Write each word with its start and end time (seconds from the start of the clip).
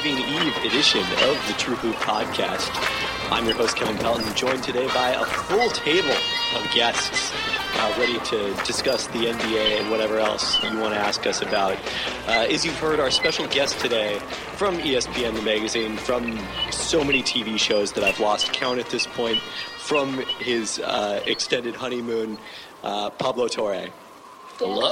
Thanksgiving 0.00 0.46
Eve 0.46 0.56
edition 0.64 1.02
of 1.28 1.46
the 1.46 1.54
True 1.58 1.74
Hoop 1.74 1.94
podcast. 1.96 2.70
I'm 3.30 3.44
your 3.44 3.54
host, 3.54 3.76
Kevin 3.76 3.98
Pelton, 3.98 4.34
joined 4.34 4.62
today 4.62 4.86
by 4.94 5.10
a 5.10 5.24
full 5.26 5.68
table 5.68 6.14
of 6.56 6.66
guests 6.72 7.32
uh, 7.74 7.94
ready 7.98 8.18
to 8.20 8.54
discuss 8.64 9.08
the 9.08 9.26
NBA 9.26 9.78
and 9.78 9.90
whatever 9.90 10.18
else 10.18 10.62
you 10.62 10.78
want 10.78 10.94
to 10.94 10.98
ask 10.98 11.26
us 11.26 11.42
about. 11.42 11.76
Uh, 12.26 12.46
as 12.48 12.64
you've 12.64 12.78
heard, 12.78 12.98
our 12.98 13.10
special 13.10 13.46
guest 13.48 13.78
today 13.78 14.18
from 14.56 14.78
ESPN, 14.78 15.34
the 15.34 15.42
magazine, 15.42 15.98
from 15.98 16.38
so 16.70 17.04
many 17.04 17.22
TV 17.22 17.58
shows 17.58 17.92
that 17.92 18.02
I've 18.02 18.20
lost 18.20 18.54
count 18.54 18.78
at 18.78 18.88
this 18.88 19.06
point, 19.06 19.38
from 19.76 20.14
his 20.38 20.78
uh, 20.78 21.22
extended 21.26 21.74
honeymoon, 21.74 22.38
uh, 22.82 23.10
Pablo 23.10 23.48
Torre. 23.48 23.88
Hello. 24.60 24.90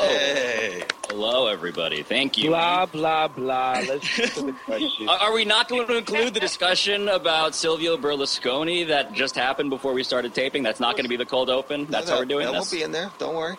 Hello, 1.11 1.47
everybody. 1.49 2.03
Thank 2.03 2.39
you. 2.39 2.49
Blah 2.49 2.87
blah 2.87 3.29
blah. 3.29 3.83
Let's 3.87 4.17
get 4.17 4.31
to 4.33 4.41
the 4.47 4.53
question. 4.65 5.07
Are 5.11 5.19
are 5.19 5.33
we 5.35 5.45
not 5.45 5.69
going 5.69 5.87
to 5.87 5.99
include 5.99 6.33
the 6.33 6.41
discussion 6.41 7.07
about 7.09 7.55
Silvio 7.55 7.99
Berlusconi 7.99 8.87
that 8.89 9.13
just 9.13 9.35
happened 9.35 9.69
before 9.69 9.93
we 9.93 10.03
started 10.03 10.33
taping? 10.35 10.63
That's 10.63 10.81
not 10.81 10.95
going 10.95 11.05
to 11.05 11.11
be 11.11 11.17
the 11.17 11.27
cold 11.27 11.51
open. 11.51 11.85
That's 11.91 12.09
how 12.09 12.19
we're 12.19 12.25
doing 12.25 12.47
That 12.47 12.53
this. 12.53 12.61
won't 12.61 12.71
be 12.73 12.83
in 12.83 12.93
there. 12.93 13.11
Don't 13.19 13.35
worry. 13.35 13.57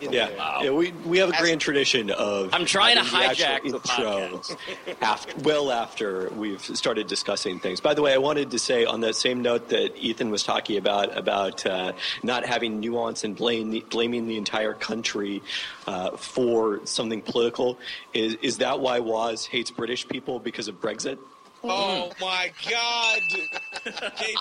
Yeah, 0.00 0.36
Wow. 0.36 0.60
yeah 0.62 0.70
we, 0.70 0.92
we 1.04 1.18
have 1.18 1.30
a 1.30 1.36
grand 1.38 1.60
tradition 1.60 2.10
of. 2.10 2.50
I'm 2.52 2.64
trying 2.64 2.96
to 2.96 3.02
having 3.02 3.28
the 3.28 3.34
hijack 3.34 3.48
actual 3.56 3.78
the 3.78 3.88
intro 3.88 4.96
after, 5.00 5.38
well 5.40 5.70
after 5.70 6.30
we've 6.30 6.60
started 6.60 7.06
discussing 7.06 7.58
things. 7.60 7.80
By 7.80 7.94
the 7.94 8.02
way, 8.02 8.12
I 8.14 8.18
wanted 8.18 8.50
to 8.52 8.58
say 8.58 8.84
on 8.84 9.00
that 9.02 9.16
same 9.16 9.42
note 9.42 9.68
that 9.70 9.96
Ethan 9.96 10.30
was 10.30 10.42
talking 10.42 10.76
about 10.78 11.16
about 11.16 11.64
uh, 11.66 11.92
not 12.22 12.44
having 12.46 12.80
nuance 12.80 13.24
and 13.24 13.36
blame, 13.36 13.82
blaming 13.90 14.26
the 14.26 14.36
entire 14.36 14.74
country 14.74 15.42
uh, 15.86 16.16
for 16.16 16.80
something 16.86 17.22
political. 17.22 17.78
Is 18.14 18.34
is 18.42 18.58
that 18.58 18.80
why 18.80 19.00
Waz 19.00 19.46
hates 19.46 19.70
British 19.70 20.08
people 20.08 20.38
because 20.38 20.68
of 20.68 20.80
Brexit? 20.80 21.18
Oh 21.62 22.10
my 22.20 22.50
God! 22.70 23.20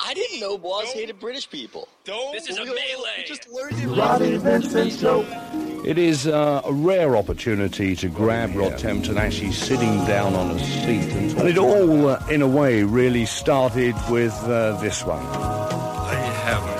I 0.05 0.13
didn't 0.13 0.39
know 0.39 0.57
Boss 0.57 0.91
hated 0.93 1.19
British 1.19 1.49
people. 1.49 1.87
Don't. 2.05 2.33
This 2.33 2.49
is 2.49 2.57
a 2.57 2.65
melee. 2.65 3.25
Just 3.25 3.49
learned 3.49 3.75
it. 3.77 3.89
It 5.85 5.97
is 5.97 6.27
uh, 6.27 6.61
a 6.63 6.71
rare 6.71 7.15
opportunity 7.17 7.95
to 7.97 8.07
grab 8.07 8.55
Rod 8.55 8.73
Temperton 8.73 9.17
actually 9.17 9.51
sitting 9.51 10.05
down 10.05 10.33
on 10.33 10.51
a 10.51 10.59
seat. 10.59 11.11
And, 11.11 11.31
and 11.39 11.49
it 11.49 11.57
all, 11.57 12.09
uh, 12.09 12.25
in 12.29 12.41
a 12.41 12.47
way, 12.47 12.83
really 12.83 13.25
started 13.25 13.95
with 14.09 14.33
uh, 14.43 14.79
this 14.81 15.03
one. 15.03 15.25
I 15.25 16.13
have 16.13 16.78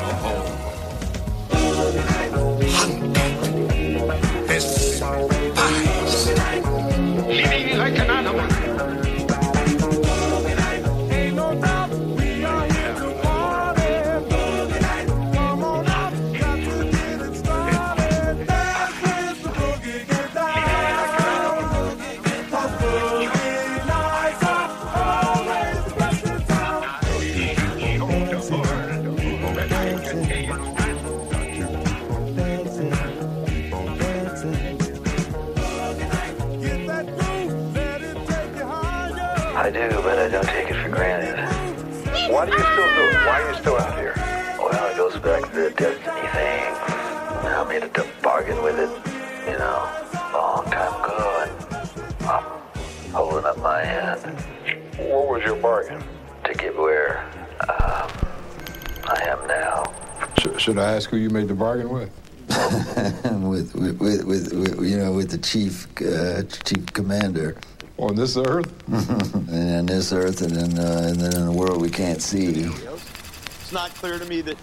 was 55.40 55.46
your 55.46 55.56
bargain? 55.62 56.04
To 56.46 56.54
get 56.54 56.78
where 56.78 57.24
um, 57.70 58.10
I 59.06 59.24
am 59.28 59.48
now. 59.48 59.94
Should, 60.40 60.62
should 60.62 60.78
I 60.78 60.96
ask 60.96 61.10
who 61.10 61.18
you 61.18 61.30
made 61.30 61.48
the 61.48 61.54
bargain 61.54 61.90
with? 61.90 62.10
with, 63.44 63.76
with, 63.76 64.00
with, 64.00 64.24
with, 64.26 64.54
with 64.54 64.90
you 64.90 64.98
know 64.98 65.14
with 65.14 65.30
the 65.30 65.38
chief 65.38 65.88
uh, 66.02 66.42
chief 66.66 66.88
commander 66.94 67.56
On 68.00 68.16
this 68.16 68.38
earth? 68.38 68.74
and 68.90 69.78
on 69.78 69.86
this 69.86 70.12
earth 70.12 70.42
and 70.42 70.56
then 70.56 70.80
uh, 70.80 71.10
and 71.10 71.20
then 71.22 71.34
in 71.40 71.48
a 71.48 71.52
world 71.52 71.80
we 71.80 71.90
can't 71.90 72.22
see. 72.22 72.64
It's 72.64 73.72
not 73.72 73.94
clear 73.96 74.18
to 74.18 74.26
me 74.26 74.42
that 74.42 74.58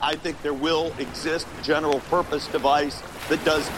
I 0.00 0.16
think 0.16 0.40
there 0.42 0.54
will 0.54 0.92
exist 0.98 1.46
a 1.60 1.62
general 1.62 2.00
purpose 2.00 2.48
device 2.48 3.02
that 3.28 3.44
does 3.44 3.68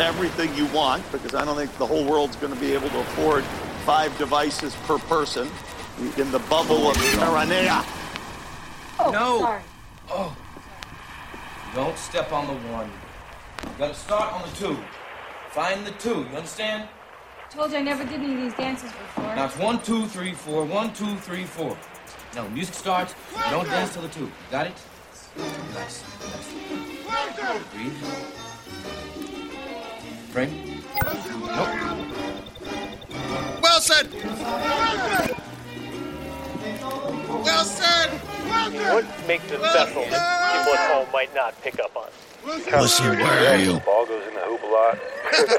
everything 0.00 0.54
you 0.56 0.66
want 0.66 1.10
because 1.12 1.34
I 1.34 1.44
don't 1.44 1.56
think 1.56 1.76
the 1.78 1.86
whole 1.86 2.04
world's 2.04 2.36
going 2.36 2.52
to 2.52 2.60
be 2.60 2.72
able 2.74 2.88
to 2.90 2.98
afford 3.00 3.44
five 3.86 4.16
devices 4.18 4.74
per 4.86 4.98
person 4.98 5.48
in 5.98 6.30
the 6.30 6.40
bubble 6.50 6.90
of 6.90 6.96
Maranea. 6.96 7.84
Oh, 8.98 9.10
no. 9.10 9.60
Oh. 10.10 10.36
Don't 11.74 11.98
step 11.98 12.32
on 12.32 12.46
the 12.46 12.54
one. 12.70 12.90
You 13.64 13.70
gotta 13.78 13.94
start 13.94 14.32
on 14.32 14.42
the 14.48 14.56
two. 14.56 14.76
Find 15.50 15.86
the 15.86 15.92
two. 15.92 16.26
You 16.30 16.36
understand? 16.36 16.88
Told 17.50 17.70
you 17.72 17.78
I 17.78 17.82
never 17.82 18.04
did 18.04 18.20
any 18.20 18.34
of 18.34 18.40
these 18.40 18.54
dances 18.54 18.90
before. 18.92 19.34
Now 19.36 19.46
it's 19.46 19.56
one, 19.58 19.80
two, 19.82 20.06
three, 20.06 20.32
four. 20.32 20.64
One, 20.64 20.92
two, 20.92 21.16
three, 21.18 21.44
four. 21.44 21.76
Now 22.34 22.44
when 22.44 22.54
music 22.54 22.74
starts, 22.74 23.14
you 23.32 23.50
don't 23.50 23.66
dance 23.66 23.92
till 23.92 24.02
the 24.02 24.08
two. 24.08 24.30
Got 24.50 24.66
it? 24.66 24.74
Relax. 25.36 26.04
Relax. 26.26 26.52
Breathe. 27.72 27.92
Frame. 30.30 30.82
Nope. 31.56 31.68
Wilson. 33.62 35.30
Wilson. 37.42 38.10
What 38.92 39.04
makes 39.26 39.44
it 39.50 39.60
special 39.60 40.02
that 40.10 40.52
people 40.52 40.74
at 40.74 40.90
home 40.92 41.08
might 41.12 41.34
not 41.34 41.60
pick 41.62 41.78
up 41.80 41.96
on? 41.96 42.08
Wilson, 42.44 43.16
where 43.18 43.54
are 43.54 43.58
you? 43.58 43.80
Ball 43.80 44.06
goes 44.06 44.26
in 44.26 44.34
the 44.34 44.40
hoop 44.40 44.62
a 44.62 44.66
lot. 44.66 44.98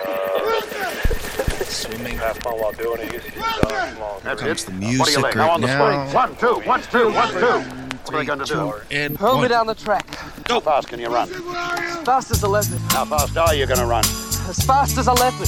Uh, 0.05 1.63
Swimming. 1.65 2.17
have 2.17 2.37
fun 2.37 2.53
while 2.53 2.71
doing 2.73 3.01
it. 3.01 3.13
Usually 3.13 3.31
just 3.31 3.61
done 3.61 3.95
small. 3.95 4.19
Here 4.21 4.35
comes 4.35 4.65
the 4.65 4.71
What 4.71 4.79
do 4.81 4.87
music 4.87 5.15
you 5.15 5.21
like? 5.21 5.35
Now 5.35 5.51
on 5.51 5.61
the 5.61 5.67
now. 5.67 6.05
swing. 6.05 6.13
One, 6.13 6.35
two, 6.37 6.59
one, 6.67 6.81
two, 6.83 7.11
one, 7.11 7.29
two. 7.29 7.85
What 8.05 8.13
are 8.13 8.19
you 8.21 8.27
going 8.27 8.39
to 8.39 8.45
do? 8.45 8.73
And 8.91 9.17
Hurl 9.17 9.41
me 9.41 9.47
down 9.47 9.65
the 9.67 9.75
track. 9.75 10.05
How 10.47 10.59
fast 10.59 10.87
can 10.87 10.99
you 10.99 11.07
run? 11.09 11.27
As 11.31 12.03
fast 12.03 12.31
as 12.31 12.43
a 12.43 12.47
leopard. 12.47 12.77
How 12.91 13.05
fast 13.05 13.35
are 13.35 13.55
you 13.55 13.65
going 13.65 13.79
to 13.79 13.85
run? 13.85 14.05
As 14.05 14.63
fast 14.65 14.97
as 14.97 15.07
a 15.07 15.13
leopard. 15.13 15.47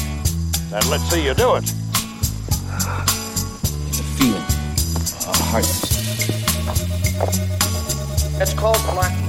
Then 0.71 0.89
let's 0.89 1.03
see 1.03 1.23
you 1.23 1.33
do 1.35 1.55
it. 1.55 3.16
It's 8.39 8.53
called 8.53 8.77
blackmail. 8.93 9.27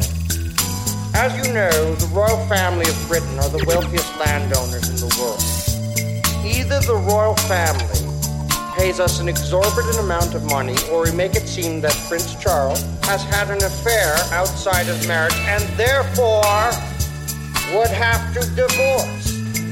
As 1.14 1.34
you 1.36 1.52
know, 1.52 1.94
the 1.94 2.08
royal 2.12 2.36
family 2.46 2.88
of 2.88 3.08
Britain 3.08 3.38
are 3.38 3.48
the 3.48 3.64
wealthiest 3.66 4.16
landowners 4.18 4.88
in 4.88 4.96
the 4.96 5.10
world. 5.18 5.42
Either 6.46 6.80
the 6.80 6.94
royal 6.94 7.34
family 7.48 8.08
pays 8.76 9.00
us 9.00 9.18
an 9.18 9.28
exorbitant 9.28 9.98
amount 9.98 10.34
of 10.34 10.44
money, 10.44 10.76
or 10.92 11.02
we 11.02 11.12
make 11.12 11.34
it 11.34 11.48
seem 11.48 11.80
that 11.80 11.92
Prince 12.06 12.36
Charles 12.40 12.80
has 13.02 13.24
had 13.24 13.50
an 13.50 13.62
affair 13.64 14.14
outside 14.30 14.88
of 14.88 15.08
marriage 15.08 15.34
and 15.48 15.64
therefore 15.76 16.70
would 17.74 17.90
have 17.90 18.32
to 18.34 18.40
divorce. 18.54 19.27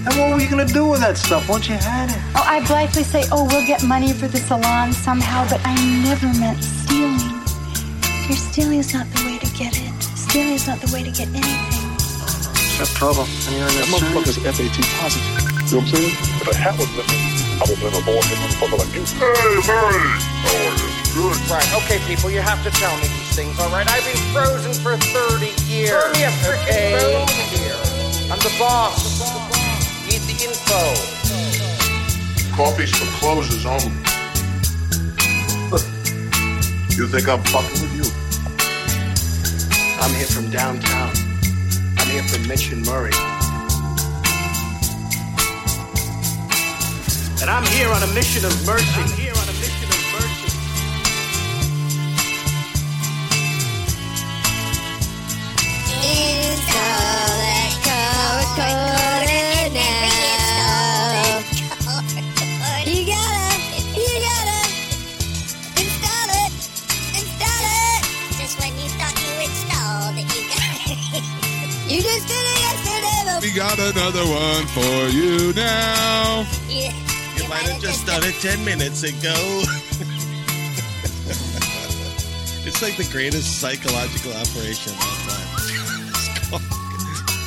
And 0.07 0.15
what 0.15 0.31
were 0.31 0.41
you 0.41 0.49
gonna 0.49 0.65
do 0.65 0.87
with 0.87 1.01
that 1.01 1.19
stuff 1.19 1.49
once 1.49 1.69
you 1.69 1.75
had 1.75 2.11
it? 2.15 2.21
Oh, 2.39 2.47
I 2.47 2.65
blithely 2.65 3.03
say, 3.03 3.25
oh, 3.33 3.43
we'll 3.51 3.67
get 3.67 3.83
money 3.83 4.13
for 4.13 4.29
the 4.29 4.39
salon 4.39 4.93
somehow, 4.93 5.43
but 5.51 5.61
I 5.67 5.75
never 6.07 6.31
meant 6.39 6.63
stealing. 6.63 7.19
Your 8.31 8.39
stealing 8.39 8.79
is 8.79 8.95
not 8.95 9.11
the 9.11 9.27
way 9.27 9.39
to 9.43 9.51
get 9.59 9.75
it. 9.75 9.91
Stealing 10.15 10.55
is 10.55 10.67
not 10.71 10.79
the 10.79 10.95
way 10.95 11.03
to 11.03 11.11
get 11.11 11.27
anything. 11.35 11.91
Except 12.55 12.95
trouble. 12.95 13.27
And 13.51 13.59
you're 13.59 13.67
in 13.67 13.75
That 13.75 13.91
this 13.91 13.99
motherfucker's 13.99 14.39
FAT 14.47 14.79
positive. 15.03 15.27
You 15.27 15.83
know 15.83 15.83
what 15.83 15.91
I'm 15.91 15.99
saying? 15.99 16.15
If 16.39 16.47
a 16.47 16.55
hat 16.55 16.79
was 16.79 16.91
missing, 16.95 17.23
I 17.59 17.67
would 17.67 17.81
never 17.83 17.99
born 18.07 18.23
a 18.23 18.35
motherfucker 18.47 18.79
like 18.79 18.95
you. 18.95 19.03
Hey, 19.11 19.59
Murray! 19.67 20.07
How 20.47 20.55
are 20.55 20.79
you? 20.87 20.97
Good. 21.19 21.35
Right, 21.51 21.67
okay, 21.83 21.99
people, 22.07 22.31
you 22.31 22.47
have 22.47 22.63
to 22.63 22.71
tell 22.71 22.95
me 23.03 23.11
these 23.11 23.35
things, 23.35 23.59
all 23.59 23.75
right? 23.75 23.89
I've 23.91 24.07
been 24.07 24.23
frozen 24.31 24.71
for 24.71 24.95
30 24.95 25.51
years. 25.67 25.91
Turn 25.91 26.13
me 26.15 26.23
a 26.23 26.33
frickin' 26.47 26.63
okay? 26.63 26.95
phone 26.95 27.27
here. 27.51 27.97
I'm 28.31 28.39
the 28.39 28.55
boss. 28.55 29.35
Need 29.35 29.36
Coffee's 32.55 32.91
for 32.97 33.07
closers 33.19 33.65
only. 33.67 33.93
You 36.97 37.07
think 37.07 37.29
I'm 37.29 37.43
fucking 37.45 37.81
with 37.83 37.95
you? 37.95 38.05
I'm 40.01 40.15
here 40.15 40.27
from 40.27 40.51
downtown. 40.51 41.13
I'm 41.99 42.09
here 42.09 42.23
from 42.23 42.49
Mitch 42.49 42.73
and 42.73 42.85
Murray. 42.87 43.13
And 47.41 47.51
I'm 47.51 47.67
here 47.67 47.89
on 47.91 48.03
a 48.03 48.15
mission 48.15 48.45
of 48.45 48.67
mercy. 48.67 49.26
Got 73.57 73.79
another 73.79 74.21
one 74.21 74.67
for 74.67 75.09
you 75.09 75.55
now. 75.55 76.45
Yeah. 76.69 76.93
You 77.37 77.49
might 77.49 77.63
have 77.65 77.81
just 77.81 78.05
done 78.07 78.23
it 78.23 78.35
10 78.35 78.63
minutes 78.67 79.03
ago. 79.03 79.33
it's 82.69 82.83
like 82.83 82.99
the 82.99 83.09
greatest 83.11 83.59
psychological 83.59 84.33
operation 84.33 84.93
of 84.93 85.01
all 85.01 85.17
time. 85.25 85.49
It's 86.13 86.29
called- 86.51 86.63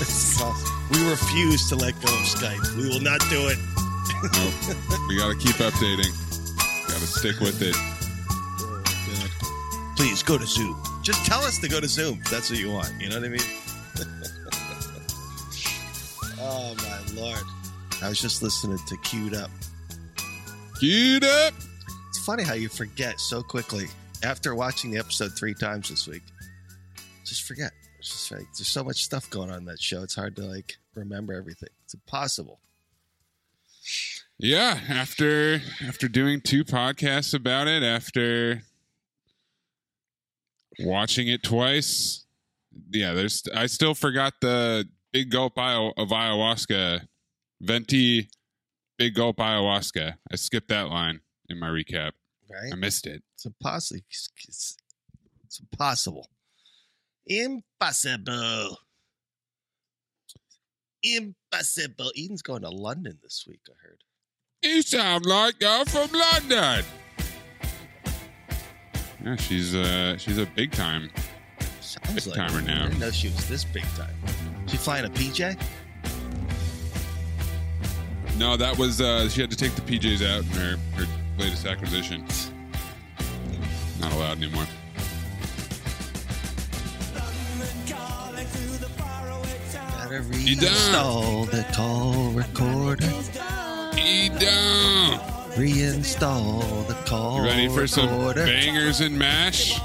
it's 0.01 0.37
called, 0.39 0.57
we 0.89 0.97
refuse 1.07 1.69
to 1.69 1.75
let 1.75 1.93
go 2.01 2.07
of 2.11 2.25
Skype. 2.25 2.75
We 2.75 2.89
will 2.89 3.01
not 3.01 3.19
do 3.29 3.47
it. 3.47 3.59
We 5.07 5.15
got 5.15 5.29
to 5.29 5.35
keep 5.37 5.55
updating. 5.57 6.11
Got 6.87 6.97
to 6.97 7.05
stick 7.07 7.39
with 7.39 7.61
it. 7.61 7.75
Oh, 7.77 8.81
Please 9.95 10.23
go 10.23 10.37
to 10.39 10.45
Zoom. 10.47 10.75
Just 11.03 11.23
tell 11.25 11.41
us 11.41 11.59
to 11.59 11.67
go 11.69 11.79
to 11.79 11.87
Zoom. 11.87 12.19
That's 12.31 12.49
what 12.49 12.57
you 12.59 12.71
want. 12.71 12.91
You 12.99 13.09
know 13.09 13.19
what 13.19 13.25
I 13.25 13.29
mean? 13.29 13.43
oh, 16.49 16.75
my 16.77 17.21
Lord. 17.21 17.43
I 18.01 18.09
was 18.09 18.19
just 18.19 18.41
listening 18.41 18.79
to 18.87 18.97
Queued 18.97 19.33
Up. 19.33 19.51
Queued 20.79 21.23
Up? 21.23 21.53
It's 22.09 22.25
funny 22.25 22.43
how 22.43 22.53
you 22.53 22.69
forget 22.69 23.19
so 23.19 23.43
quickly 23.43 23.85
after 24.23 24.55
watching 24.55 24.91
the 24.91 24.97
episode 24.97 25.37
three 25.37 25.53
times 25.53 25.89
this 25.89 26.07
week. 26.07 26.23
Just 27.25 27.43
forget. 27.43 27.71
It's 27.99 28.09
just 28.09 28.31
like 28.31 28.47
there's 28.57 28.67
so 28.67 28.83
much 28.83 29.03
stuff 29.03 29.29
going 29.29 29.51
on 29.51 29.59
in 29.59 29.65
that 29.65 29.81
show. 29.81 30.01
It's 30.01 30.15
hard 30.15 30.35
to 30.37 30.43
like 30.43 30.77
remember 30.95 31.33
everything. 31.33 31.69
It's 31.83 31.93
impossible. 31.93 32.59
Yeah, 34.37 34.79
after 34.87 35.61
after 35.85 36.07
doing 36.07 36.39
two 36.41 36.63
podcasts 36.63 37.33
about 37.33 37.67
it, 37.67 37.83
after 37.83 38.61
watching 40.79 41.27
it 41.27 41.43
twice, 41.43 42.25
yeah, 42.89 43.13
there's 43.13 43.43
I 43.53 43.65
still 43.65 43.93
forgot 43.93 44.35
the 44.39 44.87
big 45.11 45.29
gulp 45.31 45.57
of 45.57 46.09
ayahuasca, 46.09 47.07
venti 47.61 48.29
big 48.97 49.15
gulp 49.15 49.37
ayahuasca. 49.37 50.15
I 50.31 50.35
skipped 50.35 50.69
that 50.69 50.89
line 50.89 51.21
in 51.49 51.59
my 51.59 51.67
recap. 51.67 52.11
Right? 52.49 52.71
I 52.73 52.75
missed 52.75 53.05
it. 53.07 53.23
It's 53.35 53.45
impossible. 53.45 54.01
It's, 54.09 54.29
it's, 54.47 54.77
it's 55.45 55.59
impossible. 55.59 56.29
Impossible. 57.27 58.77
Impossible. 61.03 62.11
Eden's 62.17 62.41
going 62.41 62.63
to 62.63 62.69
London 62.69 63.19
this 63.23 63.45
week, 63.47 63.61
I 63.69 63.73
heard. 63.81 64.03
You 64.61 64.81
sound 64.81 65.25
like 65.25 65.55
you're 65.61 65.85
from 65.85 66.09
London. 66.11 66.83
Yeah, 69.23 69.35
she's 69.35 69.75
uh 69.75 70.17
she's 70.17 70.37
a 70.37 70.45
big 70.45 70.71
time 70.71 71.09
Sounds 71.81 72.25
big 72.25 72.37
like 72.37 72.49
timer 72.49 72.59
it. 72.59 72.65
now. 72.65 72.85
I 72.85 72.87
didn't 72.87 72.99
know 72.99 73.11
she 73.11 73.27
was 73.29 73.47
this 73.47 73.63
big 73.65 73.83
time. 73.95 74.15
She 74.69 74.77
flying 74.77 75.05
a 75.05 75.09
PJ? 75.09 75.59
No, 78.37 78.55
that 78.55 78.77
was 78.77 79.01
uh 79.01 79.27
she 79.29 79.41
had 79.41 79.49
to 79.49 79.57
take 79.57 79.73
the 79.75 79.81
PJs 79.81 80.25
out 80.25 80.43
in 80.43 80.51
her 80.51 80.77
her 80.95 81.07
latest 81.37 81.65
acquisition. 81.65 82.23
Not 83.99 84.13
allowed 84.13 84.37
anymore. 84.37 84.65
Gotta 89.81 90.21
reinstall 90.21 91.49
the 91.51 91.65
call 91.73 92.31
recorder. 92.31 93.05
Eden. 93.97 95.19
Reinstall 95.55 96.87
the 96.87 96.93
call 97.05 97.37
You 97.37 97.43
ready 97.43 97.67
for 97.67 97.85
some 97.87 98.09
recorder. 98.09 98.45
bangers 98.45 99.01
and 99.01 99.17
mash? 99.17 99.79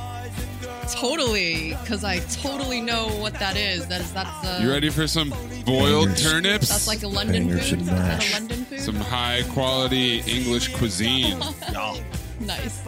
Totally, 0.92 1.70
because 1.80 2.04
I 2.04 2.18
totally 2.20 2.80
know 2.80 3.08
what 3.20 3.34
that 3.34 3.56
is. 3.56 3.86
That 3.88 4.00
is 4.00 4.12
that's 4.12 4.44
uh, 4.46 4.60
You 4.62 4.70
ready 4.70 4.90
for 4.90 5.06
some 5.06 5.30
boiled 5.64 6.06
Bangers. 6.08 6.22
turnips? 6.22 6.68
That's 6.68 6.86
like 6.86 7.02
a 7.02 7.08
London 7.08 7.48
Bangers 7.48 7.70
food. 7.70 7.78
and 7.80 7.82
Is 7.82 7.88
that 7.88 7.98
mash. 7.98 8.30
a 8.30 8.34
London 8.40 8.64
food? 8.66 8.80
Some 8.80 8.96
high 8.96 9.42
quality 9.52 10.20
English 10.20 10.74
cuisine. 10.76 11.38
nice. 12.40 12.82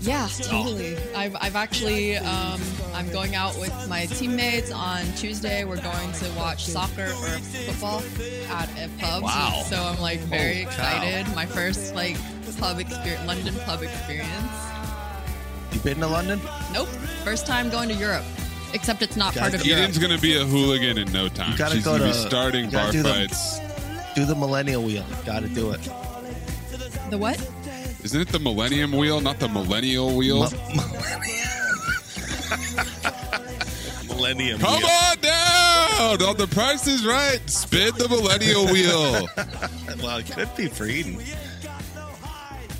Yeah, 0.00 0.28
totally. 0.42 0.96
I've, 1.14 1.36
I've 1.40 1.56
actually 1.56 2.16
um, 2.16 2.60
I'm 2.94 3.10
going 3.10 3.34
out 3.34 3.58
with 3.58 3.72
my 3.88 4.06
teammates 4.06 4.70
on 4.72 5.04
Tuesday. 5.16 5.64
We're 5.64 5.80
going 5.80 6.12
to 6.12 6.30
watch 6.36 6.66
soccer 6.66 7.06
or 7.06 7.38
football 7.38 8.02
at 8.50 8.68
a 8.78 8.88
pub. 8.98 9.22
Wow. 9.22 9.62
So 9.66 9.76
I'm 9.76 10.00
like 10.00 10.20
very 10.20 10.62
Holy 10.62 10.64
cow. 10.64 10.70
excited. 10.70 11.34
My 11.34 11.46
first 11.46 11.94
like 11.94 12.16
pub 12.58 12.78
experience, 12.78 13.26
London 13.26 13.54
pub 13.64 13.82
experience. 13.82 14.69
You 15.72 15.80
been 15.80 15.98
to 16.00 16.06
London? 16.06 16.40
Nope. 16.72 16.88
First 17.24 17.46
time 17.46 17.70
going 17.70 17.88
to 17.88 17.94
Europe. 17.94 18.24
Except 18.72 19.02
it's 19.02 19.16
not 19.16 19.34
part 19.34 19.54
of 19.54 19.64
Europe. 19.66 19.82
Eden's 19.82 19.98
gonna 19.98 20.18
be 20.18 20.36
a 20.36 20.44
hooligan 20.44 20.96
in 20.98 21.10
no 21.12 21.28
time. 21.28 21.52
You 21.52 21.58
gotta 21.58 21.74
She's 21.76 21.84
go 21.84 21.98
gonna 21.98 22.12
to 22.12 22.18
be 22.18 22.28
starting 22.28 22.64
you 22.66 22.70
gotta 22.70 22.84
bar 22.86 22.92
do 22.92 23.02
the- 23.02 23.08
fights. 23.14 23.60
Do 24.14 24.24
the 24.24 24.34
millennial 24.34 24.82
wheel. 24.84 25.04
Gotta 25.26 25.48
do 25.48 25.70
it. 25.72 25.80
The 27.10 27.18
what? 27.18 27.38
Isn't 28.04 28.20
it 28.20 28.28
the 28.28 28.38
Millennium 28.38 28.92
Wheel, 28.92 29.20
not 29.20 29.38
the 29.40 29.48
Millennial 29.48 30.16
Wheel? 30.16 30.44
Millennium 34.06 34.58
Come 34.60 34.78
wheel. 34.78 34.86
on 34.88 35.16
down! 35.20 36.22
On 36.22 36.36
the 36.36 36.46
price 36.50 36.86
is 36.86 37.04
right. 37.06 37.40
Spin 37.48 37.92
the 37.98 38.08
Millennial 38.08 38.66
Wheel. 38.66 39.28
well, 40.02 40.18
it 40.18 40.30
could 40.30 40.48
be 40.56 40.68
for 40.68 40.86
Eden. 40.86 41.18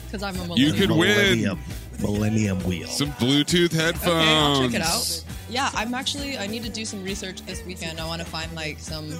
Because 0.06 0.23
I'm 0.23 0.35
a 0.37 0.38
millennial. 0.47 0.59
You 0.59 0.73
millennial. 0.73 0.88
could 0.88 0.97
win 0.99 1.09
Millennium, 1.16 1.61
millennium 2.02 2.59
wheel. 2.64 2.87
some 2.88 3.11
Bluetooth 3.12 3.73
headphones. 3.73 4.23
Okay, 4.23 4.35
I'll 4.35 4.62
check 4.62 4.75
it 4.75 4.83
out. 4.83 5.25
Yeah, 5.49 5.71
I'm 5.75 5.95
actually. 5.95 6.38
I 6.38 6.47
need 6.47 6.62
to 6.64 6.71
do 6.71 6.85
some 6.85 7.02
research 7.02 7.42
this 7.42 7.64
weekend. 7.64 8.00
I 8.00 8.07
want 8.07 8.23
to 8.23 8.26
find 8.26 8.52
like 8.54 8.78
some 8.78 9.11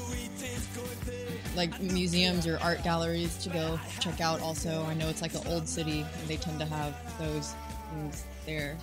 like 1.57 1.81
museums 1.81 2.47
or 2.47 2.59
art 2.61 2.83
galleries 2.85 3.37
to 3.39 3.49
go 3.49 3.79
check 3.99 4.21
out. 4.21 4.41
Also, 4.41 4.85
I 4.85 4.95
know 4.95 5.09
it's 5.09 5.23
like 5.23 5.35
an 5.35 5.43
old 5.47 5.69
city, 5.69 6.01
and 6.01 6.29
they 6.29 6.37
tend 6.37 6.59
to 6.61 6.67
have 6.67 6.95
those 7.19 7.55
things 7.93 8.25
there. 8.47 8.77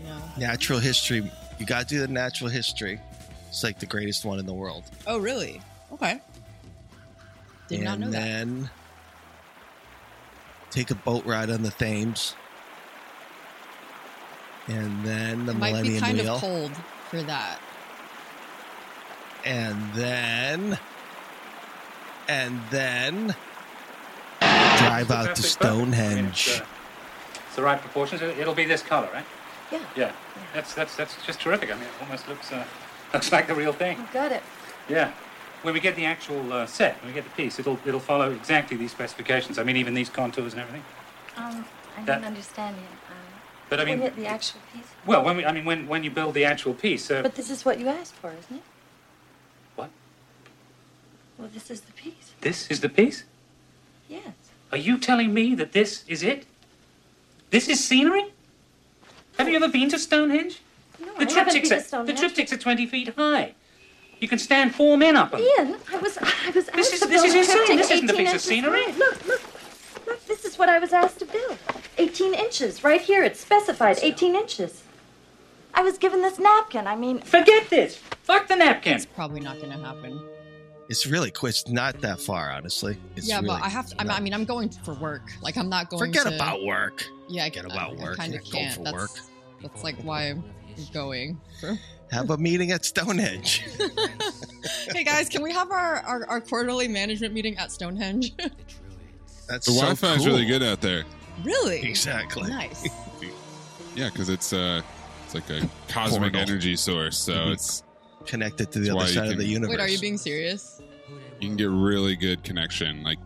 You 0.00 0.08
know. 0.08 0.22
Natural 0.38 0.78
history. 0.78 1.30
You 1.58 1.66
gotta 1.66 1.86
do 1.86 2.00
the 2.00 2.08
natural 2.08 2.50
history. 2.50 3.00
It's 3.48 3.62
like 3.62 3.78
the 3.78 3.86
greatest 3.86 4.24
one 4.24 4.38
in 4.38 4.46
the 4.46 4.54
world. 4.54 4.84
Oh, 5.06 5.18
really? 5.18 5.60
Okay. 5.92 6.20
Did 7.68 7.76
and 7.76 7.84
not 7.84 7.98
know 7.98 8.10
that. 8.10 8.22
then 8.22 8.70
take 10.70 10.90
a 10.90 10.94
boat 10.94 11.24
ride 11.26 11.50
on 11.50 11.62
the 11.62 11.70
Thames. 11.70 12.34
And 14.72 15.04
then 15.04 15.44
the 15.46 15.52
It 15.52 15.58
might 15.58 15.82
be 15.82 15.98
kind 16.00 16.18
Wheel. 16.18 16.34
of 16.36 16.40
cold 16.40 16.72
for 17.10 17.22
that. 17.22 17.58
And 19.44 19.92
then. 19.94 20.78
And 22.28 22.60
then. 22.70 23.34
drive 24.40 25.10
out 25.10 25.36
to 25.36 25.42
Perfect 25.42 25.58
bow. 25.60 25.68
I 25.68 25.76
mean, 25.76 25.92
Stonehenge. 25.92 26.48
it's, 26.48 26.60
uh, 26.60 26.64
it's 27.46 27.56
the 27.56 27.62
right 27.62 27.80
proportions. 27.80 28.22
It- 28.22 28.38
It'll 28.38 28.54
be 28.54 28.64
this 28.64 28.82
color, 28.82 29.08
right? 29.12 29.26
Yeah. 29.70 29.80
Yeah. 29.96 30.12
That's 30.54 30.74
that's 30.74 30.96
that's 30.96 31.16
just 31.26 31.40
terrific. 31.40 31.70
I 31.70 31.74
mean, 31.74 31.84
it 31.84 31.90
almost 32.02 32.28
looks 32.28 32.50
uh, 32.52 32.64
looks 33.14 33.30
like 33.32 33.46
the 33.46 33.54
real 33.54 33.72
thing. 33.72 33.98
You 33.98 34.06
got 34.12 34.32
it. 34.32 34.42
Yeah. 34.88 35.12
When 35.62 35.72
we 35.74 35.80
get 35.80 35.96
the 35.96 36.04
actual 36.06 36.52
uh, 36.52 36.66
set, 36.66 36.96
when 37.00 37.08
we 37.08 37.14
get 37.14 37.24
the 37.24 37.30
piece, 37.30 37.58
it'll 37.58 37.78
it'll 37.86 38.00
follow 38.00 38.30
exactly 38.32 38.76
these 38.76 38.90
specifications. 38.90 39.58
I 39.58 39.62
mean, 39.64 39.76
even 39.76 39.94
these 39.94 40.08
contours 40.10 40.52
and 40.54 40.62
everything. 40.62 40.84
Um, 41.36 41.64
I 41.96 42.04
That- 42.04 42.16
don't 42.16 42.24
understand 42.26 42.76
it. 42.76 42.82
Um, 42.82 43.41
But 43.72 43.80
I 43.80 43.86
mean, 43.86 44.00
when 44.00 44.14
the 44.16 44.26
actual 44.26 44.60
piece. 44.74 44.84
well, 45.06 45.24
when 45.24 45.38
we, 45.38 45.46
I 45.46 45.52
mean, 45.52 45.64
when 45.64 45.88
when 45.88 46.04
you 46.04 46.10
build 46.10 46.34
the 46.34 46.44
actual 46.44 46.74
piece, 46.74 47.10
uh, 47.10 47.22
But 47.22 47.36
this 47.36 47.48
is 47.48 47.64
what 47.64 47.80
you 47.80 47.88
asked 47.88 48.12
for, 48.12 48.30
isn't 48.30 48.56
it? 48.58 48.62
What? 49.76 49.88
Well, 51.38 51.48
this 51.54 51.70
is 51.70 51.80
the 51.80 51.92
piece. 51.92 52.32
this 52.42 52.70
is 52.70 52.80
the 52.80 52.90
piece. 52.90 53.24
Yes. 54.10 54.34
Are 54.72 54.76
you 54.76 54.98
telling 54.98 55.32
me 55.32 55.54
that 55.54 55.72
this 55.72 56.04
is 56.06 56.22
it? 56.22 56.44
This 57.48 57.66
is 57.66 57.82
scenery? 57.82 58.26
Have 59.38 59.48
you 59.48 59.56
ever 59.56 59.70
been 59.70 59.88
to 59.88 59.98
Stonehenge? 59.98 60.60
No, 61.00 61.06
the 61.06 61.30
I 61.30 61.32
haven't 61.32 61.54
triptychs 61.54 61.62
been 61.62 61.68
to 61.70 61.76
are, 61.76 61.80
Stonehenge. 61.80 62.20
The 62.20 62.26
triptychs 62.26 62.52
are 62.52 62.58
20 62.58 62.86
feet 62.86 63.14
high. 63.16 63.54
You 64.20 64.28
can 64.28 64.38
stand 64.38 64.74
four 64.74 64.98
men 64.98 65.16
up 65.16 65.30
them. 65.30 65.40
Ian, 65.40 65.76
I 65.90 65.96
was 65.96 66.18
I 66.18 66.50
was 66.54 66.68
asked 66.68 66.76
This 66.76 66.92
is- 66.92 67.00
this 67.08 67.24
is 67.24 67.34
insane. 67.34 67.78
This 67.78 67.90
isn't 67.90 68.10
a 68.10 68.12
piece 68.12 68.34
of 68.34 68.42
scenery. 68.42 68.84
Look, 68.92 69.26
look, 69.26 69.42
look. 70.06 70.26
This 70.26 70.44
is 70.44 70.58
what 70.58 70.68
I 70.68 70.78
was 70.78 70.92
asked 70.92 71.20
to 71.20 71.24
build. 71.24 71.56
18 71.98 72.34
inches, 72.34 72.84
right 72.84 73.00
here. 73.00 73.22
It's 73.22 73.40
specified. 73.40 73.98
18 74.00 74.34
inches. 74.34 74.82
I 75.74 75.82
was 75.82 75.98
given 75.98 76.20
this 76.22 76.38
napkin. 76.38 76.86
I 76.86 76.96
mean, 76.96 77.20
forget 77.20 77.68
this. 77.70 77.96
Fuck 77.96 78.48
the 78.48 78.56
napkin. 78.56 78.94
It's 78.94 79.06
probably 79.06 79.40
not 79.40 79.56
going 79.56 79.70
to 79.70 79.78
happen. 79.78 80.20
It's 80.88 81.06
really 81.06 81.30
quick. 81.30 81.50
It's 81.50 81.68
not 81.68 82.00
that 82.02 82.20
far, 82.20 82.50
honestly. 82.50 82.98
It's 83.16 83.28
yeah, 83.28 83.36
really 83.36 83.48
but 83.48 83.62
I 83.62 83.68
have 83.68 83.86
to. 83.88 84.00
I'm, 84.00 84.10
I 84.10 84.20
mean, 84.20 84.34
I'm 84.34 84.44
going 84.44 84.68
for 84.68 84.94
work. 84.94 85.30
Like, 85.40 85.56
I'm 85.56 85.68
not 85.68 85.88
going. 85.88 86.00
Forget 86.00 86.26
to, 86.26 86.34
about 86.34 86.62
work. 86.64 87.04
Yeah, 87.28 87.44
I 87.44 87.48
Forget 87.48 87.64
about 87.64 87.98
I 87.98 88.02
work. 88.02 88.16
Kind 88.18 88.34
of 88.34 88.44
can't. 88.44 88.74
for 88.74 88.82
that's, 88.82 88.94
work. 88.94 89.10
That's 89.62 89.82
like 89.82 89.96
why 90.02 90.30
I'm 90.30 90.44
going. 90.92 91.40
For... 91.60 91.78
Have 92.10 92.28
a 92.28 92.36
meeting 92.36 92.72
at 92.72 92.84
Stonehenge. 92.84 93.64
hey 94.92 95.02
guys, 95.02 95.30
can 95.30 95.42
we 95.42 95.50
have 95.50 95.70
our, 95.70 95.96
our, 96.00 96.26
our 96.26 96.40
quarterly 96.42 96.86
management 96.86 97.32
meeting 97.32 97.56
at 97.56 97.72
Stonehenge? 97.72 98.36
That's 99.48 99.64
The 99.64 99.72
so 99.72 99.80
Wi-Fi 99.80 100.14
is 100.14 100.18
cool. 100.18 100.26
really 100.26 100.44
good 100.44 100.62
out 100.62 100.82
there. 100.82 101.04
Really? 101.44 101.82
Exactly. 101.82 102.48
Nice. 102.50 102.88
Yeah, 103.94 104.08
because 104.08 104.30
it's 104.30 104.54
uh, 104.54 104.80
it's 105.26 105.34
like 105.34 105.50
a 105.50 105.68
cosmic 105.86 106.32
Portal. 106.32 106.40
energy 106.40 106.76
source, 106.76 107.18
so 107.18 107.34
Mhm. 107.34 107.52
it's 107.52 107.82
Connected 108.24 108.72
to 108.72 108.78
the 108.78 108.86
That's 108.86 108.90
other 108.90 108.96
why 108.98 109.06
you 109.08 109.12
side 109.14 109.24
of 109.24 109.30
can- 109.32 109.38
the 109.40 109.44
universe. 109.46 109.76
Wait, 109.76 109.80
are 109.80 109.88
you 109.88 109.98
being 109.98 110.16
serious? 110.16 110.80
you 111.40 111.48
can 111.48 111.56
get 111.58 111.68
really 111.68 112.16
good 112.16 112.42
connection. 112.42 113.02
Like 113.02 113.18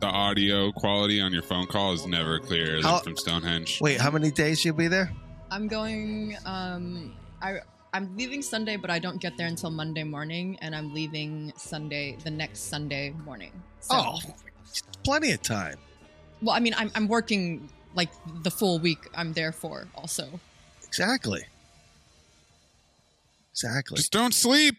the 0.00 0.08
audio 0.08 0.72
quality 0.72 1.22
on 1.22 1.32
your 1.32 1.42
phone 1.42 1.66
call 1.68 1.94
is 1.94 2.04
never 2.06 2.38
clear 2.38 2.74
than 2.74 2.82
How- 2.82 2.98
from 2.98 3.16
Stonehenge. 3.16 3.78
Wait, 3.80 3.98
how 3.98 4.10
many 4.10 4.30
days 4.30 4.62
you'll 4.62 4.74
be 4.76 4.88
there? 4.88 5.10
I'm 5.50 5.68
going. 5.68 6.36
Um, 6.44 7.14
I 7.40 7.60
I'm 7.94 8.14
leaving 8.16 8.42
Sunday, 8.42 8.76
but 8.76 8.90
I 8.90 8.98
don't 8.98 9.20
get 9.22 9.38
there 9.38 9.46
until 9.46 9.70
Monday 9.70 10.04
morning, 10.04 10.58
and 10.60 10.74
I'm 10.76 10.92
leaving 10.92 11.50
Sunday 11.56 12.18
the 12.22 12.30
next 12.30 12.68
Sunday 12.68 13.14
morning. 13.24 13.52
So, 13.80 13.94
Oh, 13.96 14.18
plenty 15.02 15.30
of 15.32 15.40
time. 15.40 15.76
Well, 16.42 16.54
I 16.54 16.60
mean, 16.60 16.74
I'm 16.76 16.90
I'm 16.94 17.08
working 17.08 17.68
like 17.94 18.10
the 18.42 18.50
full 18.50 18.78
week. 18.78 18.98
I'm 19.14 19.32
there 19.32 19.52
for 19.52 19.86
also. 19.94 20.40
Exactly. 20.86 21.42
Exactly. 23.52 23.96
Just 23.96 24.12
don't 24.12 24.34
sleep. 24.34 24.76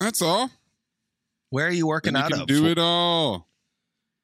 That's 0.00 0.22
all. 0.22 0.50
Where 1.50 1.66
are 1.66 1.72
you 1.72 1.86
working 1.86 2.12
Then 2.12 2.20
you 2.22 2.24
out 2.26 2.32
can 2.32 2.40
of? 2.42 2.46
do 2.46 2.66
it 2.66 2.78
all. 2.78 3.48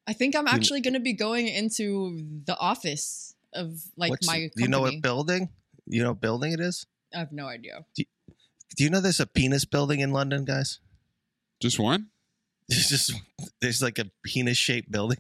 I 0.07 0.13
think 0.13 0.37
I'm 0.37 0.47
actually 0.47 0.83
going 0.83 0.95
to 0.95 1.01
be 1.01 1.15
going 1.15 1.49
into 1.49 2.23
the 2.45 2.57
office 2.59 3.35
of 3.55 3.81
like 3.97 4.11
What's- 4.11 4.27
my. 4.27 4.35
do 4.41 4.43
Company. 4.49 4.63
you 4.63 4.69
know 4.69 4.81
what 4.83 5.01
building? 5.03 5.49
You 5.87 6.03
know 6.03 6.11
what 6.11 6.21
building 6.21 6.53
it 6.53 6.61
is? 6.61 6.87
I 7.15 7.19
have 7.19 7.33
no 7.33 7.47
idea. 7.47 7.85
Do 7.97 8.83
you 8.85 8.91
know 8.91 9.01
there's 9.01 9.21
a 9.21 9.27
penis 9.27 9.65
building 9.65 10.01
in 10.01 10.13
London, 10.13 10.45
guys? 10.45 10.81
Just 11.61 11.79
one? 11.79 12.09
There's 12.69 12.89
just 12.89 13.13
there's 13.61 13.83
like 13.83 13.99
a 13.99 14.07
penis 14.25 14.57
shaped 14.57 14.91
building. 14.91 15.19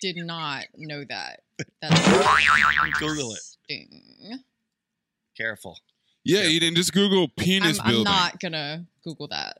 Did 0.00 0.16
not 0.16 0.64
know 0.76 1.04
that. 1.08 1.40
That's 1.82 2.98
Google 2.98 3.34
it. 3.34 4.40
Careful. 5.36 5.78
Yeah, 6.24 6.44
you 6.44 6.60
didn't 6.60 6.76
just 6.76 6.92
Google 6.92 7.28
penis 7.28 7.78
I'm, 7.78 7.86
I'm 7.86 7.90
building. 7.92 8.04
not 8.12 8.40
gonna 8.40 8.84
Google 9.04 9.28
that. 9.28 9.58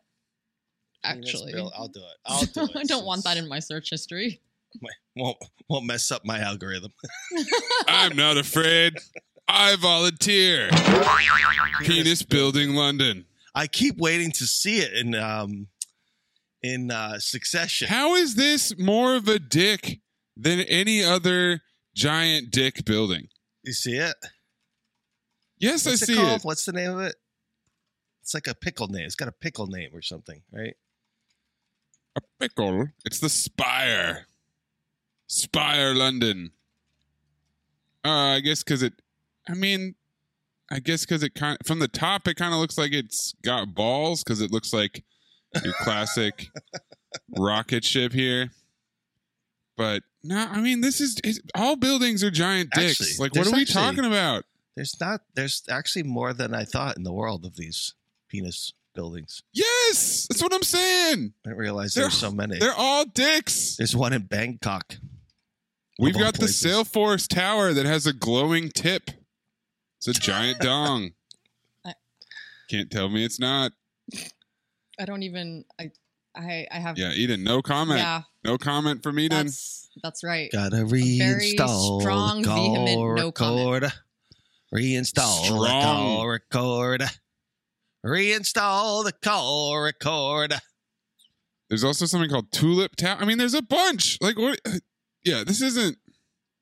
Penis 1.02 1.28
Actually, 1.28 1.52
build- 1.52 1.72
I'll 1.76 1.88
do 1.88 2.00
it. 2.00 2.04
I'll 2.26 2.42
do 2.44 2.62
it. 2.64 2.76
I 2.76 2.84
don't 2.84 3.06
want 3.06 3.24
that 3.24 3.36
in 3.36 3.48
my 3.48 3.58
search 3.60 3.90
history. 3.90 4.40
Won't 5.16 5.38
won't 5.68 5.86
mess 5.86 6.10
up 6.10 6.24
my 6.24 6.38
algorithm. 6.40 6.92
I'm 7.88 8.14
not 8.16 8.36
afraid. 8.36 8.94
I 9.48 9.74
volunteer. 9.76 10.70
Penis 11.80 12.22
building 12.22 12.74
London. 12.74 13.24
I 13.54 13.66
keep 13.66 13.98
waiting 13.98 14.30
to 14.32 14.46
see 14.46 14.78
it 14.78 14.92
in 14.92 15.14
um 15.14 15.66
in 16.62 16.90
uh 16.90 17.18
succession. 17.18 17.88
How 17.88 18.14
is 18.14 18.34
this 18.36 18.78
more 18.78 19.16
of 19.16 19.26
a 19.28 19.38
dick 19.38 20.00
than 20.36 20.60
any 20.60 21.02
other 21.02 21.62
giant 21.94 22.50
dick 22.50 22.84
building? 22.84 23.28
You 23.62 23.72
see 23.72 23.96
it? 23.96 24.14
Yes, 25.58 25.84
What's 25.86 26.02
I 26.02 26.06
see 26.06 26.14
called? 26.14 26.40
it. 26.40 26.44
What's 26.44 26.64
the 26.64 26.72
name 26.72 26.92
of 26.92 27.00
it? 27.00 27.14
It's 28.22 28.32
like 28.34 28.46
a 28.46 28.54
pickle 28.54 28.88
name. 28.88 29.04
It's 29.04 29.14
got 29.14 29.28
a 29.28 29.32
pickle 29.32 29.66
name 29.66 29.90
or 29.92 30.02
something, 30.02 30.40
right? 30.52 30.74
A 32.16 32.20
pickle. 32.38 32.88
It's 33.04 33.20
the 33.20 33.28
Spire. 33.28 34.26
Spire 35.26 35.94
London. 35.94 36.52
Uh, 38.04 38.36
I 38.36 38.40
guess 38.40 38.62
because 38.62 38.82
it. 38.82 38.94
I 39.48 39.54
mean, 39.54 39.94
I 40.70 40.78
guess 40.80 41.04
because 41.04 41.22
it 41.22 41.34
kind 41.34 41.58
from 41.64 41.78
the 41.78 41.88
top, 41.88 42.26
it 42.26 42.36
kind 42.36 42.54
of 42.54 42.60
looks 42.60 42.78
like 42.78 42.92
it's 42.92 43.34
got 43.44 43.74
balls 43.74 44.24
because 44.24 44.40
it 44.40 44.50
looks 44.50 44.72
like 44.72 45.04
your 45.62 45.74
classic 45.80 46.48
rocket 47.36 47.84
ship 47.84 48.12
here. 48.12 48.50
But 49.80 50.02
no, 50.22 50.36
I 50.36 50.60
mean, 50.60 50.82
this 50.82 51.00
is 51.00 51.40
all 51.54 51.74
buildings 51.74 52.22
are 52.22 52.30
giant 52.30 52.70
dicks. 52.72 53.00
Actually, 53.00 53.12
like, 53.12 53.18
what 53.20 53.32
there's 53.32 53.48
are 53.48 53.56
we 53.56 53.62
actually- 53.62 53.72
talking 53.82 54.04
about? 54.04 54.44
There's 54.76 55.00
not. 55.00 55.22
There's 55.34 55.62
actually 55.70 56.02
more 56.02 56.34
than 56.34 56.54
I 56.54 56.64
thought 56.64 56.98
in 56.98 57.02
the 57.02 57.12
world 57.14 57.46
of 57.46 57.56
these 57.56 57.94
penis 58.28 58.74
buildings. 58.94 59.42
Yes, 59.54 60.26
that's 60.28 60.42
what 60.42 60.52
I'm 60.52 60.62
saying. 60.62 61.32
I 61.44 61.48
didn't 61.48 61.58
realize 61.58 61.94
there's 61.94 62.12
so 62.12 62.30
many. 62.30 62.58
They're 62.58 62.74
all 62.76 63.06
dicks. 63.06 63.76
There's 63.76 63.96
one 63.96 64.12
in 64.12 64.22
Bangkok. 64.24 64.96
We've 65.98 66.14
Of 66.14 66.20
all 66.20 66.26
got 66.26 66.34
the 66.34 66.40
places. 66.40 66.62
Salesforce 66.70 67.26
Tower 67.26 67.72
that 67.72 67.86
has 67.86 68.06
a 68.06 68.12
glowing 68.12 68.68
tip. 68.70 69.10
It's 69.96 70.08
a 70.08 70.12
giant 70.12 70.58
dong. 70.60 71.12
I- 71.86 71.94
Can't 72.68 72.90
tell 72.90 73.08
me 73.08 73.24
it's 73.24 73.40
not. 73.40 73.72
I 74.98 75.06
don't 75.06 75.22
even. 75.22 75.64
I. 75.80 75.90
I. 76.36 76.66
I 76.70 76.78
have. 76.78 76.98
Yeah, 76.98 77.12
Eden, 77.12 77.42
no 77.44 77.62
comment. 77.62 78.00
Yeah. 78.00 78.22
No 78.44 78.56
comment 78.58 79.02
from 79.02 79.18
Eden. 79.18 79.46
That's 79.46 79.90
that's 80.02 80.24
right. 80.24 80.50
Gotta 80.52 80.84
very 80.84 81.02
reinstall 81.58 82.00
strong, 82.00 82.42
the 82.42 82.48
call 82.48 82.74
vehement 82.86 83.16
no 83.16 83.32
comment. 83.32 83.66
recorder. 83.66 83.92
Reinstall 84.74 85.40
the 85.40 85.44
Strong. 85.46 85.82
call 85.82 86.28
recorder. 86.28 87.08
Reinstall 88.06 89.04
the 89.04 89.12
call 89.12 89.78
recorder. 89.78 90.58
There's 91.68 91.84
also 91.84 92.06
something 92.06 92.30
called 92.30 92.50
Tulip 92.52 92.96
Tower. 92.96 93.18
I 93.20 93.24
mean, 93.24 93.38
there's 93.38 93.54
a 93.54 93.62
bunch. 93.62 94.18
Like 94.20 94.38
what? 94.38 94.60
Yeah, 95.22 95.44
this 95.46 95.60
isn't 95.60 95.98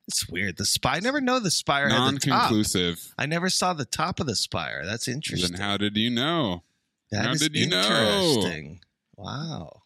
It's 0.09 0.27
weird. 0.27 0.57
The 0.57 0.65
spire. 0.65 0.97
I 0.97 0.99
never 0.99 1.21
know 1.21 1.39
the 1.39 1.49
spire 1.49 1.87
had 1.87 2.13
the 2.13 2.19
top. 2.19 2.27
non-conclusive. 2.27 3.13
I 3.17 3.25
never 3.25 3.49
saw 3.49 3.71
the 3.71 3.85
top 3.85 4.19
of 4.19 4.25
the 4.27 4.35
spire. 4.35 4.83
That's 4.85 5.07
interesting. 5.07 5.53
Then 5.53 5.61
how 5.61 5.77
did 5.77 5.95
you 5.95 6.09
know? 6.09 6.63
That 7.11 7.25
how 7.25 7.31
is 7.31 7.39
did 7.39 7.55
you 7.55 7.67
know? 7.69 8.41
Wow. 9.19 9.81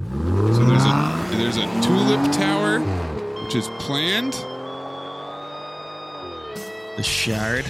So 0.00 0.64
there's 0.64 0.84
a 0.84 1.26
there's 1.36 1.56
a 1.56 1.66
Tulip 1.82 2.32
Tower, 2.32 2.80
which 3.44 3.54
is 3.54 3.68
planned. 3.78 4.32
The 6.96 7.02
shard. 7.04 7.64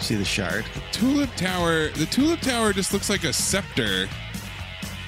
See 0.00 0.14
the 0.14 0.24
shard? 0.24 0.64
Tulip 0.92 1.28
Tower. 1.36 1.88
The 1.90 2.06
Tulip 2.06 2.40
Tower 2.40 2.72
just 2.72 2.94
looks 2.94 3.10
like 3.10 3.24
a 3.24 3.32
scepter 3.34 4.08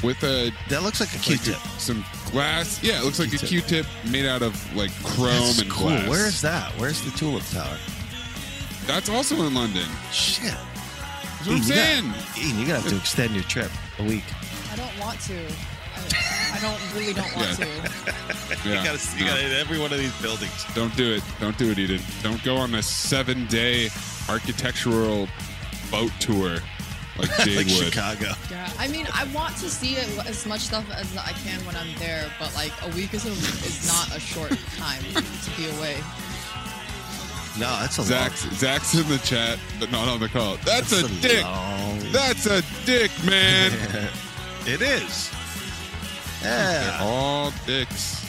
with 0.02 0.22
a 0.22 0.50
That 0.68 0.82
looks 0.82 1.00
like 1.00 1.14
a 1.14 1.18
Q-tip. 1.18 1.56
some 1.78 2.04
glass. 2.30 2.82
Yeah, 2.82 2.98
it 3.00 3.04
looks 3.04 3.18
like 3.18 3.28
a 3.32 3.38
Q-tip. 3.38 3.86
Q-tip 3.86 3.86
made 4.12 4.26
out 4.26 4.42
of 4.42 4.54
like 4.76 4.90
chrome 5.02 5.28
That's 5.30 5.60
and 5.62 5.70
cool. 5.70 5.88
glass. 5.88 6.08
Where 6.10 6.26
is 6.26 6.42
that? 6.42 6.72
Where's 6.78 7.00
the 7.02 7.10
tulip 7.16 7.44
tower? 7.50 7.78
That's 8.86 9.08
also 9.08 9.36
in 9.46 9.54
London. 9.54 9.86
Shit. 10.12 10.44
That's 10.52 11.46
what 11.46 11.56
I'm 11.56 11.62
saying. 11.62 12.04
gotta- 12.10 12.40
Ian, 12.40 12.58
you're 12.58 12.66
gonna 12.68 12.80
have 12.80 12.90
to 12.90 12.96
extend 13.00 13.34
your 13.34 13.44
trip 13.44 13.70
a 13.98 14.04
week. 14.04 14.24
I 14.70 14.76
don't 14.76 14.98
want 15.00 15.20
to. 15.22 15.36
I, 15.96 16.56
I 16.56 16.58
don't 16.60 16.80
really 16.94 17.12
don't 17.12 17.34
want 17.36 17.48
Yeah. 17.58 17.64
to. 17.64 18.68
Yeah, 18.68 18.78
you 18.78 18.84
gotta, 18.84 19.16
you 19.18 19.24
no. 19.24 19.30
gotta 19.30 19.42
hit 19.42 19.52
every 19.60 19.78
one 19.78 19.92
of 19.92 19.98
these 19.98 20.14
buildings. 20.22 20.64
Don't 20.74 20.94
do 20.96 21.12
it. 21.14 21.22
Don't 21.40 21.56
do 21.58 21.70
it, 21.70 21.78
Eden. 21.78 22.00
Don't 22.22 22.42
go 22.44 22.56
on 22.56 22.74
a 22.74 22.82
seven 22.82 23.46
day 23.46 23.88
architectural 24.28 25.28
boat 25.90 26.12
tour 26.20 26.58
like 27.18 27.28
Jade 27.44 27.56
like 27.56 27.66
would. 27.66 27.92
Chicago. 27.92 28.32
Yeah, 28.50 28.70
I 28.78 28.86
mean, 28.88 29.06
I 29.12 29.24
want 29.34 29.56
to 29.56 29.68
see 29.68 29.94
it, 29.96 30.08
as 30.26 30.46
much 30.46 30.60
stuff 30.60 30.88
as 30.92 31.16
I 31.16 31.32
can 31.44 31.64
when 31.66 31.76
I'm 31.76 31.92
there, 31.98 32.30
but 32.38 32.54
like 32.54 32.72
a 32.82 32.88
week 32.94 33.12
is 33.14 33.26
a, 33.26 33.30
is 33.30 33.86
not 33.88 34.16
a 34.16 34.20
short 34.20 34.56
time 34.76 35.02
to 35.02 35.50
be 35.56 35.68
away. 35.78 35.96
No, 37.58 37.66
that's 37.80 37.98
a 37.98 38.02
Zach's, 38.04 38.48
Zach's 38.54 38.94
in 38.94 39.06
the 39.08 39.18
chat, 39.18 39.58
but 39.80 39.90
not 39.90 40.06
on 40.08 40.20
the 40.20 40.28
call. 40.28 40.56
That's, 40.64 40.90
That's 40.90 41.02
a, 41.02 41.06
a 41.06 41.20
dick. 41.20 41.42
long- 41.44 41.98
That's 42.12 42.46
a 42.46 42.62
dick, 42.86 43.10
man. 43.24 44.08
it 44.66 44.82
is. 44.82 45.30
They're 46.42 46.82
Yeah. 46.82 46.98
all 47.00 47.52
dicks. 47.66 48.24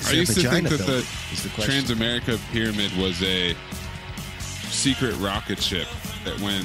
Is 0.00 0.08
I 0.08 0.12
used 0.12 0.34
to 0.40 0.48
think 0.50 0.68
that 0.68 0.76
the 0.78 0.84
building, 0.84 1.06
is 1.32 1.42
the. 1.42 1.48
Transamerica 1.50 2.38
Pyramid 2.52 2.96
was 2.96 3.20
a 3.22 3.56
secret 4.70 5.14
rocket 5.16 5.60
ship 5.62 5.88
that 6.24 6.38
when 6.40 6.64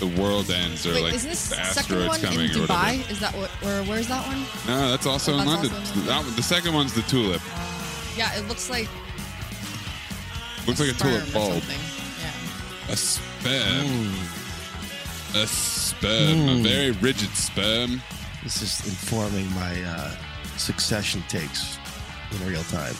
the 0.00 0.06
world 0.20 0.50
ends 0.50 0.84
or 0.86 0.94
Wait, 0.94 1.02
like 1.04 1.14
is 1.14 1.22
this 1.24 1.48
the 1.50 1.60
asteroids 1.60 2.08
one 2.08 2.18
in 2.20 2.24
coming 2.26 2.50
or 2.56 2.60
whatever. 2.62 2.72
Dubai? 2.72 3.10
Is 3.10 3.20
that 3.20 3.34
what, 3.36 3.50
or 3.62 3.84
where's 3.84 4.08
that 4.08 4.26
one? 4.26 4.44
No, 4.66 4.90
that's 4.90 5.06
also 5.06 5.34
Oh, 5.34 5.38
in 5.40 5.46
that's 5.46 5.62
London. 5.70 5.78
also 5.78 5.94
in 6.00 6.06
That 6.06 6.24
one- 6.24 6.34
the 6.36 6.42
second 6.42 6.72
one's 6.74 6.92
the 6.92 7.02
tulip. 7.02 7.40
Yeah, 8.16 8.34
it 8.34 8.48
looks 8.48 8.68
like 8.68 8.88
Looks 10.66 10.80
like 10.80 10.90
a 10.90 10.94
sperm 10.94 11.10
tulip 11.12 11.28
or 11.28 11.32
bulb. 11.32 11.52
something. 11.52 11.80
Yeah. 12.20 12.92
A 12.92 12.96
sperm. 12.96 14.14
A 15.34 15.46
sperm. 15.46 16.48
A 16.48 16.52
Mm. 16.56 16.62
very 16.62 16.90
rigid 16.92 17.34
sperm. 17.34 18.02
This 18.42 18.60
is 18.60 18.86
informing 18.86 19.50
my 19.54 19.82
uh, 19.82 20.10
succession 20.58 21.22
takes 21.28 21.78
in 22.32 22.46
real 22.46 22.62
time. 22.64 22.94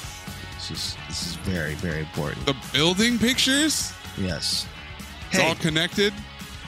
This 0.54 0.70
is 0.70 0.96
this 1.08 1.26
is 1.26 1.34
very 1.44 1.74
very 1.74 2.00
important. 2.00 2.46
The 2.46 2.56
building 2.72 3.18
pictures? 3.18 3.92
Yes. 4.16 4.66
It's 5.30 5.40
all 5.40 5.54
connected. 5.56 6.12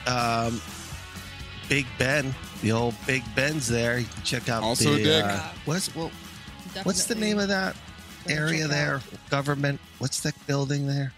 Um, 0.07 0.61
Big 1.69 1.87
Ben, 1.97 2.33
the 2.61 2.71
old 2.71 2.93
Big 3.07 3.23
Ben's 3.35 3.67
there. 3.67 3.97
You 3.97 4.05
can 4.05 4.23
check 4.23 4.49
out 4.49 4.61
Also 4.61 4.93
the 4.93 5.03
dick. 5.03 5.25
Uh, 5.25 5.39
what's 5.65 5.93
well, 5.95 6.11
what's 6.83 7.05
the 7.05 7.15
name 7.15 7.39
of 7.39 7.47
that 7.47 7.75
area 8.27 8.67
there? 8.67 9.01
Government. 9.31 9.79
What's 9.97 10.19
that 10.21 10.35
building 10.45 10.85
there? 10.87 11.11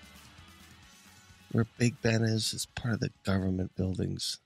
Where 1.51 1.66
Big 1.77 2.01
Ben 2.01 2.24
is? 2.24 2.54
It's 2.54 2.66
part 2.66 2.94
of 2.96 3.00
the 3.00 3.12
government 3.25 3.75
buildings. 3.75 4.39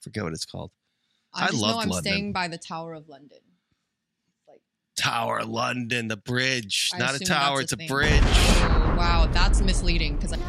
Forget 0.00 0.24
what 0.24 0.32
it's 0.32 0.44
called. 0.44 0.70
I, 1.34 1.46
I 1.46 1.50
love 1.50 1.76
I'm 1.82 1.88
London. 1.88 2.12
staying 2.12 2.32
by 2.32 2.48
the 2.48 2.58
Tower 2.58 2.94
of 2.94 3.08
London. 3.08 3.38
Like 4.48 4.60
Tower 4.96 5.44
London, 5.44 6.08
the 6.08 6.16
bridge. 6.16 6.90
I 6.94 6.98
Not 6.98 7.14
a 7.14 7.18
tower, 7.20 7.60
it's 7.60 7.72
a 7.72 7.76
thing. 7.76 7.88
bridge. 7.88 8.22
Oh, 8.22 8.94
wow, 8.98 9.28
that's 9.32 9.60
misleading 9.60 10.16
because 10.16 10.30
Falling 10.34 10.42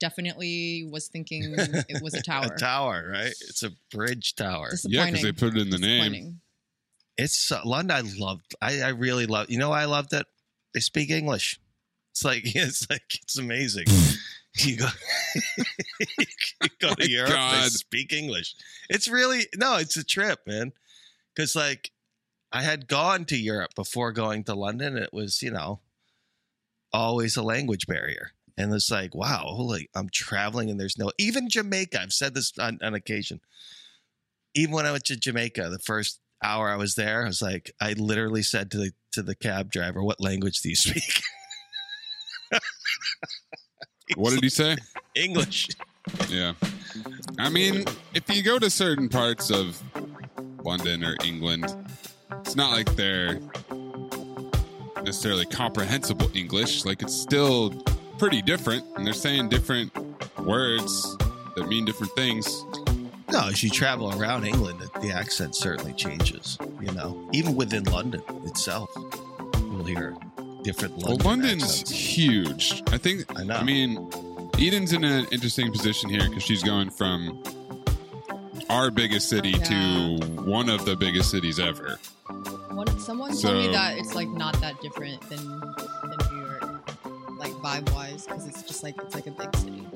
definitely 0.00 0.88
was 0.90 1.08
thinking 1.08 1.54
it 1.56 2.02
was 2.02 2.14
a 2.14 2.22
tower. 2.26 2.46
A 2.46 2.58
tower, 2.58 3.08
right? 3.12 3.34
It's 3.48 3.62
a 3.62 3.70
bridge 3.92 4.34
tower. 4.34 4.70
Yeah, 4.84 5.06
because 5.06 5.22
they 5.22 5.32
put 5.32 5.56
it 5.56 5.62
in 5.62 5.70
the 5.70 5.78
name. 5.78 6.40
It's 7.16 7.52
uh, 7.52 7.60
London. 7.64 7.96
I 7.96 8.00
loved. 8.18 8.54
I, 8.62 8.80
I 8.80 8.88
really 8.88 9.26
love. 9.26 9.50
You 9.50 9.58
know, 9.58 9.70
why 9.70 9.82
I 9.82 9.84
loved 9.84 10.12
it. 10.14 10.26
They 10.72 10.80
speak 10.80 11.10
English. 11.10 11.60
It's 12.12 12.24
like 12.24 12.42
it's 12.44 12.88
like 12.90 13.02
it's 13.22 13.38
amazing. 13.38 13.86
you 14.56 14.78
go, 14.78 14.88
you 16.18 16.68
go 16.80 16.94
to 16.94 17.08
Europe. 17.08 17.30
They 17.30 17.68
speak 17.68 18.12
English. 18.12 18.54
It's 18.88 19.08
really 19.08 19.46
no. 19.56 19.76
It's 19.76 19.96
a 19.96 20.04
trip, 20.04 20.40
man. 20.46 20.72
Because 21.34 21.54
like 21.54 21.90
I 22.50 22.62
had 22.62 22.88
gone 22.88 23.26
to 23.26 23.36
Europe 23.36 23.74
before 23.76 24.12
going 24.12 24.44
to 24.44 24.54
London. 24.54 24.96
It 24.96 25.12
was 25.12 25.42
you 25.42 25.50
know 25.50 25.80
always 26.92 27.36
a 27.36 27.42
language 27.42 27.86
barrier. 27.86 28.32
And 28.56 28.72
it's 28.72 28.90
like, 28.90 29.14
wow, 29.14 29.44
holy, 29.46 29.88
I'm 29.94 30.08
traveling 30.10 30.70
and 30.70 30.78
there's 30.78 30.98
no, 30.98 31.10
even 31.18 31.48
Jamaica, 31.48 32.00
I've 32.00 32.12
said 32.12 32.34
this 32.34 32.52
on, 32.58 32.78
on 32.82 32.94
occasion. 32.94 33.40
Even 34.54 34.74
when 34.74 34.86
I 34.86 34.92
went 34.92 35.04
to 35.04 35.16
Jamaica, 35.16 35.68
the 35.70 35.78
first 35.78 36.20
hour 36.42 36.68
I 36.68 36.76
was 36.76 36.94
there, 36.94 37.22
I 37.24 37.26
was 37.26 37.42
like, 37.42 37.72
I 37.80 37.92
literally 37.92 38.42
said 38.42 38.70
to 38.72 38.78
the 38.78 38.92
to 39.12 39.22
the 39.22 39.34
cab 39.34 39.70
driver, 39.70 40.02
"What 40.02 40.20
language 40.20 40.60
do 40.60 40.68
you 40.68 40.76
speak?" 40.76 41.22
What 44.16 44.30
did 44.30 44.42
he 44.42 44.48
say? 44.48 44.76
English. 45.14 45.68
Yeah. 46.28 46.54
I 47.38 47.48
mean, 47.48 47.84
if 48.12 48.28
you 48.28 48.42
go 48.42 48.58
to 48.58 48.68
certain 48.68 49.08
parts 49.08 49.50
of 49.50 49.80
London 50.64 51.04
or 51.04 51.16
England, 51.24 51.72
it's 52.40 52.56
not 52.56 52.72
like 52.72 52.92
they're 52.96 53.40
necessarily 55.04 55.46
comprehensible 55.46 56.28
English. 56.34 56.84
Like, 56.84 57.02
it's 57.02 57.14
still 57.14 57.70
pretty 58.20 58.42
different, 58.42 58.84
and 58.96 59.06
they're 59.06 59.14
saying 59.14 59.48
different 59.48 59.90
words 60.38 61.16
that 61.56 61.66
mean 61.68 61.86
different 61.86 62.12
things. 62.12 62.64
No, 63.32 63.48
as 63.48 63.62
you 63.62 63.70
travel 63.70 64.12
around 64.20 64.44
England, 64.44 64.78
the, 64.78 65.00
the 65.00 65.10
accent 65.10 65.56
certainly 65.56 65.94
changes. 65.94 66.58
You 66.80 66.92
know, 66.92 67.28
even 67.32 67.54
within 67.56 67.84
London 67.84 68.22
itself, 68.44 68.90
you'll 69.56 69.84
hear 69.84 70.14
different 70.62 70.96
Well, 70.98 71.16
London 71.16 71.26
London's 71.26 71.62
accents. 71.80 71.90
huge. 71.90 72.82
I 72.92 72.98
think. 72.98 73.24
I 73.38 73.44
know. 73.44 73.54
I 73.54 73.62
mean, 73.64 74.10
Eden's 74.58 74.92
in 74.92 75.02
an 75.02 75.26
interesting 75.32 75.72
position 75.72 76.10
here 76.10 76.28
because 76.28 76.42
she's 76.42 76.62
going 76.62 76.90
from 76.90 77.42
our 78.68 78.90
biggest 78.90 79.30
city 79.30 79.52
to 79.52 80.18
one 80.44 80.68
of 80.68 80.84
the 80.84 80.94
biggest 80.94 81.30
cities 81.30 81.58
ever. 81.58 81.98
One, 82.70 83.00
someone 83.00 83.34
told 83.36 83.54
me 83.56 83.68
that 83.68 83.96
it's 83.96 84.14
like 84.14 84.28
not 84.28 84.60
that 84.60 84.78
different 84.82 85.20
than 85.30 85.38
than 85.38 85.58
New 85.58 85.58
York, 86.04 86.20
like 86.20 86.29
vibe 87.70 87.92
wise, 87.92 88.26
because 88.26 88.46
it's 88.46 88.62
just 88.62 88.82
like 88.82 88.96
it's 88.98 89.14
like 89.14 89.26
a 89.26 89.30
big 89.30 89.54
city. 89.56 89.86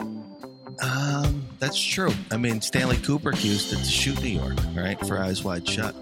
Um, 0.82 1.46
that's 1.58 1.80
true. 1.80 2.10
I 2.30 2.37
mean, 2.37 2.60
Stanley 2.60 2.96
Kubrick 2.96 3.44
used 3.44 3.72
it 3.72 3.76
to 3.76 3.84
shoot 3.84 4.20
New 4.22 4.28
York, 4.28 4.56
right? 4.74 4.98
For 5.06 5.18
Eyes 5.18 5.44
Wide 5.44 5.68
Shut. 5.68 5.94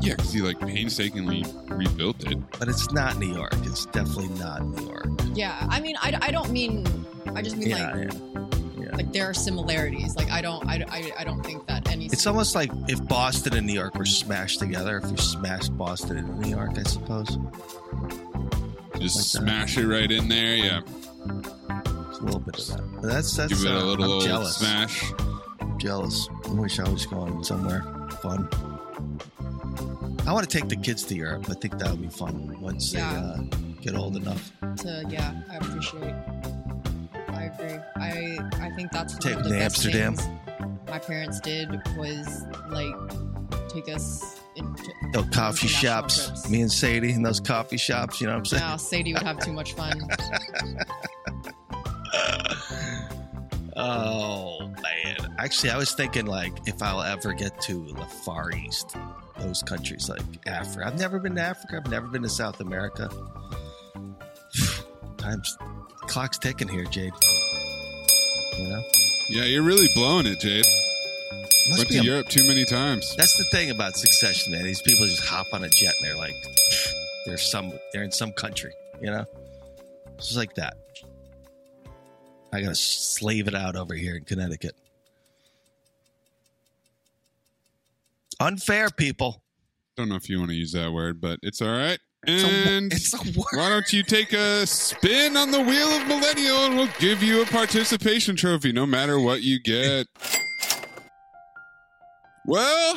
Yeah, 0.00 0.14
because 0.16 0.32
he 0.32 0.40
like 0.40 0.58
painstakingly 0.60 1.44
rebuilt 1.68 2.24
it. 2.24 2.38
But 2.58 2.68
it's 2.68 2.90
not 2.92 3.18
New 3.18 3.32
York. 3.32 3.54
It's 3.62 3.86
definitely 3.86 4.28
not 4.38 4.64
New 4.64 4.86
York. 4.86 5.06
Yeah, 5.34 5.66
I 5.70 5.80
mean, 5.80 5.96
I, 6.00 6.18
I 6.20 6.30
don't 6.30 6.50
mean, 6.50 6.86
I 7.34 7.42
just 7.42 7.56
mean 7.56 7.68
Yeah, 7.68 7.92
like 7.94 8.12
yeah. 8.78 8.96
like 8.96 9.12
there 9.12 9.28
are 9.30 9.34
similarities. 9.34 10.16
Like 10.16 10.30
I 10.30 10.42
don't 10.42 10.68
I, 10.68 10.84
I, 10.88 11.12
I 11.18 11.24
don't 11.24 11.44
think 11.44 11.66
that 11.66 11.88
any. 11.88 12.06
It's 12.06 12.26
almost 12.26 12.54
like 12.54 12.70
if 12.88 13.06
Boston 13.06 13.54
and 13.54 13.66
New 13.66 13.74
York 13.74 13.94
were 13.94 14.06
smashed 14.06 14.58
together. 14.58 14.98
If 14.98 15.10
you 15.10 15.16
smashed 15.16 15.76
Boston 15.76 16.18
and 16.18 16.38
New 16.40 16.50
York, 16.50 16.72
I 16.76 16.82
suppose. 16.82 17.38
Just 18.98 19.32
smash 19.32 19.76
it 19.78 19.86
right 19.86 20.10
in 20.10 20.28
there. 20.28 20.54
Yeah. 20.56 20.80
It's 22.08 22.18
a 22.18 22.22
little 22.22 22.40
bit 22.40 22.58
of 22.58 22.66
that. 22.68 23.00
But 23.00 23.02
that's 23.08 23.36
that's. 23.36 23.52
Give 23.62 23.70
it 23.70 23.74
a 23.76 23.80
uh, 23.80 23.84
little 23.84 24.20
I'm 24.20 24.26
jealous. 24.26 24.56
smash. 24.56 25.12
I'm 25.60 25.78
jealous. 25.78 26.28
I 26.46 26.50
wish 26.52 26.78
I 26.78 26.88
was 26.88 27.06
going 27.06 27.42
somewhere 27.44 27.82
fun. 28.22 28.48
I 30.26 30.32
want 30.32 30.48
to 30.48 30.58
take 30.58 30.68
the 30.68 30.76
kids 30.76 31.02
to 31.04 31.14
Europe. 31.16 31.46
I 31.50 31.54
think 31.54 31.78
that 31.78 31.90
would 31.90 32.00
be 32.02 32.08
fun 32.08 32.56
once 32.60 32.92
Yeah. 32.92 33.10
they 33.12 33.18
uh, 33.18 33.58
get 33.80 33.94
old 33.96 34.16
enough. 34.16 34.52
to 34.78 35.04
yeah, 35.08 35.34
I 35.50 35.56
appreciate. 35.56 36.14
I 37.28 37.44
agree. 37.44 37.78
I 37.96 38.38
I 38.66 38.70
think 38.76 38.92
that's 38.92 39.14
Take 39.18 39.34
one 39.36 39.46
of 39.46 39.50
them 39.50 39.58
the 39.58 39.58
to 39.58 39.64
best 39.64 39.84
Amsterdam. 39.86 40.16
my 40.86 40.98
parents 41.00 41.40
did 41.40 41.70
was 41.96 42.44
like 42.70 42.94
take 43.68 43.88
us 43.88 44.38
into 44.56 44.90
Those 45.12 45.28
coffee 45.30 45.66
shops. 45.68 46.26
trips. 46.26 46.48
Me 46.50 46.60
and 46.62 46.70
Sadie 46.72 47.12
in 47.12 47.22
those 47.22 47.40
coffee 47.40 47.76
shops. 47.76 48.20
You 48.20 48.26
know 48.26 48.34
what 48.34 48.38
I'm 48.40 48.44
saying? 48.46 48.62
Now 48.62 48.76
Sadie 48.76 49.12
would 49.14 49.22
have 49.22 49.38
too 49.40 49.52
much 49.52 49.72
fun. 49.74 50.00
Oh 53.74 54.58
man! 54.82 55.34
Actually, 55.38 55.70
I 55.70 55.78
was 55.78 55.92
thinking 55.92 56.26
like 56.26 56.52
if 56.66 56.82
I'll 56.82 57.00
ever 57.02 57.32
get 57.32 57.58
to 57.62 57.86
the 57.94 58.04
Far 58.04 58.50
East, 58.52 58.96
those 59.40 59.62
countries 59.62 60.10
like 60.10 60.20
Africa. 60.46 60.86
I've 60.86 60.98
never 60.98 61.18
been 61.18 61.34
to 61.36 61.40
Africa. 61.40 61.80
I've 61.82 61.90
never 61.90 62.06
been 62.06 62.22
to 62.22 62.28
South 62.28 62.60
America. 62.60 63.08
Time's 65.16 65.56
clock's 66.02 66.36
ticking 66.38 66.68
here, 66.68 66.84
Jade. 66.84 67.12
You 68.58 68.68
know, 68.68 68.82
Yeah, 69.30 69.44
you're 69.44 69.62
really 69.62 69.88
blowing 69.94 70.26
it, 70.26 70.38
Jade. 70.40 70.64
Must 71.68 71.78
Went 71.78 71.88
be 71.90 71.94
to 71.96 72.00
a- 72.00 72.04
Europe 72.04 72.28
too 72.28 72.46
many 72.48 72.64
times. 72.64 73.14
that's 73.16 73.36
the 73.38 73.44
thing 73.52 73.70
about 73.70 73.96
Succession, 73.96 74.52
man. 74.52 74.64
These 74.64 74.82
people 74.82 75.06
just 75.06 75.24
hop 75.24 75.46
on 75.52 75.62
a 75.64 75.68
jet 75.68 75.92
and 76.00 76.08
they're 76.10 76.16
like, 76.16 76.34
they're 77.26 77.38
some, 77.38 77.72
they're 77.92 78.02
in 78.02 78.10
some 78.10 78.32
country. 78.32 78.72
You 79.00 79.10
know, 79.10 79.24
just 80.18 80.36
like 80.36 80.54
that. 80.54 80.74
I 82.52 82.60
gotta 82.60 82.74
slave 82.74 83.48
it 83.48 83.54
out 83.54 83.76
over 83.76 83.94
here 83.94 84.16
in 84.16 84.24
Connecticut. 84.24 84.74
Unfair, 88.40 88.88
people. 88.90 89.42
Don't 89.96 90.08
know 90.08 90.16
if 90.16 90.28
you 90.28 90.38
want 90.38 90.50
to 90.50 90.56
use 90.56 90.72
that 90.72 90.92
word, 90.92 91.20
but 91.20 91.38
it's 91.42 91.62
all 91.62 91.68
right. 91.68 91.98
a 92.26 92.30
And 92.30 92.92
it's 92.92 93.14
a 93.14 93.18
word. 93.38 93.46
why 93.54 93.68
don't 93.68 93.92
you 93.92 94.02
take 94.02 94.32
a 94.32 94.66
spin 94.66 95.36
on 95.36 95.50
the 95.50 95.60
wheel 95.60 95.88
of 95.88 96.06
millennial 96.08 96.66
and 96.66 96.76
we'll 96.76 96.88
give 96.98 97.22
you 97.22 97.42
a 97.42 97.46
participation 97.46 98.34
trophy 98.36 98.72
no 98.72 98.84
matter 98.86 99.18
what 99.20 99.42
you 99.42 99.60
get. 99.60 100.06
Well, 102.44 102.96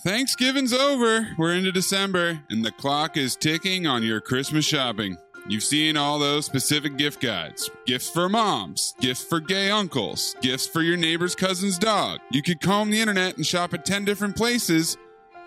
Thanksgiving's 0.00 0.74
over. 0.74 1.28
We're 1.38 1.54
into 1.54 1.72
December, 1.72 2.42
and 2.50 2.62
the 2.62 2.72
clock 2.72 3.16
is 3.16 3.36
ticking 3.36 3.86
on 3.86 4.02
your 4.02 4.20
Christmas 4.20 4.66
shopping. 4.66 5.16
You've 5.48 5.62
seen 5.62 5.96
all 5.96 6.18
those 6.18 6.44
specific 6.44 6.98
gift 6.98 7.20
guides 7.20 7.70
gifts 7.86 8.10
for 8.10 8.28
moms, 8.28 8.94
gifts 9.00 9.24
for 9.24 9.40
gay 9.40 9.70
uncles, 9.70 10.36
gifts 10.40 10.66
for 10.66 10.82
your 10.82 10.96
neighbor's 10.96 11.34
cousin's 11.34 11.78
dog. 11.78 12.20
You 12.30 12.42
could 12.42 12.60
comb 12.60 12.90
the 12.90 13.00
internet 13.00 13.36
and 13.36 13.46
shop 13.46 13.72
at 13.72 13.86
10 13.86 14.04
different 14.04 14.36
places, 14.36 14.98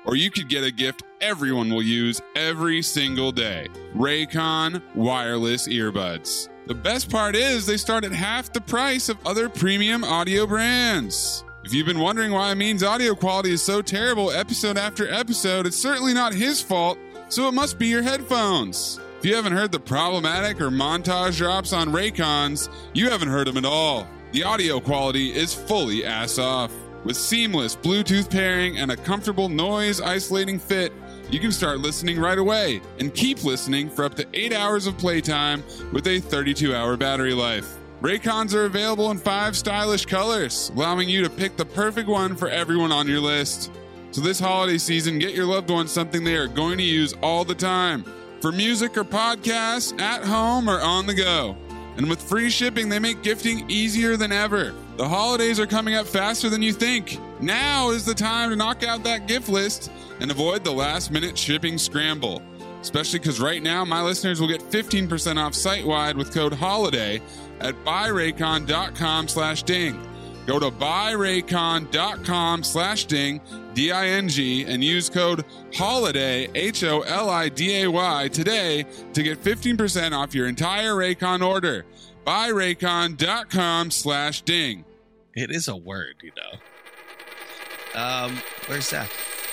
or 0.05 0.15
you 0.15 0.31
could 0.31 0.49
get 0.49 0.63
a 0.63 0.71
gift 0.71 1.03
everyone 1.21 1.69
will 1.69 1.83
use 1.83 2.21
every 2.35 2.81
single 2.81 3.31
day 3.31 3.67
Raycon 3.95 4.81
wireless 4.95 5.67
earbuds. 5.67 6.49
The 6.65 6.75
best 6.75 7.11
part 7.11 7.35
is 7.35 7.65
they 7.65 7.77
start 7.77 8.03
at 8.03 8.11
half 8.11 8.51
the 8.51 8.61
price 8.61 9.07
of 9.07 9.17
other 9.25 9.49
premium 9.49 10.03
audio 10.03 10.47
brands. 10.47 11.45
If 11.65 11.73
you've 11.73 11.87
been 11.87 11.97
wondering 11.97 12.31
why 12.31 12.51
Amin's 12.51 12.83
audio 12.83 13.15
quality 13.15 13.49
is 13.49 13.59
so 13.59 13.81
terrible 13.81 14.29
episode 14.29 14.77
after 14.77 15.11
episode, 15.11 15.65
it's 15.65 15.75
certainly 15.75 16.13
not 16.13 16.31
his 16.31 16.61
fault, 16.61 16.99
so 17.27 17.47
it 17.47 17.53
must 17.53 17.79
be 17.79 17.87
your 17.87 18.03
headphones. 18.03 18.99
If 19.17 19.25
you 19.25 19.35
haven't 19.35 19.53
heard 19.53 19.71
the 19.71 19.79
problematic 19.79 20.61
or 20.61 20.69
montage 20.69 21.37
drops 21.37 21.73
on 21.73 21.89
Raycons, 21.89 22.69
you 22.93 23.09
haven't 23.09 23.29
heard 23.29 23.47
them 23.47 23.57
at 23.57 23.65
all. 23.65 24.07
The 24.31 24.43
audio 24.43 24.79
quality 24.79 25.33
is 25.33 25.55
fully 25.55 26.05
ass 26.05 26.37
off. 26.37 26.71
With 27.03 27.17
seamless 27.17 27.75
Bluetooth 27.75 28.29
pairing 28.29 28.77
and 28.77 28.91
a 28.91 28.97
comfortable 28.97 29.49
noise 29.49 29.99
isolating 29.99 30.59
fit, 30.59 30.93
you 31.31 31.39
can 31.39 31.51
start 31.51 31.79
listening 31.79 32.19
right 32.19 32.37
away 32.37 32.79
and 32.99 33.11
keep 33.11 33.43
listening 33.43 33.89
for 33.89 34.05
up 34.05 34.13
to 34.15 34.27
8 34.35 34.53
hours 34.53 34.85
of 34.85 34.99
playtime 34.99 35.63
with 35.91 36.05
a 36.05 36.19
32 36.19 36.75
hour 36.75 36.95
battery 36.95 37.33
life. 37.33 37.79
Raycons 38.05 38.53
are 38.53 38.65
available 38.65 39.09
in 39.09 39.17
five 39.17 39.57
stylish 39.57 40.05
colors, 40.05 40.69
allowing 40.75 41.09
you 41.09 41.23
to 41.23 41.29
pick 41.29 41.57
the 41.57 41.65
perfect 41.65 42.07
one 42.07 42.35
for 42.35 42.47
everyone 42.47 42.91
on 42.91 43.07
your 43.07 43.19
list. 43.19 43.71
So, 44.11 44.21
this 44.21 44.39
holiday 44.39 44.77
season, 44.77 45.17
get 45.17 45.33
your 45.33 45.47
loved 45.47 45.71
ones 45.71 45.91
something 45.91 46.23
they 46.23 46.35
are 46.35 46.47
going 46.47 46.77
to 46.77 46.83
use 46.83 47.15
all 47.23 47.43
the 47.43 47.55
time 47.55 48.05
for 48.41 48.51
music 48.51 48.95
or 48.95 49.05
podcasts, 49.05 49.99
at 49.99 50.23
home 50.23 50.69
or 50.69 50.79
on 50.81 51.07
the 51.07 51.15
go. 51.15 51.57
And 51.97 52.07
with 52.07 52.21
free 52.21 52.51
shipping, 52.51 52.89
they 52.89 52.99
make 52.99 53.23
gifting 53.23 53.67
easier 53.71 54.17
than 54.17 54.31
ever. 54.31 54.75
The 54.97 55.09
holidays 55.09 55.59
are 55.59 55.65
coming 55.65 55.95
up 55.95 56.05
faster 56.05 56.47
than 56.47 56.61
you 56.61 56.73
think. 56.73 57.19
Now 57.41 57.89
is 57.89 58.05
the 58.05 58.13
time 58.13 58.51
to 58.51 58.55
knock 58.55 58.83
out 58.83 59.03
that 59.05 59.27
gift 59.27 59.49
list 59.49 59.91
and 60.19 60.29
avoid 60.29 60.63
the 60.63 60.71
last 60.71 61.09
minute 61.09 61.35
shipping 61.35 61.79
scramble. 61.79 62.43
Especially 62.81 63.17
because 63.17 63.39
right 63.39 63.63
now, 63.63 63.83
my 63.83 64.03
listeners 64.03 64.39
will 64.39 64.47
get 64.47 64.61
15% 64.61 65.43
off 65.43 65.55
site 65.55 65.83
wide 65.83 66.15
with 66.15 66.31
code 66.31 66.53
HOLIDAY 66.53 67.19
at 67.61 67.75
buyraycon.com 67.85 69.27
slash 69.27 69.63
ding. 69.63 70.01
Go 70.45 70.59
to 70.59 70.69
buyraycon.com 70.69 72.63
slash 72.63 73.05
ding, 73.05 73.41
D 73.73 73.91
I 73.91 74.07
N 74.07 74.29
G, 74.29 74.63
and 74.65 74.83
use 74.83 75.09
code 75.09 75.43
HOLIDAY, 75.73 76.49
H 76.53 76.83
O 76.83 77.01
L 77.01 77.29
I 77.31 77.49
D 77.49 77.81
A 77.83 77.87
Y, 77.89 78.27
today 78.27 78.85
to 79.13 79.23
get 79.23 79.41
15% 79.41 80.11
off 80.11 80.35
your 80.35 80.47
entire 80.47 80.93
Raycon 80.93 81.43
order. 81.45 81.85
Buyraycon.com 82.27 83.89
slash 83.91 84.41
ding. 84.43 84.85
It 85.33 85.51
is 85.51 85.67
a 85.67 85.75
word, 85.75 86.15
you 86.21 86.31
know. 86.37 87.99
Um, 88.01 88.37
where's 88.67 88.87
Zach? 88.89 89.09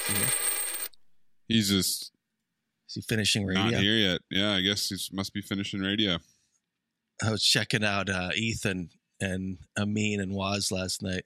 He? 0.07 1.55
He's 1.55 1.69
just 1.71 2.12
Is 2.88 2.95
he 2.95 3.01
finishing 3.03 3.45
radio? 3.47 3.62
not 3.65 3.75
here 3.75 3.97
yet. 3.97 4.21
Yeah, 4.31 4.53
I 4.53 4.61
guess 4.61 4.88
he 4.88 4.97
must 5.17 5.33
be 5.33 5.41
finishing 5.41 5.81
radio. 5.81 6.19
I 7.23 7.31
was 7.31 7.43
checking 7.43 7.85
out 7.85 8.09
uh, 8.09 8.31
Ethan 8.35 8.91
and 9.21 9.59
Amin 9.79 10.21
and 10.21 10.33
Waz 10.33 10.73
last 10.73 11.03
night. 11.03 11.25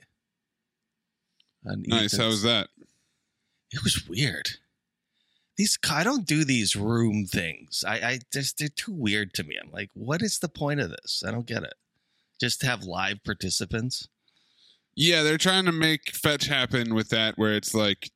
Nice. 1.65 2.17
How 2.17 2.27
was 2.27 2.43
that? 2.43 2.69
It 3.73 3.83
was 3.83 4.07
weird. 4.09 4.51
These 5.57 5.79
I 5.91 6.05
don't 6.05 6.27
do 6.27 6.45
these 6.45 6.77
room 6.77 7.27
things. 7.27 7.83
I, 7.87 7.95
I 7.95 8.19
just 8.33 8.59
they're 8.59 8.69
too 8.69 8.93
weird 8.93 9.33
to 9.35 9.45
me. 9.45 9.57
I'm 9.61 9.73
like, 9.73 9.91
what 9.95 10.23
is 10.23 10.39
the 10.39 10.49
point 10.49 10.81
of 10.81 10.91
this? 10.91 11.25
I 11.27 11.31
don't 11.31 11.47
get 11.47 11.63
it. 11.63 11.75
Just 12.39 12.61
to 12.61 12.67
have 12.67 12.85
live 12.85 13.25
participants. 13.25 14.09
Yeah, 14.95 15.23
they're 15.23 15.39
trying 15.39 15.65
to 15.65 15.73
make 15.73 16.11
fetch 16.11 16.47
happen 16.47 16.95
with 16.95 17.09
that 17.09 17.37
where 17.37 17.55
it's 17.55 17.75
like 17.75 18.11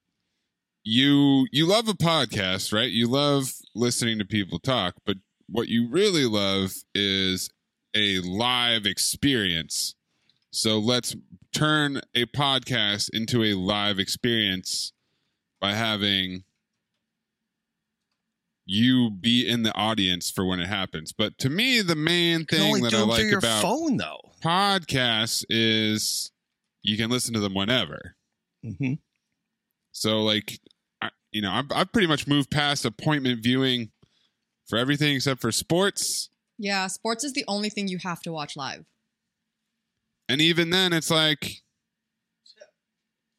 you 0.84 1.46
you 1.50 1.66
love 1.66 1.88
a 1.88 1.94
podcast, 1.94 2.72
right? 2.72 2.90
You 2.90 3.08
love 3.08 3.52
listening 3.74 4.18
to 4.18 4.24
people 4.24 4.58
talk, 4.58 4.94
but 5.04 5.16
what 5.48 5.68
you 5.68 5.88
really 5.90 6.26
love 6.26 6.74
is 6.94 7.50
a 7.94 8.18
live 8.20 8.86
experience. 8.86 9.94
So 10.50 10.78
let's 10.78 11.14
turn 11.52 12.00
a 12.14 12.26
podcast 12.26 13.10
into 13.12 13.44
a 13.44 13.54
live 13.54 13.98
experience 13.98 14.92
by 15.60 15.72
having 15.72 16.44
you 18.66 19.10
be 19.10 19.48
in 19.48 19.64
the 19.64 19.74
audience 19.74 20.30
for 20.30 20.44
when 20.44 20.60
it 20.60 20.68
happens. 20.68 21.12
But 21.12 21.38
to 21.38 21.50
me, 21.50 21.82
the 21.82 21.96
main 21.96 22.44
thing 22.44 22.82
that 22.82 22.94
I 22.94 23.02
like 23.02 23.32
about 23.32 23.62
phone 23.62 23.96
though. 23.96 24.20
podcasts 24.42 25.44
is 25.48 26.30
you 26.82 26.96
can 26.96 27.10
listen 27.10 27.34
to 27.34 27.40
them 27.40 27.54
whenever. 27.54 28.16
Mm-hmm. 28.64 28.94
So, 29.92 30.22
like, 30.22 30.60
I, 31.02 31.10
you 31.32 31.42
know, 31.42 31.50
I've, 31.50 31.66
I've 31.74 31.92
pretty 31.92 32.06
much 32.06 32.26
moved 32.26 32.50
past 32.50 32.84
appointment 32.84 33.42
viewing 33.42 33.90
for 34.68 34.78
everything 34.78 35.16
except 35.16 35.40
for 35.40 35.50
sports. 35.50 36.29
Yeah, 36.62 36.88
sports 36.88 37.24
is 37.24 37.32
the 37.32 37.44
only 37.48 37.70
thing 37.70 37.88
you 37.88 37.96
have 38.02 38.20
to 38.20 38.32
watch 38.32 38.54
live. 38.54 38.84
And 40.28 40.42
even 40.42 40.68
then, 40.68 40.92
it's 40.92 41.10
like 41.10 41.62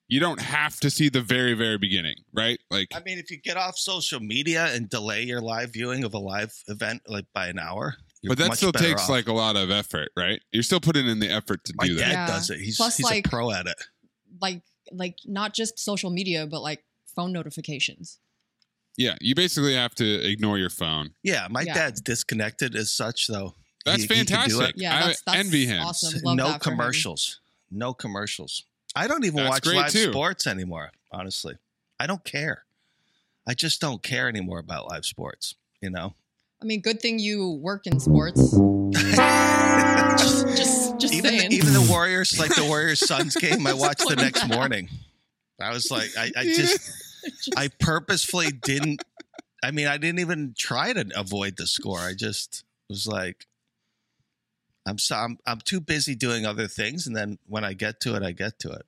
you 0.07 0.19
don't 0.19 0.41
have 0.41 0.79
to 0.79 0.89
see 0.89 1.07
the 1.07 1.21
very, 1.21 1.53
very 1.53 1.77
beginning, 1.77 2.15
right? 2.33 2.59
Like, 2.71 2.87
I 2.95 3.01
mean, 3.05 3.19
if 3.19 3.29
you 3.29 3.37
get 3.39 3.57
off 3.57 3.77
social 3.77 4.19
media 4.19 4.73
and 4.73 4.89
delay 4.89 5.21
your 5.21 5.39
live 5.39 5.71
viewing 5.71 6.03
of 6.03 6.15
a 6.15 6.17
live 6.17 6.51
event 6.67 7.03
like 7.07 7.25
by 7.31 7.47
an 7.47 7.59
hour, 7.59 7.95
you're 8.23 8.31
but 8.31 8.39
that 8.39 8.47
much 8.49 8.57
still 8.57 8.71
takes 8.71 9.03
off. 9.03 9.09
like 9.09 9.27
a 9.27 9.33
lot 9.33 9.55
of 9.55 9.69
effort, 9.69 10.09
right? 10.17 10.41
You're 10.51 10.63
still 10.63 10.81
putting 10.81 11.07
in 11.07 11.19
the 11.19 11.29
effort 11.29 11.63
to 11.65 11.73
my 11.77 11.85
do 11.85 11.97
dad 11.97 12.05
that. 12.07 12.11
Yeah. 12.11 12.27
does 12.27 12.49
it. 12.49 12.59
He's 12.59 12.77
Plus, 12.77 12.97
he's 12.97 13.05
like- 13.05 13.27
a 13.27 13.29
pro 13.29 13.51
at 13.51 13.67
it. 13.67 13.77
Like 14.41 14.63
like 14.91 15.17
not 15.25 15.53
just 15.53 15.77
social 15.77 16.09
media, 16.09 16.47
but 16.47 16.61
like 16.61 16.83
phone 17.15 17.31
notifications. 17.31 18.19
Yeah, 18.97 19.15
you 19.21 19.35
basically 19.35 19.73
have 19.75 19.95
to 19.95 20.05
ignore 20.29 20.57
your 20.57 20.69
phone. 20.69 21.11
Yeah, 21.23 21.47
my 21.49 21.61
Yeah. 21.61 21.73
dad's 21.73 22.01
disconnected 22.01 22.75
as 22.75 22.91
such 22.91 23.27
though. 23.27 23.55
That's 23.85 24.03
He- 24.03 24.07
he 24.07 24.07
can 24.07 24.25
do 24.25 24.33
fantastic. 24.35 24.69
it. 24.75 24.81
Yeah, 24.81 24.95
I 24.97 25.07
that's, 25.07 25.21
that's 25.21 25.37
envy 25.37 25.65
him. 25.65 25.81
awesome. 25.83 26.21
Love 26.23 26.35
no 26.37 26.47
that 26.49 26.63
for 26.63 26.69
him. 26.71 26.77
commercials. 26.77 27.39
No 27.71 27.93
commercials. 27.93 28.63
I 28.95 29.07
don't 29.07 29.23
even 29.23 29.37
That's 29.37 29.49
watch 29.49 29.63
great, 29.63 29.77
live 29.77 29.91
too. 29.91 30.11
sports 30.11 30.45
anymore, 30.45 30.91
honestly. 31.11 31.55
I 31.99 32.05
don't 32.07 32.23
care. 32.25 32.65
I 33.47 33.53
just 33.53 33.79
don't 33.81 34.03
care 34.03 34.27
anymore 34.27 34.59
about 34.59 34.89
live 34.89 35.05
sports, 35.05 35.55
you 35.81 35.89
know? 35.89 36.13
I 36.61 36.65
mean, 36.65 36.81
good 36.81 37.01
thing 37.01 37.17
you 37.17 37.49
work 37.51 37.87
in 37.87 37.99
sports. 37.99 38.39
just 40.17 40.47
just 40.57 40.99
just 40.99 41.13
even 41.13 41.31
saying. 41.39 41.51
even 41.51 41.73
the 41.73 41.87
Warriors, 41.89 42.37
like 42.39 42.53
the 42.55 42.65
Warriors 42.65 42.99
Suns 43.05 43.35
game, 43.35 43.65
I 43.65 43.73
watched 43.85 44.07
the 44.07 44.15
next 44.15 44.47
morning. 44.47 44.89
I 45.59 45.71
was 45.73 45.89
like, 45.91 46.09
I, 46.17 46.31
I 46.35 46.45
just, 46.45 46.91
I 47.55 47.69
purposefully 47.79 48.51
didn't. 48.51 49.03
I 49.63 49.71
mean, 49.71 49.87
I 49.87 49.97
didn't 49.97 50.19
even 50.19 50.53
try 50.57 50.93
to 50.93 51.05
avoid 51.15 51.57
the 51.57 51.67
score. 51.67 51.99
I 51.99 52.13
just 52.13 52.63
was 52.89 53.07
like, 53.07 53.47
I'm 54.85 54.97
so 54.97 55.15
I'm, 55.15 55.37
I'm 55.45 55.59
too 55.59 55.79
busy 55.79 56.15
doing 56.15 56.45
other 56.45 56.67
things, 56.67 57.05
and 57.05 57.15
then 57.15 57.37
when 57.47 57.63
I 57.63 57.73
get 57.73 57.99
to 58.01 58.15
it, 58.15 58.23
I 58.23 58.31
get 58.31 58.59
to 58.59 58.71
it. 58.71 58.85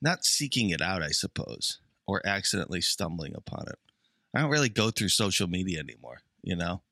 Not 0.00 0.24
seeking 0.24 0.70
it 0.70 0.80
out, 0.80 1.02
I 1.02 1.08
suppose, 1.08 1.80
or 2.06 2.24
accidentally 2.24 2.80
stumbling 2.80 3.34
upon 3.34 3.66
it. 3.68 3.78
I 4.34 4.40
don't 4.40 4.50
really 4.50 4.68
go 4.68 4.90
through 4.90 5.08
social 5.08 5.48
media 5.48 5.80
anymore. 5.80 6.20
You 6.42 6.54
know, 6.54 6.82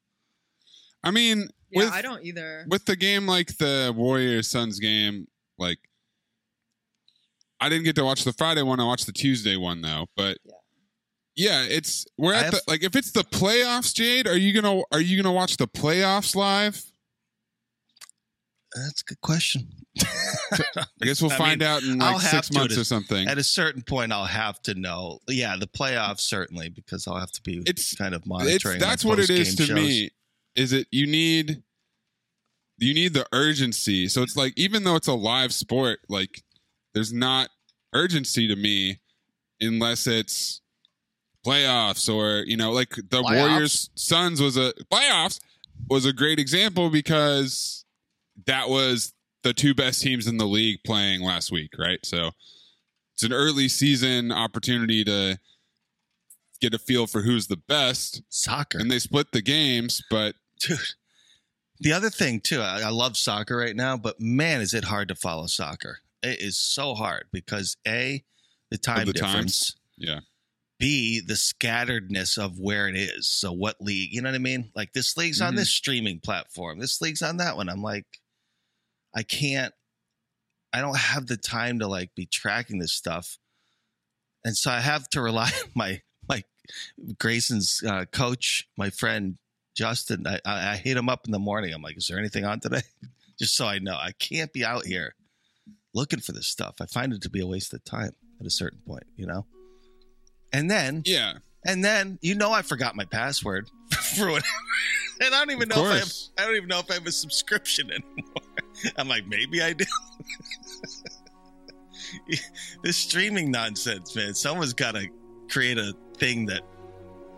I 1.05 1.13
mean, 1.13 1.51
yeah, 1.71 1.85
with, 1.85 1.93
I 1.93 2.03
don't 2.03 2.25
either. 2.25 2.67
with 2.69 2.85
the 2.87 2.97
game 2.97 3.27
like 3.27 3.59
the 3.59 3.95
Warriors 3.97 4.49
Suns 4.49 4.81
game, 4.81 5.29
like 5.59 5.79
I 7.61 7.69
didn't 7.69 7.85
get 7.85 7.97
to 7.97 8.05
watch 8.05 8.25
the 8.25 8.33
Friday 8.33 8.63
one. 8.63 8.81
I 8.81 8.85
watched 8.85 9.07
the 9.07 9.13
Tuesday 9.13 9.57
one 9.57 9.81
though. 9.83 10.07
But 10.17 10.39
yeah, 11.35 11.63
it's 11.69 12.07
we're 12.19 12.35
at 12.35 12.45
have- 12.45 12.53
the 12.55 12.63
like 12.67 12.83
if 12.85 12.95
it's 12.97 13.13
the 13.13 13.23
playoffs, 13.25 13.95
Jade. 13.95 14.27
Are 14.27 14.37
you 14.37 14.53
gonna 14.61 14.83
are 14.93 15.01
you 15.01 15.21
gonna 15.23 15.33
watch 15.35 15.57
the 15.57 15.67
playoffs 15.69 16.35
live? 16.35 16.83
that's 18.75 19.01
a 19.01 19.05
good 19.05 19.21
question. 19.23 19.69
I 20.03 20.85
guess 21.01 21.23
we'll 21.23 21.31
I 21.33 21.37
find 21.39 21.61
mean, 21.61 21.69
out 21.69 21.83
in 21.83 22.03
I'll 22.03 22.15
like 22.15 22.23
six 22.23 22.53
months 22.53 22.75
at 22.75 22.79
a- 22.79 22.81
or 22.83 22.85
something. 22.85 23.27
At 23.27 23.39
a 23.39 23.43
certain 23.45 23.81
point, 23.83 24.13
I'll 24.13 24.27
have 24.27 24.61
to 24.63 24.75
know. 24.75 25.21
Yeah, 25.29 25.57
the 25.59 25.67
playoffs 25.67 26.21
certainly 26.21 26.69
because 26.69 27.07
I'll 27.07 27.19
have 27.19 27.33
to 27.33 27.43
be 27.43 27.59
It's- 27.61 27.95
kind 27.95 28.15
of 28.15 28.21
It's, 28.23 28.29
monitoring. 28.29 28.79
my 28.81 28.87
that's 28.87 29.05
what 29.05 29.19
it 29.19 29.31
is 29.31 29.55
to 29.57 29.65
shows. 29.65 29.75
me. 29.77 30.11
Is 30.57 30.73
it 30.73 30.89
you 30.91 31.07
need 31.07 31.63
you 32.79 32.93
need 32.93 33.15
the 33.15 33.27
urgency. 33.33 34.09
So 34.09 34.23
it's 34.23 34.37
like 34.37 34.53
even 34.59 34.85
though 34.85 34.97
it's 34.97 35.09
a 35.09 35.15
live 35.15 35.55
sport, 35.55 36.01
like 36.11 36.43
there's 36.97 37.13
not 37.13 37.51
urgency 37.93 38.49
to 38.49 38.57
me 38.57 39.01
unless 39.61 40.07
it's 40.07 40.63
playoffs 41.47 42.13
or 42.13 42.43
you 42.47 42.57
know 42.57 42.73
like 42.73 42.89
the 42.97 43.23
Playoffs? 43.23 43.49
Warriors 43.49 43.91
Suns 43.95 44.41
was 44.41 44.57
a 44.57 44.73
playoffs 44.91 45.39
was 45.91 46.07
a 46.07 46.13
great 46.15 46.39
example 46.39 46.89
because 46.89 47.85
that 48.47 48.71
was 48.71 49.13
the 49.43 49.53
two 49.53 49.75
best 49.75 50.01
teams 50.01 50.27
in 50.27 50.39
the 50.39 50.47
league 50.47 50.79
playing 50.87 51.21
last 51.21 51.53
week, 51.53 51.73
right? 51.79 51.99
So 52.03 52.31
it's 53.13 53.23
an 53.23 53.33
early 53.35 53.69
season 53.69 54.33
opportunity 54.33 55.05
to 55.05 55.39
get 56.63 56.73
a 56.73 56.79
feel 56.79 57.07
for 57.07 57.21
who's 57.21 57.47
the 57.49 57.59
best. 57.59 58.23
Soccer. 58.31 58.79
And 58.79 58.91
they 58.91 59.01
split 59.01 59.33
the 59.33 59.43
games, 59.43 60.03
but 60.11 60.35
dude. 60.61 60.79
The 61.79 61.93
other 61.93 62.09
thing 62.09 62.41
too, 62.41 62.63
I, 62.63 62.81
I 62.81 62.89
love 62.89 63.19
soccer 63.19 63.55
right 63.55 63.77
now, 63.77 63.99
but 63.99 64.19
man, 64.19 64.63
is 64.63 64.73
it 64.73 64.85
hard 64.85 65.09
to 65.09 65.15
follow 65.15 65.47
soccer. 65.47 65.99
It 66.23 66.41
is 66.41 66.59
so 66.59 66.95
hard 66.95 67.27
because 67.33 67.77
a 67.87 68.25
the 68.71 68.79
time 68.79 69.07
the 69.07 69.13
difference, 69.13 69.73
times. 69.73 69.77
Yeah. 69.97 70.21
b 70.79 71.21
the 71.21 71.35
scatteredness 71.35 72.37
of 72.39 72.59
where 72.59 72.89
it 72.89 72.97
is. 72.97 73.29
So 73.29 73.53
what 73.53 73.81
league? 73.81 74.13
You 74.13 74.23
know 74.23 74.29
what 74.31 74.35
I 74.35 74.39
mean? 74.39 74.71
Like 74.75 74.93
this 74.93 75.17
league's 75.17 75.41
on 75.41 75.53
Mhm. 75.55 75.57
this 75.57 75.71
streaming 75.71 76.21
platform. 76.21 76.79
This 76.81 77.01
league's 77.01 77.23
on 77.23 77.37
that 77.39 77.57
one. 77.57 77.69
I'm 77.69 77.83
like, 77.83 78.07
I 79.15 79.23
can't. 79.23 79.73
I 80.73 80.81
don't 80.81 80.97
have 80.99 81.27
the 81.27 81.37
time 81.39 81.79
to 81.79 81.87
like 81.87 82.15
be 82.15 82.27
tracking 82.27 82.79
this 82.81 82.93
stuff, 82.93 83.39
and 84.45 84.57
so 84.57 84.71
I 84.71 84.81
have 84.81 85.09
to 85.11 85.23
rely 85.23 85.51
on 85.65 85.71
my 85.75 86.03
my 86.29 86.43
Grayson's 87.19 87.83
uh, 87.87 88.05
coach, 88.07 88.69
my 88.77 88.91
friend 88.91 89.39
Justin. 89.77 90.27
I, 90.27 90.41
I, 90.45 90.73
I 90.73 90.77
hit 90.77 90.97
him 90.97 91.09
up 91.09 91.25
in 91.27 91.33
the 91.33 91.39
morning. 91.39 91.73
I'm 91.73 91.83
like, 91.83 91.97
"Is 91.97 92.09
there 92.09 92.19
anything 92.19 92.45
on 92.45 92.61
today?" 92.61 92.83
Just 93.39 93.55
so 93.55 93.67
I 93.67 93.79
know, 93.79 93.95
I 93.97 94.13
can't 94.13 94.53
be 94.53 94.65
out 94.65 94.87
here 94.87 95.15
looking 95.97 96.21
for 96.21 96.33
this 96.33 96.47
stuff. 96.47 96.77
I 96.81 96.87
find 96.87 97.13
it 97.13 97.23
to 97.23 97.31
be 97.31 97.41
a 97.41 97.47
waste 97.47 97.75
of 97.75 97.83
time 97.85 98.13
at 98.39 98.47
a 98.47 98.51
certain 98.51 98.79
point, 98.87 99.05
you 99.17 99.27
know. 99.27 99.47
And 100.53 100.71
then, 100.71 101.03
yeah, 101.05 101.39
and 101.65 101.85
then 101.85 102.19
you 102.23 102.37
know, 102.37 102.53
I 102.53 102.63
forgot 102.63 102.95
my 102.95 103.05
password 103.05 103.69
for 104.17 104.27
whatever, 104.27 104.47
and 105.21 105.35
I 105.35 105.39
don't 105.39 105.51
even 105.51 105.73
Of 105.73 105.77
know 105.79 105.87
if 105.87 105.93
I 105.93 105.99
have. 105.99 106.13
I 106.39 106.45
don't 106.47 106.57
even 106.57 106.69
know 106.69 106.79
if 106.79 106.91
I 106.91 106.95
have 106.95 107.07
a 107.07 107.13
subscription 107.13 107.91
anymore. 107.91 108.35
I'm 108.97 109.09
like, 109.09 109.27
maybe 109.27 109.63
I 109.63 109.73
do. 109.73 109.85
this 112.85 112.97
streaming 112.97 113.51
nonsense, 113.51 114.15
man. 114.15 114.35
Someone's 114.35 114.75
got 114.75 114.95
to 114.95 115.09
create 115.49 115.79
a 115.79 115.95
thing 116.19 116.47
that 116.47 116.61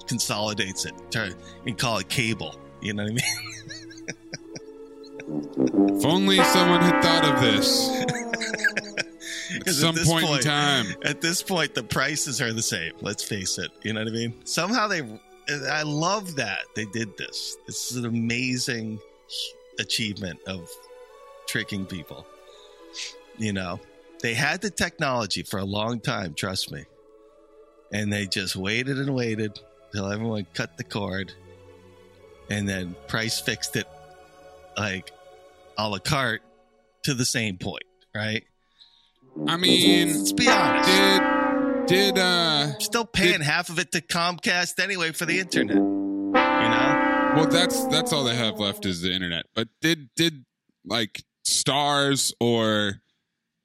consolidates 0.06 0.84
it 0.84 0.94
turn, 1.10 1.34
and 1.66 1.78
call 1.78 1.98
it 1.98 2.08
cable. 2.08 2.60
You 2.82 2.92
know 2.94 3.04
what 3.04 3.12
I 3.12 3.14
mean? 3.14 3.24
if 5.98 6.06
only 6.06 6.42
someone 6.42 6.80
had 6.80 7.02
thought 7.02 7.24
of 7.24 7.40
this 7.40 8.27
some 9.66 9.90
at 9.90 9.94
this 9.94 10.08
point, 10.08 10.24
in 10.24 10.40
time. 10.40 10.86
At 11.04 11.20
this 11.20 11.42
point, 11.42 11.74
the 11.74 11.82
prices 11.82 12.40
are 12.40 12.52
the 12.52 12.62
same. 12.62 12.92
Let's 13.00 13.22
face 13.22 13.58
it. 13.58 13.70
You 13.82 13.92
know 13.92 14.00
what 14.00 14.08
I 14.08 14.12
mean? 14.12 14.34
Somehow 14.44 14.88
they, 14.88 15.02
I 15.70 15.82
love 15.82 16.36
that 16.36 16.60
they 16.74 16.84
did 16.86 17.16
this. 17.16 17.56
This 17.66 17.90
is 17.90 17.96
an 17.96 18.06
amazing 18.06 18.98
achievement 19.78 20.40
of 20.46 20.68
tricking 21.46 21.86
people. 21.86 22.26
You 23.38 23.52
know, 23.52 23.80
they 24.20 24.34
had 24.34 24.60
the 24.60 24.70
technology 24.70 25.42
for 25.42 25.58
a 25.58 25.64
long 25.64 26.00
time. 26.00 26.34
Trust 26.34 26.72
me, 26.72 26.84
and 27.92 28.12
they 28.12 28.26
just 28.26 28.56
waited 28.56 28.98
and 28.98 29.14
waited 29.14 29.58
till 29.92 30.10
everyone 30.10 30.46
cut 30.54 30.76
the 30.76 30.84
cord, 30.84 31.32
and 32.50 32.68
then 32.68 32.96
price 33.06 33.40
fixed 33.40 33.76
it 33.76 33.86
like 34.76 35.12
a 35.76 35.88
la 35.88 35.98
carte 35.98 36.42
to 37.04 37.14
the 37.14 37.24
same 37.24 37.56
point, 37.56 37.84
right? 38.14 38.44
I 39.46 39.56
mean, 39.56 40.08
let's 40.08 40.32
be 40.32 40.48
honest. 40.48 40.88
Did 40.88 41.86
did 41.86 42.18
uh 42.18 42.78
still 42.78 43.04
paying 43.04 43.40
half 43.40 43.68
of 43.70 43.78
it 43.78 43.92
to 43.92 44.00
Comcast 44.00 44.82
anyway 44.82 45.12
for 45.12 45.26
the 45.26 45.38
internet? 45.38 45.76
You 45.76 45.82
know? 46.32 47.32
Well, 47.36 47.46
that's 47.46 47.86
that's 47.86 48.12
all 48.12 48.24
they 48.24 48.34
have 48.34 48.58
left 48.58 48.84
is 48.84 49.02
the 49.02 49.12
internet. 49.12 49.46
But 49.54 49.68
did 49.80 50.10
did 50.16 50.44
like 50.84 51.22
Starz 51.46 52.32
or 52.40 53.00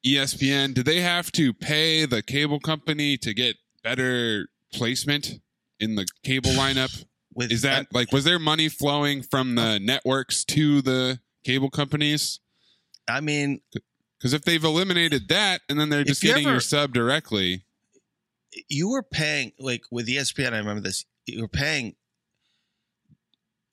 ESPN 0.05 0.73
did 0.73 0.85
they 0.85 1.01
have 1.01 1.31
to 1.33 1.53
pay 1.53 2.05
the 2.05 2.21
cable 2.21 2.59
company 2.59 3.17
to 3.17 3.33
get 3.33 3.55
better 3.83 4.47
placement 4.73 5.39
in 5.79 5.95
the 5.95 6.05
cable 6.23 6.51
lineup? 6.51 7.05
is 7.37 7.63
that 7.63 7.87
like 7.91 8.11
was 8.11 8.23
there 8.25 8.39
money 8.39 8.69
flowing 8.69 9.23
from 9.23 9.55
the 9.55 9.79
networks 9.79 10.45
to 10.45 10.81
the 10.81 11.19
cable 11.43 11.69
companies? 11.69 12.39
I 13.07 13.19
mean, 13.19 13.61
because 14.23 14.33
if 14.33 14.45
they've 14.45 14.63
eliminated 14.63 15.27
that 15.27 15.59
and 15.67 15.77
then 15.77 15.89
they're 15.89 16.05
just 16.05 16.21
getting 16.21 16.45
ever- 16.45 16.53
your 16.53 16.61
sub 16.61 16.93
directly, 16.93 17.65
You 18.69 18.87
were 18.87 19.03
paying 19.03 19.51
like 19.59 19.83
with 19.91 20.07
ESPN. 20.07 20.53
I 20.53 20.59
remember 20.59 20.79
this. 20.81 21.03
You 21.25 21.41
were 21.41 21.47
paying 21.49 21.95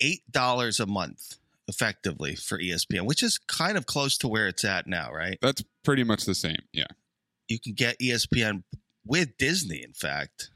eight 0.00 0.22
dollars 0.32 0.80
a 0.80 0.86
month 0.86 1.36
effectively 1.68 2.34
for 2.34 2.58
ESPN, 2.58 3.04
which 3.06 3.22
is 3.22 3.38
kind 3.38 3.76
of 3.76 3.86
close 3.86 4.18
to 4.18 4.26
where 4.26 4.48
it's 4.48 4.64
at 4.64 4.86
now, 4.88 5.12
right? 5.12 5.38
that's 5.40 5.62
pretty 5.84 6.02
much 6.02 6.24
the 6.24 6.34
same. 6.34 6.56
Yeah. 6.72 6.86
You 7.46 7.60
can 7.60 7.74
get 7.74 7.98
ESPN 8.00 8.64
with 9.04 9.36
Disney. 9.38 9.82
In 9.84 9.92
fact, 9.92 10.50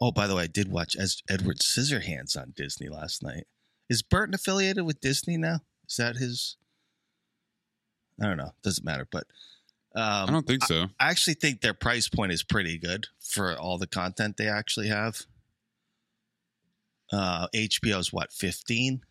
oh, 0.00 0.12
by 0.12 0.26
the 0.28 0.36
way, 0.36 0.44
I 0.44 0.46
did 0.46 0.70
watch 0.70 0.94
as 0.94 1.22
Edward 1.28 1.58
Scissorhands 1.58 2.36
on 2.36 2.52
Disney 2.54 2.88
last 2.88 3.22
night. 3.24 3.46
Is 3.88 4.02
Burton 4.02 4.34
affiliated 4.34 4.84
with 4.84 5.00
Disney 5.00 5.36
now? 5.36 5.60
Is 5.88 5.96
that 5.96 6.16
his? 6.16 6.56
I 8.20 8.26
don't 8.26 8.36
know. 8.36 8.52
Doesn't 8.62 8.84
matter, 8.84 9.06
but 9.10 9.24
um, 9.94 10.28
I 10.28 10.30
don't 10.30 10.46
think 10.46 10.64
so. 10.64 10.86
I 11.00 11.10
actually 11.10 11.34
think 11.34 11.60
their 11.60 11.74
price 11.74 12.08
point 12.08 12.32
is 12.32 12.42
pretty 12.42 12.78
good 12.78 13.08
for 13.20 13.58
all 13.58 13.78
the 13.78 13.86
content 13.86 14.36
they 14.36 14.48
actually 14.48 14.88
have. 14.88 15.22
Uh, 17.12 17.48
HBO's 17.54 18.12
what 18.12 18.32
fifteen. 18.32 19.02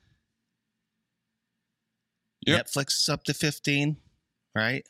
Yep. 2.46 2.68
Netflix 2.68 3.02
is 3.02 3.10
up 3.10 3.24
to 3.26 3.34
fifteen, 3.34 3.98
right? 4.56 4.86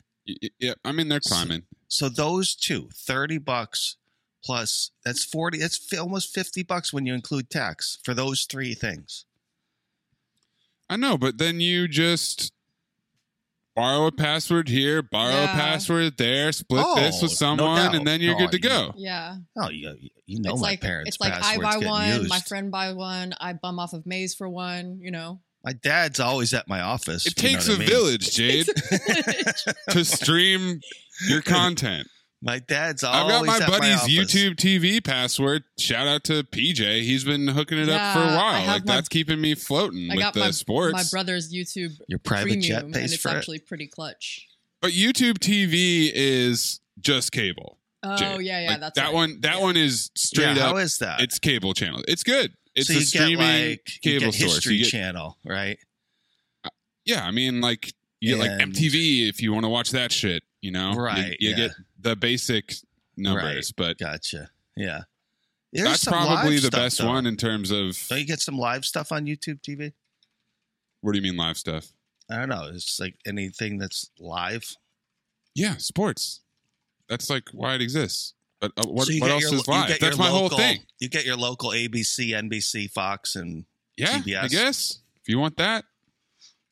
Yeah, 0.58 0.74
I 0.84 0.92
mean 0.92 1.08
they're 1.08 1.20
climbing. 1.20 1.62
So 1.88 2.08
those 2.08 2.54
two, 2.54 2.88
30 2.94 3.38
bucks 3.38 3.96
plus 4.44 4.92
that's 5.04 5.24
40 5.24 5.58
that's 5.58 5.92
almost 5.98 6.32
50 6.32 6.62
bucks 6.62 6.92
when 6.92 7.04
you 7.04 7.14
include 7.14 7.50
tax 7.50 7.98
for 8.04 8.14
those 8.14 8.44
three 8.44 8.74
things. 8.74 9.24
I 10.88 10.96
know, 10.96 11.18
but 11.18 11.38
then 11.38 11.60
you 11.60 11.88
just 11.88 12.52
borrow 13.76 14.06
a 14.06 14.12
password 14.12 14.68
here, 14.68 15.02
borrow 15.02 15.44
a 15.44 15.48
password 15.48 16.16
there, 16.18 16.52
split 16.52 16.84
this 16.96 17.16
Oh, 17.18 17.22
with 17.22 17.32
someone, 17.32 17.76
doubt. 17.76 17.94
and 17.94 18.06
then 18.06 18.20
you're 18.20 18.34
Oh, 18.34 18.38
good 18.38 18.50
to 18.52 18.56
you- 18.58 18.62
go. 18.62 18.92
Yeah. 18.96 19.36
Oh, 19.56 19.68
you 19.70 19.96
you 20.26 20.40
know 20.40 20.52
it's 20.52 20.60
my 20.60 20.68
like 20.70 20.80
parents' 20.80 21.08
it's 21.16 21.20
like 21.20 21.32
I 21.42 21.56
buy 21.58 21.78
one, 21.78 22.08
used. 22.08 22.28
my 22.28 22.40
friend 22.40 22.70
buy 22.70 22.92
one, 22.92 23.32
I 23.40 23.52
bum 23.54 23.78
off 23.78 23.92
of 23.92 24.06
Maze 24.06 24.34
for 24.34 24.48
one, 24.48 24.98
you 25.00 25.10
know. 25.10 25.40
My 25.64 25.72
dad's 25.74 26.20
always 26.20 26.54
at 26.54 26.68
my 26.68 26.80
office. 26.80 27.26
It 27.26 27.42
you 27.42 27.48
know 27.50 27.54
takes 27.54 27.68
what 27.68 27.74
a 27.74 27.76
I 27.76 27.78
mean? 27.80 27.88
village, 27.88 28.30
Jade, 28.34 28.66
to 29.90 30.04
stream 30.04 30.80
your 31.28 31.42
content. 31.42 32.08
My 32.42 32.58
dad's 32.58 33.04
I've 33.04 33.28
got 33.28 33.44
my 33.44 33.58
at 33.58 33.68
buddy's 33.68 33.96
office. 33.96 34.08
YouTube 34.08 34.56
TV 34.56 35.04
password. 35.04 35.64
Shout 35.78 36.06
out 36.08 36.24
to 36.24 36.42
PJ. 36.42 37.02
He's 37.02 37.22
been 37.22 37.48
hooking 37.48 37.76
it 37.76 37.88
up 37.90 38.14
for 38.14 38.22
a 38.22 38.34
while. 38.34 38.66
Like 38.66 38.86
my- 38.86 38.94
that's 38.94 39.08
keeping 39.10 39.40
me 39.40 39.54
floating 39.54 40.10
I 40.10 40.14
with 40.14 40.22
got 40.24 40.34
the 40.34 40.40
my 40.40 40.50
sports. 40.50 40.92
my 40.94 41.02
brother's 41.10 41.52
YouTube 41.52 41.92
Your 42.08 42.18
private 42.18 42.44
premium, 42.44 42.62
jet 42.62 42.84
and 42.84 42.96
it's 42.96 43.16
for 43.16 43.28
it? 43.28 43.34
actually 43.36 43.58
pretty 43.58 43.86
clutch. 43.88 44.46
But 44.80 44.92
YouTube 44.92 45.34
TV 45.38 46.10
is 46.14 46.80
just 46.98 47.30
cable. 47.32 47.78
Oh, 48.02 48.16
Jade. 48.16 48.40
yeah, 48.40 48.60
yeah, 48.62 48.70
Like, 48.70 48.80
that's 48.80 48.96
that 48.96 49.04
right. 49.06 49.14
one. 49.14 49.40
That 49.42 49.60
one 49.60 49.76
is 49.76 50.10
straight 50.16 50.56
Yeah, 50.56 50.64
up. 50.64 50.70
how 50.70 50.76
is 50.78 50.96
that? 50.98 51.20
It's 51.20 51.38
cable 51.38 51.74
channel. 51.74 52.02
It's 52.08 52.22
good. 52.22 52.54
It's 52.74 52.86
so 52.88 52.94
a 52.94 52.96
you 52.96 53.02
streaming 53.02 53.36
get 53.38 53.68
like 53.70 54.04
you 54.04 54.18
cable 54.18 54.32
get 54.32 54.40
source. 54.40 54.54
History 54.54 54.76
You 54.76 54.84
get- 54.84 54.90
Channel, 54.92 55.36
right? 55.44 55.76
Yeah, 57.04 57.24
I 57.26 57.30
mean, 57.32 57.60
like 57.60 57.92
you 58.20 58.36
get 58.36 58.38
like 58.38 58.50
MTV 58.68 59.28
if 59.28 59.42
you 59.42 59.52
want 59.52 59.64
to 59.64 59.68
watch 59.68 59.90
that 59.90 60.12
shit. 60.12 60.42
You 60.62 60.70
know, 60.72 60.92
You- 60.92 60.98
Right, 61.00 61.36
You, 61.40 61.50
yeah. 61.50 61.56
get 61.56 61.70
the 61.98 62.16
basic 62.16 62.74
numbers, 63.16 63.72
but 63.72 63.98
gotcha. 63.98 64.50
Yeah, 64.76 65.02
There's 65.72 65.88
that's 65.88 66.04
probably 66.04 66.54
the 66.56 66.68
stuff, 66.68 66.72
best 66.72 66.98
though. 66.98 67.08
one 67.08 67.26
in 67.26 67.36
terms 67.36 67.70
of. 67.70 67.96
Don't 68.08 68.18
you 68.20 68.26
get 68.26 68.40
some 68.40 68.58
live 68.58 68.84
stuff 68.84 69.12
on 69.12 69.26
YouTube 69.26 69.60
TV? 69.62 69.92
What 71.00 71.12
do 71.12 71.18
you 71.18 71.22
mean 71.22 71.36
live 71.36 71.56
stuff? 71.58 71.88
I 72.30 72.36
don't 72.36 72.48
know. 72.50 72.70
It's 72.72 73.00
like 73.00 73.16
anything 73.26 73.78
that's 73.78 74.10
live. 74.18 74.76
Yeah, 75.54 75.76
sports. 75.78 76.40
That's 77.08 77.28
like 77.30 77.48
why 77.52 77.74
it 77.74 77.82
exists. 77.82 78.34
But 78.60 78.72
uh, 78.76 78.84
what, 78.86 79.06
So 79.06 79.14
what 79.18 79.30
else 79.30 79.42
your- 79.44 79.54
is 79.54 79.66
live? 79.66 79.98
That's 79.98 80.18
my 80.18 80.28
whole 80.28 80.48
thing. 80.50 80.80
You 81.00 81.08
get 81.08 81.24
your 81.24 81.36
local 81.36 81.70
ABC, 81.70 82.30
NBC, 82.34 82.90
Fox, 82.90 83.34
and 83.34 83.64
Yeah, 83.96 84.18
CBS. 84.18 84.42
I 84.42 84.48
guess 84.48 84.98
if 85.22 85.28
you 85.28 85.38
want 85.38 85.56
that. 85.56 85.84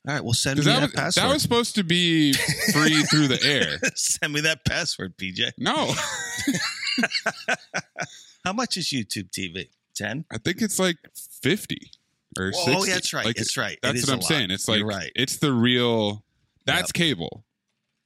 All 0.07 0.15
right, 0.15 0.25
well, 0.25 0.33
send 0.33 0.59
me 0.59 0.65
that, 0.65 0.75
that, 0.81 0.83
was, 0.83 0.93
password. 0.93 1.25
that 1.25 1.33
was 1.35 1.43
supposed 1.43 1.75
to 1.75 1.85
be 1.85 2.33
free 2.73 3.03
through 3.05 3.29
the 3.29 3.43
air. 3.45 3.79
send 3.95 4.33
me 4.33 4.41
that 4.43 4.65
password, 4.65 5.17
PJ. 5.19 5.51
No. 5.59 5.93
How 8.45 8.53
much 8.53 8.77
is 8.77 8.87
YouTube 8.87 9.31
TV? 9.31 9.69
10? 9.97 10.25
I 10.31 10.39
think 10.39 10.63
it's 10.63 10.79
like 10.79 10.97
50 11.43 11.77
or 12.39 12.53
sixty. 12.53 12.71
Oh, 12.73 12.79
60. 12.85 12.93
that's 12.93 13.13
right. 13.13 13.27
Like, 13.27 13.39
It's 13.39 13.57
right. 13.57 13.79
That's 13.83 14.07
what 14.07 14.15
I'm 14.15 14.23
saying. 14.23 14.51
It's 14.51 14.69
like 14.69 14.79
You're 14.79 14.87
right. 14.87 15.11
it's 15.17 15.39
the 15.39 15.53
real 15.53 16.25
that's 16.65 16.93
cable. 16.93 17.45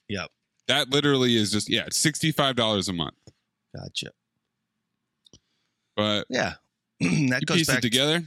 Yep. 0.09 0.31
That 0.68 0.90
literally 0.90 1.37
is 1.37 1.50
just 1.52 1.68
yeah, 1.68 1.85
it's 1.87 2.00
$65 2.05 2.88
a 2.88 2.92
month. 2.92 3.14
Gotcha. 3.76 4.12
But 5.96 6.26
Yeah. 6.31 6.55
that 7.00 7.09
you 7.40 7.46
goes 7.46 7.59
piece 7.59 7.66
back 7.66 7.78
it 7.78 7.83
together. 7.83 8.22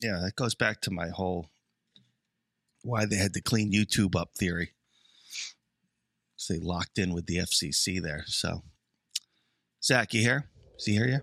yeah, 0.00 0.20
that 0.24 0.34
goes 0.36 0.54
back 0.54 0.80
to 0.82 0.90
my 0.90 1.08
whole 1.08 1.48
why 2.88 3.04
they 3.06 3.16
had 3.16 3.34
to 3.34 3.40
clean 3.42 3.72
YouTube 3.72 4.16
up 4.16 4.30
theory. 4.36 4.70
So 6.36 6.54
they 6.54 6.60
locked 6.60 6.98
in 6.98 7.12
with 7.12 7.26
the 7.26 7.36
FCC 7.38 8.00
there. 8.02 8.24
So, 8.26 8.62
Zach, 9.82 10.14
you 10.14 10.22
here? 10.22 10.48
Is 10.78 10.84
he 10.86 10.92
here 10.94 11.08
yet? 11.08 11.22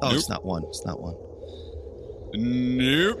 Oh, 0.00 0.10
it's 0.14 0.28
not 0.28 0.44
one. 0.44 0.62
It's 0.68 0.84
not 0.86 1.00
one. 1.00 1.14
Nope. 2.34 3.20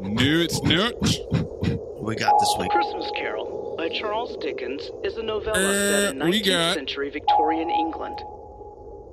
Nope. 0.00 0.50
Nope. 0.64 2.02
We 2.02 2.16
got 2.16 2.34
this 2.40 2.54
week. 2.58 2.70
Christmas 2.70 3.10
Carol 3.16 3.74
by 3.78 3.88
Charles 3.88 4.36
Dickens 4.38 4.82
is 5.04 5.16
a 5.16 5.22
novella 5.22 5.72
set 5.72 6.14
in 6.14 6.20
Uh, 6.22 6.26
19th 6.26 6.46
got- 6.46 6.74
century 6.74 7.10
Victorian 7.10 7.70
England. 7.70 8.18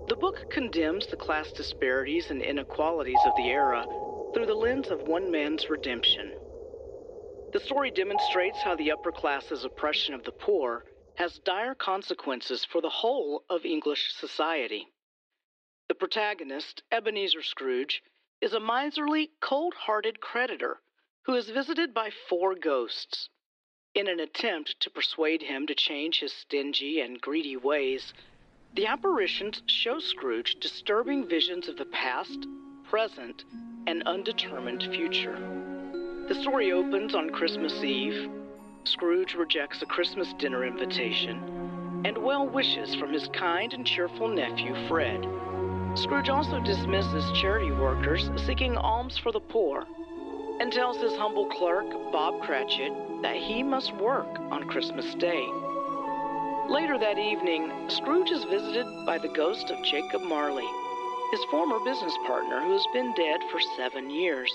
The 0.10 0.16
book 0.16 0.50
condemns 0.52 1.06
the 1.08 1.16
class 1.16 1.52
disparities 1.52 2.32
and 2.32 2.42
inequalities 2.42 3.20
of 3.28 3.34
the 3.38 3.44
era 3.50 3.86
through 4.34 4.46
the 4.46 4.56
lens 4.56 4.92
of 4.92 5.08
one 5.08 5.32
man's 5.32 5.70
redemption. 5.70 6.34
The 7.52 7.60
story 7.60 7.90
demonstrates 7.90 8.62
how 8.62 8.76
the 8.76 8.92
upper 8.92 9.12
class's 9.12 9.64
oppression 9.64 10.14
of 10.14 10.24
the 10.24 10.32
poor 10.32 10.86
has 11.16 11.40
dire 11.40 11.76
consequences 11.76 12.64
for 12.64 12.82
the 12.82 12.90
whole 12.90 13.44
of 13.50 13.66
English 13.66 14.14
society. 14.14 14.88
The 15.88 15.96
protagonist, 15.96 16.84
Ebenezer 16.92 17.42
Scrooge, 17.42 18.04
is 18.40 18.54
a 18.54 18.60
miserly, 18.60 19.32
cold 19.42 19.74
hearted 19.74 20.22
creditor 20.22 20.80
who 21.24 21.34
is 21.34 21.50
visited 21.50 21.94
by 21.94 22.12
four 22.30 22.56
ghosts. 22.56 23.30
In 23.96 24.08
an 24.08 24.20
attempt 24.20 24.80
to 24.82 24.90
persuade 24.90 25.42
him 25.42 25.66
to 25.68 25.76
change 25.76 26.20
his 26.20 26.32
stingy 26.32 27.02
and 27.02 27.20
greedy 27.20 27.58
ways, 27.58 28.14
the 28.72 28.86
apparitions 28.86 29.64
show 29.66 30.00
Scrooge 30.00 30.60
disturbing 30.60 31.28
visions 31.28 31.68
of 31.68 31.78
the 31.78 31.86
past, 31.86 32.46
present, 32.90 33.46
and 33.86 34.02
undetermined 34.08 34.82
future. 34.92 35.38
The 36.28 36.36
story 36.42 36.72
opens 36.72 37.14
on 37.14 37.30
Christmas 37.30 37.84
Eve. 37.84 38.30
Scrooge 38.84 39.36
rejects 39.36 39.84
a 39.84 39.86
Christmas 39.86 40.34
dinner 40.40 40.66
invitation 40.66 42.02
and 42.04 42.18
well 42.18 42.48
wishes 42.48 42.96
from 42.96 43.14
his 43.14 43.28
kind 43.28 43.74
and 43.74 43.86
cheerful 43.86 44.28
nephew, 44.28 44.74
Fred. 44.88 45.24
Scrooge 45.94 46.30
also 46.30 46.60
dismisses 46.62 47.32
charity 47.40 47.72
workers 47.72 48.32
seeking 48.48 48.76
alms 48.76 49.18
for 49.20 49.32
the 49.32 49.40
poor 49.40 49.86
and 50.60 50.74
tells 50.74 50.98
his 50.98 51.16
humble 51.16 51.46
clerk, 51.48 51.86
Bob 52.12 52.42
Cratchit, 52.42 53.22
that 53.22 53.36
he 53.36 53.62
must 53.62 53.96
work 53.98 54.40
on 54.52 54.68
Christmas 54.68 55.14
Day. 55.16 55.46
Later 56.68 56.98
that 56.98 57.20
evening, 57.20 57.72
Scrooge 57.88 58.32
is 58.32 58.44
visited 58.46 58.88
by 59.06 59.20
the 59.20 59.30
ghost 59.30 59.70
of 59.70 59.84
Jacob 59.86 60.22
Marley, 60.24 60.68
his 61.32 61.44
former 61.46 61.80
business 61.80 62.18
partner 62.26 62.62
who 62.62 62.74
has 62.74 62.86
been 62.94 63.14
dead 63.14 63.40
for 63.52 63.60
seven 63.78 64.10
years. 64.10 64.52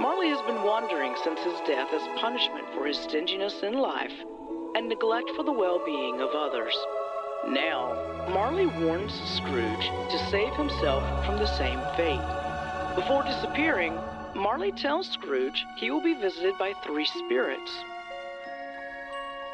Marley 0.00 0.28
has 0.28 0.42
been 0.42 0.62
wandering 0.62 1.14
since 1.22 1.40
his 1.40 1.60
death 1.66 1.92
as 1.92 2.20
punishment 2.20 2.66
for 2.74 2.86
his 2.86 2.98
stinginess 2.98 3.62
in 3.62 3.74
life 3.74 4.12
and 4.74 4.88
neglect 4.88 5.30
for 5.36 5.44
the 5.44 5.52
well 5.52 5.80
being 5.84 6.20
of 6.20 6.30
others. 6.30 6.76
Now, 7.46 8.26
Marley 8.30 8.66
warns 8.66 9.12
Scrooge 9.36 9.86
to 10.10 10.28
save 10.30 10.54
himself 10.54 11.02
from 11.26 11.36
the 11.36 11.46
same 11.46 11.80
fate. 11.96 12.24
Before 12.94 13.22
disappearing, 13.22 13.98
Marley 14.34 14.72
tells 14.72 15.08
Scrooge 15.08 15.64
he 15.76 15.90
will 15.90 16.02
be 16.02 16.14
visited 16.14 16.56
by 16.58 16.72
three 16.84 17.06
spirits. 17.06 17.70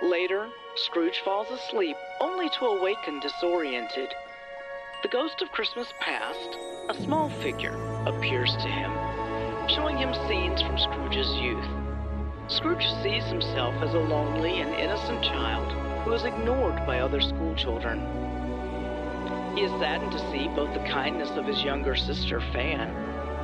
Later, 0.03 0.49
Scrooge 0.77 1.21
falls 1.25 1.51
asleep 1.51 1.97
only 2.21 2.49
to 2.51 2.67
awaken 2.67 3.21
disoriented. 3.21 4.15
The 5.01 5.09
ghost 5.09 5.43
of 5.43 5.53
Christmas 5.53 5.95
past, 6.01 6.59
a 6.89 6.95
small 7.03 7.31
figure, 7.41 7.77
appears 8.05 8.57
to 8.57 8.69
him, 8.69 8.91
showing 9.69 9.97
him 9.97 10.13
scenes 10.27 10.61
from 10.61 10.77
Scrooge's 10.77 11.33
youth. 11.37 11.69
Scrooge 12.49 12.85
sees 13.01 13.23
himself 13.27 13.77
as 13.81 13.95
a 13.95 14.01
lonely 14.01 14.61
and 14.61 14.75
innocent 14.75 15.23
child 15.23 15.71
who 16.03 16.13
is 16.15 16.25
ignored 16.25 16.85
by 16.85 16.99
other 16.99 17.21
schoolchildren. 17.21 18.01
He 19.57 19.63
is 19.63 19.71
saddened 19.79 20.11
to 20.11 20.31
see 20.33 20.49
both 20.49 20.75
the 20.75 20.89
kindness 20.89 21.31
of 21.31 21.47
his 21.47 21.63
younger 21.63 21.95
sister, 21.95 22.41
Fan, 22.53 22.89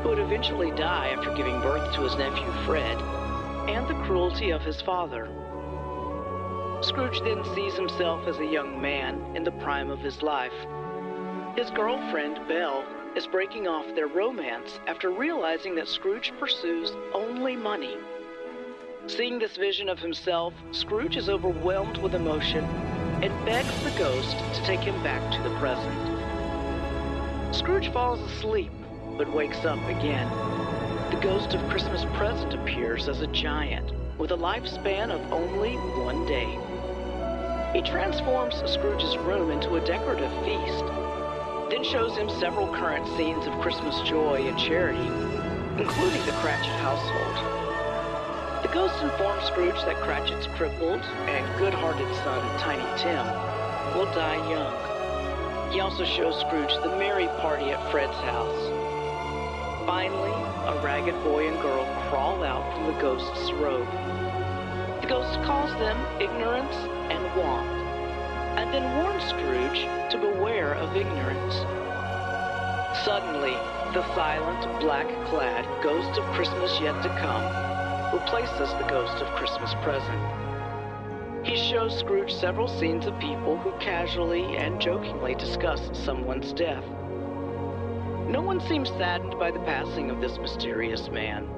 who 0.02 0.08
would 0.08 0.18
eventually 0.18 0.72
die 0.72 1.14
after 1.16 1.36
giving 1.36 1.60
birth 1.60 1.94
to 1.94 2.00
his 2.00 2.16
nephew, 2.16 2.50
Fred, 2.64 3.00
and 3.70 3.86
the 3.86 4.02
cruelty 4.04 4.50
of 4.50 4.62
his 4.62 4.82
father. 4.82 5.28
Scrooge 6.82 7.20
then 7.20 7.44
sees 7.54 7.74
himself 7.74 8.26
as 8.26 8.38
a 8.38 8.44
young 8.44 8.82
man 8.82 9.36
in 9.36 9.44
the 9.44 9.52
prime 9.52 9.88
of 9.88 10.00
his 10.00 10.20
life. 10.20 10.52
His 11.56 11.70
girlfriend, 11.70 12.40
Belle, 12.48 12.84
is 13.14 13.28
breaking 13.28 13.68
off 13.68 13.86
their 13.94 14.08
romance 14.08 14.80
after 14.88 15.10
realizing 15.10 15.76
that 15.76 15.86
Scrooge 15.86 16.32
pursues 16.40 16.90
only 17.12 17.54
money. 17.54 17.96
Seeing 19.06 19.38
this 19.38 19.56
vision 19.56 19.88
of 19.88 20.00
himself, 20.00 20.52
Scrooge 20.72 21.16
is 21.16 21.28
overwhelmed 21.28 21.98
with 21.98 22.16
emotion 22.16 22.64
and 23.22 23.46
begs 23.46 23.84
the 23.84 23.96
ghost 23.96 24.36
to 24.36 24.64
take 24.64 24.80
him 24.80 25.00
back 25.04 25.22
to 25.30 25.48
the 25.48 25.56
present. 25.60 27.54
Scrooge 27.54 27.92
falls 27.92 28.20
asleep, 28.32 28.72
but 29.16 29.32
wakes 29.32 29.64
up 29.64 29.78
again. 29.84 30.28
The 31.12 31.20
ghost 31.22 31.54
of 31.54 31.70
Christmas 31.70 32.04
present 32.16 32.52
appears 32.54 33.08
as 33.08 33.20
a 33.20 33.28
giant 33.28 33.92
with 34.18 34.32
a 34.32 34.36
lifespan 34.36 35.12
of 35.12 35.32
only 35.32 35.76
one 36.02 36.26
day. 36.26 36.58
He 37.72 37.88
transforms 37.88 38.56
Scrooge's 38.68 39.16
room 39.18 39.52
into 39.52 39.76
a 39.76 39.84
decorative 39.84 40.32
feast, 40.44 41.03
then 41.74 41.82
shows 41.82 42.16
him 42.16 42.30
several 42.30 42.68
current 42.68 43.04
scenes 43.16 43.48
of 43.48 43.52
Christmas 43.60 44.00
joy 44.02 44.46
and 44.46 44.56
charity, 44.56 45.08
including 45.82 46.24
the 46.24 46.30
Cratchit 46.38 46.70
household. 46.78 47.34
The 48.62 48.72
ghost 48.72 49.02
informs 49.02 49.42
Scrooge 49.46 49.82
that 49.84 49.96
Cratchit's 49.96 50.46
crippled 50.46 51.00
and 51.26 51.58
good-hearted 51.58 52.06
son, 52.22 52.60
Tiny 52.60 52.86
Tim, 53.02 53.26
will 53.96 54.06
die 54.14 54.38
young. 54.48 55.72
He 55.72 55.80
also 55.80 56.04
shows 56.04 56.38
Scrooge 56.42 56.72
the 56.84 56.96
merry 56.96 57.26
party 57.42 57.72
at 57.72 57.90
Fred's 57.90 58.16
house. 58.18 58.70
Finally, 59.84 60.30
a 60.68 60.80
ragged 60.80 61.20
boy 61.24 61.48
and 61.48 61.60
girl 61.60 61.84
crawl 62.08 62.44
out 62.44 62.72
from 62.72 62.86
the 62.86 63.00
ghost's 63.00 63.50
robe. 63.54 63.90
The 65.00 65.08
ghost 65.08 65.42
calls 65.42 65.72
them 65.80 65.98
ignorance 66.22 66.76
and 67.10 67.36
want, 67.36 67.83
then 68.74 68.96
warns 68.96 69.22
Scrooge 69.22 69.86
to 70.10 70.18
beware 70.18 70.74
of 70.74 70.96
ignorance. 70.96 71.54
Suddenly, 73.04 73.52
the 73.92 74.02
silent, 74.16 74.80
black-clad 74.80 75.64
ghost 75.80 76.18
of 76.18 76.24
Christmas 76.34 76.80
yet 76.80 77.00
to 77.04 77.08
come 77.20 77.44
replaces 78.12 78.70
the 78.74 78.86
ghost 78.88 79.22
of 79.22 79.28
Christmas 79.36 79.72
present. 79.84 81.46
He 81.46 81.56
shows 81.56 81.96
Scrooge 81.96 82.32
several 82.34 82.66
scenes 82.66 83.06
of 83.06 83.16
people 83.20 83.56
who 83.58 83.70
casually 83.78 84.56
and 84.56 84.80
jokingly 84.80 85.36
discuss 85.36 85.80
someone's 85.92 86.52
death. 86.52 86.84
No 88.26 88.42
one 88.42 88.60
seems 88.60 88.88
saddened 88.88 89.38
by 89.38 89.52
the 89.52 89.60
passing 89.60 90.10
of 90.10 90.20
this 90.20 90.36
mysterious 90.38 91.08
man. 91.10 91.48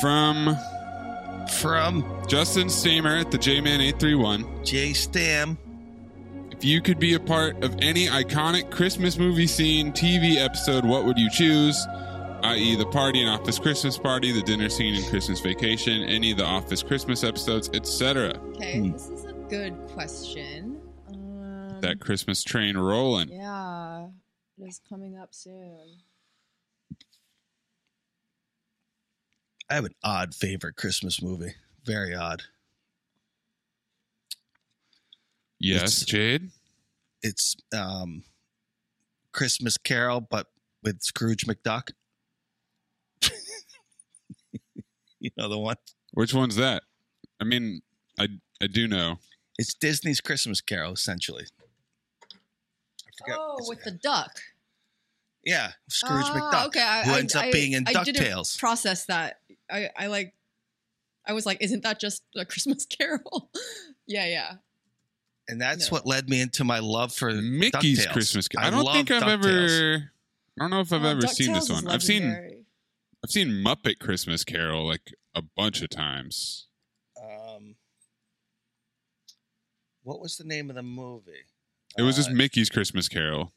From 0.00 0.56
from 1.50 2.04
Justin 2.28 2.68
Stamer 2.68 3.16
at 3.16 3.30
the 3.30 3.38
J-Man 3.38 3.80
831. 3.80 4.64
J 4.64 4.92
Stam. 4.92 5.58
If 6.50 6.64
you 6.64 6.80
could 6.80 6.98
be 6.98 7.14
a 7.14 7.20
part 7.20 7.62
of 7.64 7.74
any 7.80 8.06
iconic 8.06 8.70
Christmas 8.70 9.18
movie 9.18 9.46
scene, 9.46 9.92
TV 9.92 10.36
episode, 10.36 10.84
what 10.84 11.04
would 11.04 11.18
you 11.18 11.28
choose? 11.30 11.76
I.e., 12.42 12.76
the 12.76 12.86
party 12.86 13.20
in 13.22 13.28
Office 13.28 13.58
Christmas 13.58 13.96
Party, 13.98 14.30
the 14.30 14.42
dinner 14.42 14.68
scene 14.68 14.94
in 14.94 15.02
Christmas 15.10 15.40
Vacation, 15.40 16.02
any 16.02 16.30
of 16.32 16.36
the 16.38 16.44
Office 16.44 16.82
Christmas 16.82 17.24
episodes, 17.24 17.70
etc. 17.74 18.38
Okay, 18.56 18.90
this 18.90 19.08
is 19.08 19.24
a 19.24 19.32
good 19.48 19.74
question. 19.88 20.80
Um, 21.08 21.80
That 21.80 22.00
Christmas 22.00 22.42
train 22.44 22.76
rolling. 22.76 23.30
Yeah, 23.30 24.08
it 24.58 24.64
is 24.64 24.80
coming 24.88 25.16
up 25.18 25.34
soon. 25.34 25.96
I 29.70 29.74
have 29.74 29.84
an 29.84 29.94
odd 30.02 30.34
favorite 30.34 30.76
Christmas 30.76 31.22
movie. 31.22 31.54
Very 31.84 32.14
odd. 32.14 32.42
Yes, 35.58 36.04
Jade. 36.04 36.50
It's 37.22 37.56
um 37.74 38.24
Christmas 39.32 39.76
Carol, 39.78 40.20
but 40.20 40.48
with 40.82 41.02
Scrooge 41.02 41.46
McDuck. 41.46 41.90
you 45.20 45.30
know 45.36 45.48
the 45.48 45.58
one? 45.58 45.76
Which 46.12 46.34
one's 46.34 46.56
that? 46.56 46.82
I 47.40 47.44
mean, 47.44 47.80
I 48.18 48.28
I 48.62 48.66
do 48.66 48.86
know. 48.86 49.16
It's 49.58 49.72
Disney's 49.74 50.20
Christmas 50.20 50.60
Carol, 50.60 50.92
essentially. 50.92 51.44
I 52.22 53.10
forget. 53.18 53.36
Oh, 53.38 53.56
with 53.68 53.84
the 53.84 53.92
duck. 53.92 54.40
Yeah, 55.44 55.72
Scrooge 55.88 56.24
Ah, 56.26 56.34
McDuck, 56.52 56.66
Okay, 56.68 56.80
I, 56.82 57.02
who 57.04 57.12
I- 57.12 57.18
ends 57.18 57.34
up 57.36 57.52
being 57.52 57.72
in 57.72 57.84
I 57.86 58.02
didn't 58.04 58.22
DuckTales. 58.24 58.58
process 58.58 59.04
that. 59.06 59.40
I, 59.74 59.90
I 59.96 60.06
like. 60.06 60.32
I 61.26 61.32
was 61.32 61.46
like, 61.46 61.58
isn't 61.62 61.82
that 61.82 61.98
just 62.00 62.22
a 62.36 62.44
Christmas 62.46 62.86
Carol? 62.86 63.50
yeah, 64.06 64.26
yeah. 64.26 64.52
And 65.48 65.60
that's 65.60 65.90
what 65.90 66.06
led 66.06 66.28
me 66.30 66.40
into 66.40 66.64
my 66.64 66.78
love 66.78 67.12
for 67.14 67.30
Mickey's 67.32 68.06
DuckTales. 68.06 68.12
Christmas 68.12 68.48
Carol. 68.48 68.66
I 68.66 68.70
don't 68.70 68.84
love 68.84 68.94
think 68.94 69.10
I've 69.10 69.22
DuckTales. 69.22 69.94
ever. 69.98 70.10
I 70.58 70.62
don't 70.62 70.70
know 70.70 70.80
if 70.80 70.92
I've 70.92 71.04
Oh, 71.04 71.08
ever 71.08 71.26
seen 71.26 71.52
this 71.52 71.68
one. 71.68 71.88
I've 71.88 72.02
seen. 72.02 72.24
I've 73.22 73.30
seen 73.30 73.48
Muppet 73.48 73.98
Christmas 73.98 74.44
Carol 74.44 74.86
like 74.86 75.14
a 75.34 75.42
bunch 75.42 75.82
of 75.82 75.90
times. 75.90 76.66
Um, 77.20 77.74
what 80.02 80.20
was 80.20 80.36
the 80.36 80.44
name 80.44 80.68
of 80.70 80.76
the 80.76 80.82
movie? 80.82 81.32
It 81.98 82.02
was 82.02 82.16
just 82.16 82.30
Uh, 82.30 82.34
Mickey's 82.34 82.68
Christmas 82.70 83.08
Carol. 83.08 83.52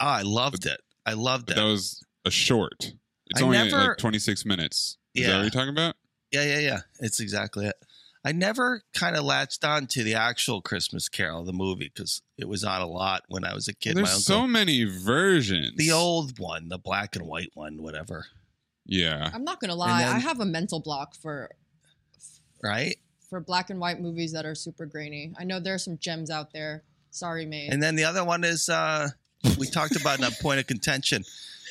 Oh, 0.00 0.06
I 0.06 0.22
loved 0.22 0.64
it. 0.66 0.80
I 1.06 1.12
loved 1.14 1.50
it. 1.50 1.56
that 1.56 1.64
was 1.64 2.02
a 2.24 2.30
short. 2.30 2.92
It's 3.30 3.40
I 3.40 3.44
only 3.44 3.58
never- 3.58 3.88
like 3.88 3.96
26 3.98 4.44
minutes. 4.44 4.98
Is 5.14 5.24
that 5.24 5.28
Yeah. 5.30 5.36
what 5.36 5.42
you're 5.42 5.50
talking 5.50 5.70
about? 5.70 5.96
Yeah, 6.30 6.44
yeah, 6.44 6.58
yeah. 6.58 6.80
It's 7.00 7.18
exactly 7.20 7.66
it. 7.66 7.74
I 8.24 8.32
never 8.32 8.82
kind 8.92 9.16
of 9.16 9.24
latched 9.24 9.64
on 9.64 9.86
to 9.88 10.04
the 10.04 10.14
actual 10.14 10.60
Christmas 10.60 11.08
Carol, 11.08 11.42
the 11.44 11.54
movie, 11.54 11.90
because 11.94 12.20
it 12.36 12.46
was 12.48 12.62
on 12.64 12.82
a 12.82 12.86
lot 12.86 13.22
when 13.28 13.44
I 13.44 13.54
was 13.54 13.66
a 13.66 13.72
kid. 13.72 13.96
There's 13.96 14.04
My 14.04 14.10
uncle, 14.10 14.20
so 14.20 14.46
many 14.46 14.84
versions. 14.84 15.72
the 15.76 15.90
old 15.90 16.38
one, 16.38 16.68
the 16.68 16.76
black 16.78 17.16
and 17.16 17.26
white 17.26 17.50
one, 17.54 17.82
whatever. 17.82 18.26
Yeah. 18.84 19.30
I'm 19.32 19.42
not 19.44 19.58
gonna 19.60 19.74
lie. 19.74 20.02
then- 20.04 20.16
I 20.16 20.18
have 20.18 20.38
a 20.40 20.44
mental 20.44 20.80
block 20.80 21.14
for 21.16 21.50
Right? 22.62 22.98
for 23.28 23.40
black 23.40 23.70
and 23.70 23.78
white 23.80 24.00
movies 24.00 24.32
that 24.32 24.44
are 24.44 24.54
super 24.56 24.84
grainy. 24.86 25.32
I 25.38 25.44
know 25.44 25.60
there 25.60 25.74
are 25.74 25.78
some 25.78 25.96
gems 25.98 26.30
out 26.30 26.52
there. 26.52 26.82
Sorry, 27.10 27.46
mate. 27.46 27.70
And 27.72 27.82
then 27.82 27.94
the 27.94 28.04
other 28.04 28.24
one 28.24 28.44
is 28.44 28.68
uh 28.68 29.08
we 29.58 29.66
talked 29.66 29.96
about 29.96 30.18
in 30.18 30.24
a 30.24 30.30
point 30.42 30.60
of 30.60 30.66
contention, 30.66 31.24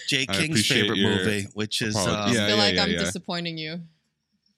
Jay 0.09 0.25
I 0.27 0.33
King's 0.33 0.65
favorite 0.67 0.97
your 0.97 1.09
movie, 1.17 1.47
which 1.53 1.81
is 1.81 1.95
apologies. 1.95 2.37
uh, 2.39 2.43
I 2.43 2.47
feel 2.47 2.57
yeah, 2.57 2.63
like 2.63 2.75
yeah, 2.75 2.83
I'm 2.83 2.91
yeah. 2.91 2.99
disappointing 2.99 3.57
you. 3.57 3.79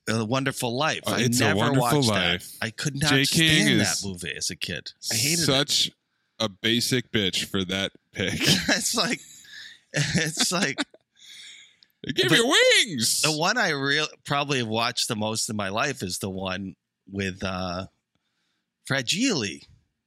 A 0.09 0.25
Wonderful 0.25 0.75
Life. 0.77 1.01
Oh, 1.05 1.13
I 1.13 1.21
It's 1.21 1.39
a 1.39 1.43
never 1.45 1.57
Wonderful 1.59 1.97
watched 1.99 2.09
Life. 2.09 2.51
that. 2.59 2.65
I 2.65 2.69
could 2.71 2.95
not 2.99 3.09
Jay 3.11 3.25
King 3.25 3.63
stand 3.65 3.81
is 3.81 4.01
that 4.01 4.07
movie 4.07 4.33
as 4.35 4.49
a 4.49 4.55
kid. 4.55 4.91
I 5.11 5.15
hated 5.15 5.39
it. 5.39 5.45
Such 5.45 5.91
a 6.39 6.49
basic 6.49 7.11
bitch 7.11 7.45
for 7.45 7.63
that 7.65 7.91
pick. 8.13 8.33
it's 8.39 8.95
like 8.95 9.19
it's 9.93 10.51
like 10.51 10.77
Give 12.15 12.29
But 12.29 12.37
your 12.39 12.47
wings. 12.47 13.21
the 13.21 13.31
one 13.31 13.57
I 13.59 13.69
real 13.69 14.07
probably 14.25 14.57
have 14.59 14.67
watched 14.67 15.07
the 15.07 15.15
most 15.15 15.49
in 15.51 15.55
my 15.55 15.69
life 15.69 16.01
is 16.01 16.17
the 16.17 16.31
one 16.31 16.75
with 17.11 17.43
uh 17.43 17.85
Fragile, 18.85 19.59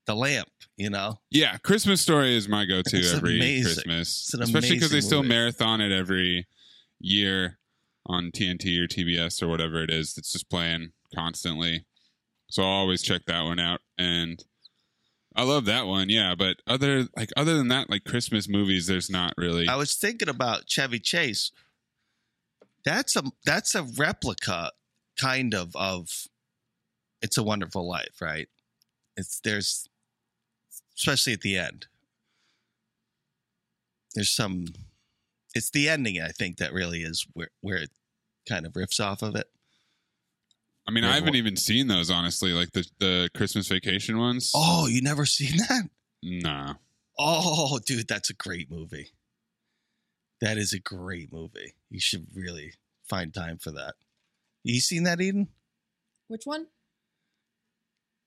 the 0.07 0.15
lamp, 0.15 0.49
you 0.77 0.91
know. 0.91 1.21
Yeah, 1.31 1.57
Christmas 1.59 2.01
Story 2.01 2.37
is 2.37 2.49
my 2.49 2.65
go-to 2.65 2.99
It's 2.99 3.15
every 3.15 3.37
amazing. 3.37 3.75
Christmas, 3.75 4.35
especially 4.35 4.77
because 4.77 4.91
they 4.91 5.01
still 5.01 5.23
movie. 5.23 5.35
marathon 5.35 5.81
it 5.81 5.93
every 5.93 6.47
year 7.01 7.59
on 8.07 8.31
TNT 8.31 8.79
or 8.81 8.87
TBS 8.87 9.43
or 9.43 9.49
whatever 9.49 9.83
it 9.83 9.91
is. 9.91 10.15
that's 10.15 10.33
just 10.33 10.51
playing 10.51 10.93
constantly, 11.15 11.85
so 12.51 12.63
I'll 12.63 12.69
always 12.69 13.03
check 13.03 13.23
that 13.27 13.43
one 13.43 13.59
out. 13.59 13.81
And 13.99 14.45
I 15.37 15.43
love 15.43 15.65
that 15.65 15.87
one, 15.87 16.11
yeah. 16.11 16.35
But 16.37 16.59
other 16.67 17.09
like 17.17 17.31
other 17.37 17.57
than 17.57 17.69
that, 17.69 17.91
like 17.91 18.05
Christmas 18.05 18.49
movies, 18.49 18.87
there's 18.87 19.11
not 19.11 19.35
really. 19.37 19.69
I 19.69 19.77
was 19.77 19.95
thinking 19.95 20.29
about 20.29 20.69
Chevy 20.69 20.99
Chase. 21.01 21.51
That's 22.85 23.17
a 23.17 23.23
that's 23.45 23.75
a 23.75 23.83
replica 23.83 24.71
kind 25.19 25.55
of 25.55 25.75
of 25.75 26.29
It's 27.23 27.39
a 27.39 27.43
Wonderful 27.43 27.89
Life, 27.89 28.21
right? 28.21 28.49
It's 29.17 29.41
there's 29.41 29.89
especially 30.97 31.33
at 31.33 31.41
the 31.43 31.57
end. 31.57 31.87
There's 34.15 34.31
some 34.31 34.67
it's 35.55 35.71
the 35.71 35.89
ending 35.89 36.21
I 36.21 36.29
think 36.29 36.59
that 36.59 36.73
really 36.73 37.03
is 37.03 37.27
where 37.35 37.51
where 37.61 37.77
it 37.79 37.91
kind 38.49 38.67
of 38.67 38.73
riffs 38.73 39.01
off 39.05 39.23
of 39.23 39.35
it. 39.37 39.47
I 40.87 40.91
mean, 40.91 41.03
There's 41.03 41.13
I 41.13 41.15
haven't 41.15 41.31
one- 41.31 41.37
even 41.37 41.57
seen 41.57 41.87
those 41.89 42.11
honestly, 42.11 42.53
like 42.53 42.73
the 42.73 42.85
the 42.99 43.31
Christmas 43.35 43.69
Vacation 43.69 44.19
ones. 44.19 44.53
Oh, 44.55 44.87
you 44.87 45.01
never 45.03 45.27
seen 45.27 45.57
that? 45.69 45.89
nah. 46.23 46.75
Oh, 47.19 47.79
dude, 47.87 48.09
that's 48.09 48.31
a 48.31 48.35
great 48.35 48.71
movie. 48.71 49.11
That 50.41 50.59
is 50.59 50.73
a 50.73 50.81
great 50.81 51.33
movie. 51.33 51.75
You 51.89 52.01
should 52.01 52.27
really 52.35 52.73
find 53.09 53.33
time 53.33 53.59
for 53.59 53.71
that. 53.71 53.95
You 54.65 54.81
seen 54.81 55.05
that, 55.05 55.21
Eden? 55.21 55.49
Which 56.27 56.43
one? 56.45 56.67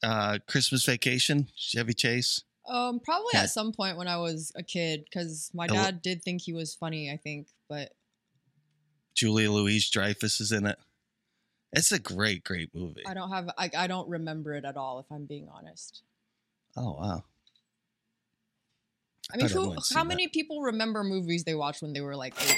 Uh, 0.01 0.37
Christmas 0.47 0.85
Vacation, 0.85 1.49
Chevy 1.55 1.93
Chase. 1.93 2.43
Um, 2.67 2.99
probably 2.99 3.31
at 3.35 3.49
some 3.49 3.71
point 3.71 3.97
when 3.97 4.07
I 4.07 4.17
was 4.17 4.51
a 4.55 4.63
kid, 4.63 5.05
because 5.05 5.49
my 5.53 5.67
dad 5.67 6.01
did 6.01 6.21
think 6.21 6.41
he 6.41 6.53
was 6.53 6.75
funny. 6.75 7.11
I 7.11 7.17
think, 7.17 7.47
but 7.69 7.93
Julia 9.15 9.51
Louise 9.51 9.89
Dreyfus 9.89 10.41
is 10.41 10.51
in 10.51 10.65
it. 10.65 10.77
It's 11.73 11.91
a 11.91 11.99
great, 11.99 12.43
great 12.43 12.73
movie. 12.73 13.03
I 13.05 13.13
don't 13.13 13.29
have. 13.29 13.49
I, 13.57 13.69
I 13.77 13.87
don't 13.87 14.09
remember 14.09 14.53
it 14.53 14.65
at 14.65 14.77
all. 14.77 14.99
If 14.99 15.05
I'm 15.11 15.25
being 15.25 15.47
honest. 15.53 16.01
Oh 16.75 16.97
wow. 16.99 17.23
I 19.33 19.37
mean, 19.37 19.47
thought 19.47 19.63
who? 19.63 19.75
How 19.93 20.03
that. 20.03 20.07
many 20.07 20.27
people 20.27 20.61
remember 20.61 21.03
movies 21.03 21.43
they 21.43 21.55
watched 21.55 21.81
when 21.81 21.93
they 21.93 22.01
were 22.01 22.15
like 22.15 22.33
eight? 22.41 22.57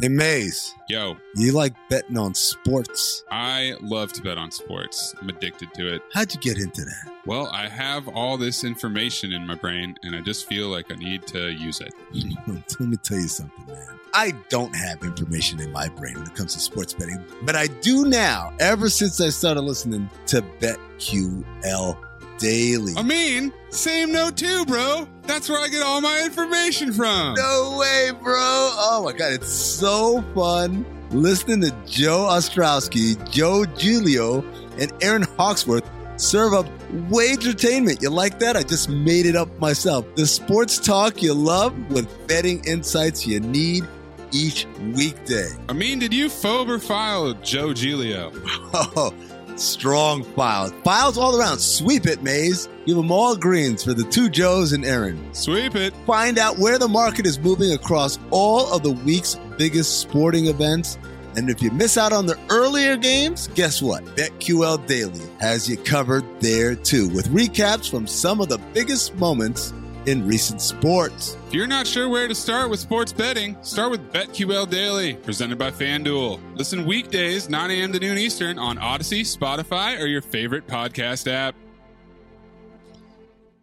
Hey, 0.00 0.08
Maze, 0.08 0.74
Yo, 0.88 1.16
you 1.36 1.52
like 1.52 1.72
betting 1.88 2.18
on 2.18 2.34
sports? 2.34 3.22
I 3.30 3.74
love 3.80 4.12
to 4.14 4.22
bet 4.22 4.36
on 4.36 4.50
sports. 4.50 5.14
I'm 5.20 5.28
addicted 5.28 5.72
to 5.74 5.94
it. 5.94 6.02
How'd 6.12 6.34
you 6.34 6.40
get 6.40 6.58
into 6.58 6.84
that? 6.84 7.12
Well, 7.26 7.48
I 7.52 7.68
have 7.68 8.08
all 8.08 8.36
this 8.36 8.64
information 8.64 9.32
in 9.32 9.46
my 9.46 9.54
brain, 9.54 9.96
and 10.02 10.16
I 10.16 10.20
just 10.20 10.48
feel 10.48 10.66
like 10.66 10.90
I 10.90 10.96
need 10.96 11.28
to 11.28 11.52
use 11.52 11.80
it. 11.80 11.94
Let 12.12 12.80
me 12.80 12.96
tell 12.96 13.18
you 13.18 13.28
something, 13.28 13.66
man. 13.68 13.86
I 14.12 14.32
don't 14.48 14.74
have 14.74 15.04
information 15.04 15.60
in 15.60 15.70
my 15.70 15.88
brain 15.88 16.14
when 16.14 16.26
it 16.26 16.34
comes 16.34 16.54
to 16.54 16.60
sports 16.60 16.92
betting, 16.92 17.24
but 17.42 17.54
I 17.54 17.68
do 17.68 18.04
now, 18.04 18.52
ever 18.58 18.90
since 18.90 19.20
I 19.20 19.28
started 19.28 19.60
listening 19.60 20.10
to 20.26 20.42
BetQL 20.60 21.96
Daily. 22.38 22.94
I 22.96 23.02
mean, 23.02 23.52
same 23.70 24.12
note 24.12 24.36
too, 24.36 24.64
bro. 24.66 25.08
That's 25.22 25.48
where 25.48 25.58
I 25.60 25.68
get 25.68 25.82
all 25.82 26.00
my 26.00 26.22
information 26.24 26.92
from. 26.92 27.34
No 27.34 27.76
way, 27.78 28.10
bro. 28.22 28.34
Oh 28.36 29.02
my 29.04 29.12
God. 29.12 29.32
It's 29.32 29.52
so 29.52 30.22
fun 30.34 30.84
listening 31.10 31.60
to 31.62 31.74
Joe 31.86 32.26
Ostrowski, 32.30 33.30
Joe 33.30 33.64
Giglio, 33.76 34.44
and 34.78 34.92
Aaron 35.00 35.22
Hawksworth 35.38 35.88
serve 36.16 36.52
up 36.54 36.66
wage 37.10 37.46
entertainment. 37.46 38.02
You 38.02 38.10
like 38.10 38.38
that? 38.40 38.56
I 38.56 38.62
just 38.62 38.88
made 38.88 39.26
it 39.26 39.36
up 39.36 39.48
myself. 39.60 40.06
The 40.16 40.26
sports 40.26 40.78
talk 40.78 41.22
you 41.22 41.34
love 41.34 41.76
with 41.90 42.08
betting 42.26 42.64
insights 42.64 43.26
you 43.26 43.40
need 43.40 43.84
each 44.32 44.66
weekday. 44.94 45.48
I 45.68 45.72
mean, 45.72 46.00
did 46.00 46.12
you 46.12 46.26
phobe 46.26 46.68
or 46.68 46.78
file 46.78 47.32
Joe 47.34 47.72
Giglio? 47.72 48.32
Oh, 48.76 49.14
strong 49.56 50.22
files. 50.22 50.72
Files 50.84 51.18
all 51.18 51.38
around. 51.38 51.58
Sweep 51.58 52.06
it, 52.06 52.22
Maze. 52.22 52.68
Give 52.86 52.96
them 52.96 53.10
all 53.10 53.36
greens 53.36 53.84
for 53.84 53.94
the 53.94 54.04
two 54.04 54.28
Joes 54.28 54.72
and 54.72 54.84
Aaron. 54.84 55.32
Sweep 55.34 55.74
it. 55.74 55.94
Find 56.06 56.38
out 56.38 56.58
where 56.58 56.78
the 56.78 56.88
market 56.88 57.26
is 57.26 57.38
moving 57.38 57.72
across 57.72 58.18
all 58.30 58.72
of 58.72 58.82
the 58.82 58.92
week's 58.92 59.36
biggest 59.56 60.00
sporting 60.00 60.46
events. 60.46 60.98
And 61.36 61.50
if 61.50 61.60
you 61.60 61.70
miss 61.72 61.96
out 61.96 62.12
on 62.12 62.26
the 62.26 62.38
earlier 62.48 62.96
games, 62.96 63.48
guess 63.54 63.82
what? 63.82 64.04
BetQL 64.16 64.86
Daily 64.86 65.20
has 65.40 65.68
you 65.68 65.76
covered 65.76 66.24
there 66.40 66.74
too, 66.76 67.08
with 67.08 67.28
recaps 67.28 67.90
from 67.90 68.06
some 68.06 68.40
of 68.40 68.48
the 68.48 68.58
biggest 68.72 69.14
moments 69.16 69.72
in 70.06 70.26
recent 70.26 70.60
sports. 70.60 71.36
If 71.46 71.54
you're 71.54 71.66
not 71.66 71.86
sure 71.86 72.08
where 72.08 72.28
to 72.28 72.34
start 72.34 72.68
with 72.70 72.80
sports 72.80 73.12
betting, 73.12 73.56
start 73.62 73.90
with 73.90 74.12
BetQL 74.12 74.68
Daily, 74.68 75.14
presented 75.14 75.58
by 75.58 75.70
FanDuel. 75.70 76.40
Listen 76.56 76.84
weekdays, 76.84 77.48
9 77.48 77.70
a.m. 77.70 77.92
to 77.92 77.98
noon 77.98 78.18
Eastern 78.18 78.58
on 78.58 78.76
Audacy, 78.78 79.20
Spotify, 79.22 79.98
or 80.00 80.06
your 80.06 80.20
favorite 80.22 80.66
podcast 80.66 81.30
app. 81.30 81.54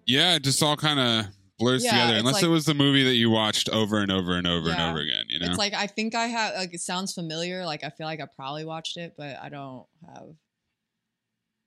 Yeah, 0.06 0.36
it 0.36 0.44
just 0.44 0.62
all 0.64 0.76
kind 0.76 1.00
of 1.00 1.26
blurs 1.60 1.84
Yeah, 1.84 1.92
together, 1.92 2.18
unless 2.20 2.36
like- 2.36 2.44
it 2.44 2.48
was 2.48 2.66
the 2.66 2.74
movie 2.74 3.04
that 3.04 3.14
you 3.14 3.30
watched 3.30 3.70
over 3.70 4.00
and 4.00 4.12
over 4.12 4.34
and 4.36 4.48
over 4.48 4.70
and 4.72 4.82
over 4.82 5.00
again. 5.00 5.26
You 5.30 5.40
know, 5.40 5.46
It's 5.48 5.58
like 5.58 5.74
I 5.74 5.88
think 5.88 6.16
I 6.16 6.26
have. 6.26 6.56
Like 6.56 6.74
it 6.74 6.82
sounds 6.82 7.14
familiar. 7.14 7.66
Like 7.66 7.84
I 7.84 7.90
feel 7.92 8.08
like 8.08 8.20
I 8.20 8.26
probably 8.36 8.66
watched 8.66 8.98
it, 8.98 9.14
but 9.18 9.38
I 9.42 9.50
don't 9.50 9.86
have 10.08 10.30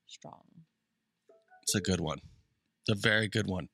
strong. 0.08 0.42
It's 1.62 1.74
a 1.76 1.80
good 1.80 2.00
one. 2.00 2.18
It's 2.86 2.98
a 2.98 3.00
very 3.00 3.28
good 3.28 3.46
one. 3.46 3.68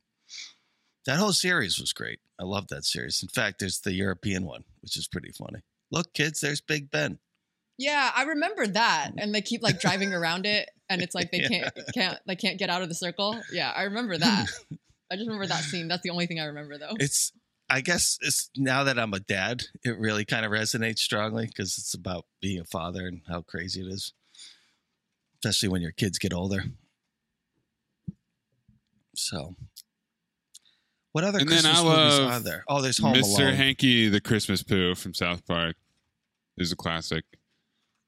That 1.11 1.19
whole 1.19 1.33
series 1.33 1.81
was 1.81 1.93
great. 1.93 2.21
I 2.39 2.45
love 2.45 2.69
that 2.69 2.85
series. 2.85 3.21
In 3.21 3.29
fact, 3.29 3.59
there's 3.59 3.81
the 3.81 3.93
European 3.93 4.47
one, 4.47 4.63
which 4.81 4.97
is 4.97 5.09
pretty 5.09 5.33
funny. 5.33 5.59
Look, 5.91 6.15
kids, 6.15 6.39
there's 6.39 6.61
Big 6.61 6.89
Ben. 6.89 7.19
Yeah, 7.79 8.13
I 8.15 8.23
remember 8.23 8.65
that, 8.69 9.11
mm. 9.11 9.15
and 9.21 9.35
they 9.35 9.41
keep 9.41 9.61
like 9.61 9.81
driving 9.81 10.15
around 10.15 10.47
it, 10.47 10.69
and 10.89 11.03
it's 11.03 11.17
like 11.17 11.33
they 11.33 11.39
Yeah. 11.41 11.49
can't 11.49 11.75
can't 11.95 12.19
they 12.29 12.37
can't 12.37 12.61
get 12.61 12.71
out 12.71 12.83
of 12.83 12.89
the 12.89 12.95
circle. 12.95 13.43
Yeah, 13.51 13.73
I 13.75 13.83
remember 13.83 14.19
that. 14.19 14.47
I 15.11 15.17
just 15.17 15.27
remember 15.27 15.49
that 15.49 15.65
scene. 15.65 15.89
That's 15.89 16.03
the 16.03 16.11
only 16.11 16.29
thing 16.29 16.39
I 16.39 16.45
remember 16.45 16.79
though. 16.79 16.95
It's 17.01 17.33
I 17.69 17.81
guess 17.81 18.17
it's 18.21 18.49
now 18.57 18.85
that 18.85 18.97
I'm 18.97 19.13
a 19.13 19.19
dad, 19.19 19.65
it 19.83 19.99
really 19.99 20.25
kind 20.25 20.47
of 20.47 20.53
resonates 20.53 21.01
strongly 21.01 21.47
because 21.47 21.77
it's 21.77 21.93
about 21.93 22.25
being 22.41 22.61
a 22.61 22.65
father 22.65 23.09
and 23.09 23.23
how 23.27 23.43
crazy 23.43 23.81
it 23.81 23.89
is, 23.89 24.13
especially 25.43 25.71
when 25.71 25.83
your 25.83 25.91
kids 25.91 26.21
get 26.21 26.33
older. 26.33 26.63
So, 29.17 29.57
what 31.13 31.25
other 31.25 31.39
And 31.39 31.49
then 31.49 31.63
Christmas 31.63 31.79
I 31.79 31.83
movies 31.83 32.19
love 32.19 32.33
are 32.33 32.41
there? 32.41 32.65
Oh, 32.69 32.81
there's 32.83 32.99
Home 32.99 33.15
Mr. 33.15 33.41
Alone. 33.41 33.55
Hanky 33.55 34.09
the 34.09 34.21
Christmas 34.21 34.63
Pooh 34.63 34.95
from 34.95 35.15
South 35.15 35.47
Park 35.47 35.77
is 36.57 36.73
a 36.73 36.77
classic. 36.77 37.25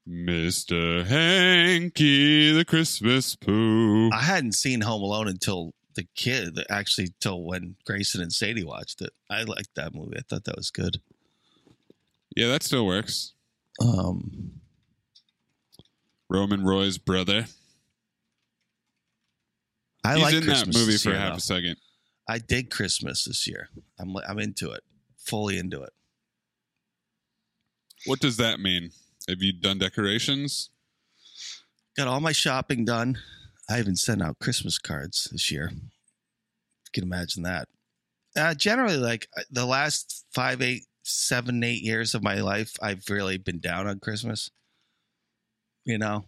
Mr. 0.08 1.04
Hanky 1.06 2.52
the 2.52 2.64
Christmas 2.64 3.36
Pooh. 3.36 4.10
I 4.12 4.22
hadn't 4.22 4.52
seen 4.54 4.80
Home 4.80 5.02
Alone 5.02 5.28
until 5.28 5.72
the 5.94 6.06
kid, 6.16 6.58
actually, 6.70 7.08
till 7.20 7.42
when 7.42 7.76
Grayson 7.86 8.20
and 8.20 8.32
Sadie 8.32 8.64
watched 8.64 9.00
it. 9.00 9.10
I 9.30 9.42
liked 9.44 9.74
that 9.76 9.94
movie. 9.94 10.16
I 10.16 10.22
thought 10.28 10.44
that 10.44 10.56
was 10.56 10.70
good. 10.70 11.00
Yeah, 12.34 12.48
that 12.48 12.62
still 12.62 12.86
works. 12.86 13.34
Um, 13.80 14.52
Roman 16.28 16.64
Roy's 16.64 16.98
brother. 16.98 17.46
I 20.04 20.14
He's 20.14 20.22
like 20.22 20.34
in 20.34 20.42
Christmas 20.44 20.76
that 20.76 20.86
movie 20.86 20.98
for 20.98 21.14
half 21.14 21.36
a 21.36 21.40
second. 21.40 21.76
I 22.32 22.38
dig 22.38 22.70
Christmas 22.70 23.24
this 23.24 23.46
year. 23.46 23.68
I'm 23.98 24.16
I'm 24.26 24.38
into 24.38 24.70
it, 24.70 24.82
fully 25.18 25.58
into 25.58 25.82
it. 25.82 25.92
What 28.06 28.20
does 28.20 28.38
that 28.38 28.58
mean? 28.58 28.92
Have 29.28 29.42
you 29.42 29.52
done 29.52 29.76
decorations? 29.76 30.70
Got 31.94 32.08
all 32.08 32.20
my 32.20 32.32
shopping 32.32 32.86
done. 32.86 33.18
I 33.68 33.80
even 33.80 33.96
sent 33.96 34.22
out 34.22 34.38
Christmas 34.38 34.78
cards 34.78 35.28
this 35.30 35.50
year. 35.50 35.72
You 35.72 36.90
can 36.94 37.04
imagine 37.04 37.42
that. 37.42 37.68
Uh, 38.34 38.54
generally, 38.54 38.96
like 38.96 39.28
uh, 39.36 39.42
the 39.50 39.66
last 39.66 40.24
five, 40.32 40.62
eight, 40.62 40.86
seven, 41.02 41.62
eight 41.62 41.82
years 41.82 42.14
of 42.14 42.22
my 42.22 42.40
life, 42.40 42.72
I've 42.82 43.04
really 43.10 43.36
been 43.36 43.60
down 43.60 43.86
on 43.86 44.00
Christmas. 44.00 44.50
You 45.84 45.98
know, 45.98 46.24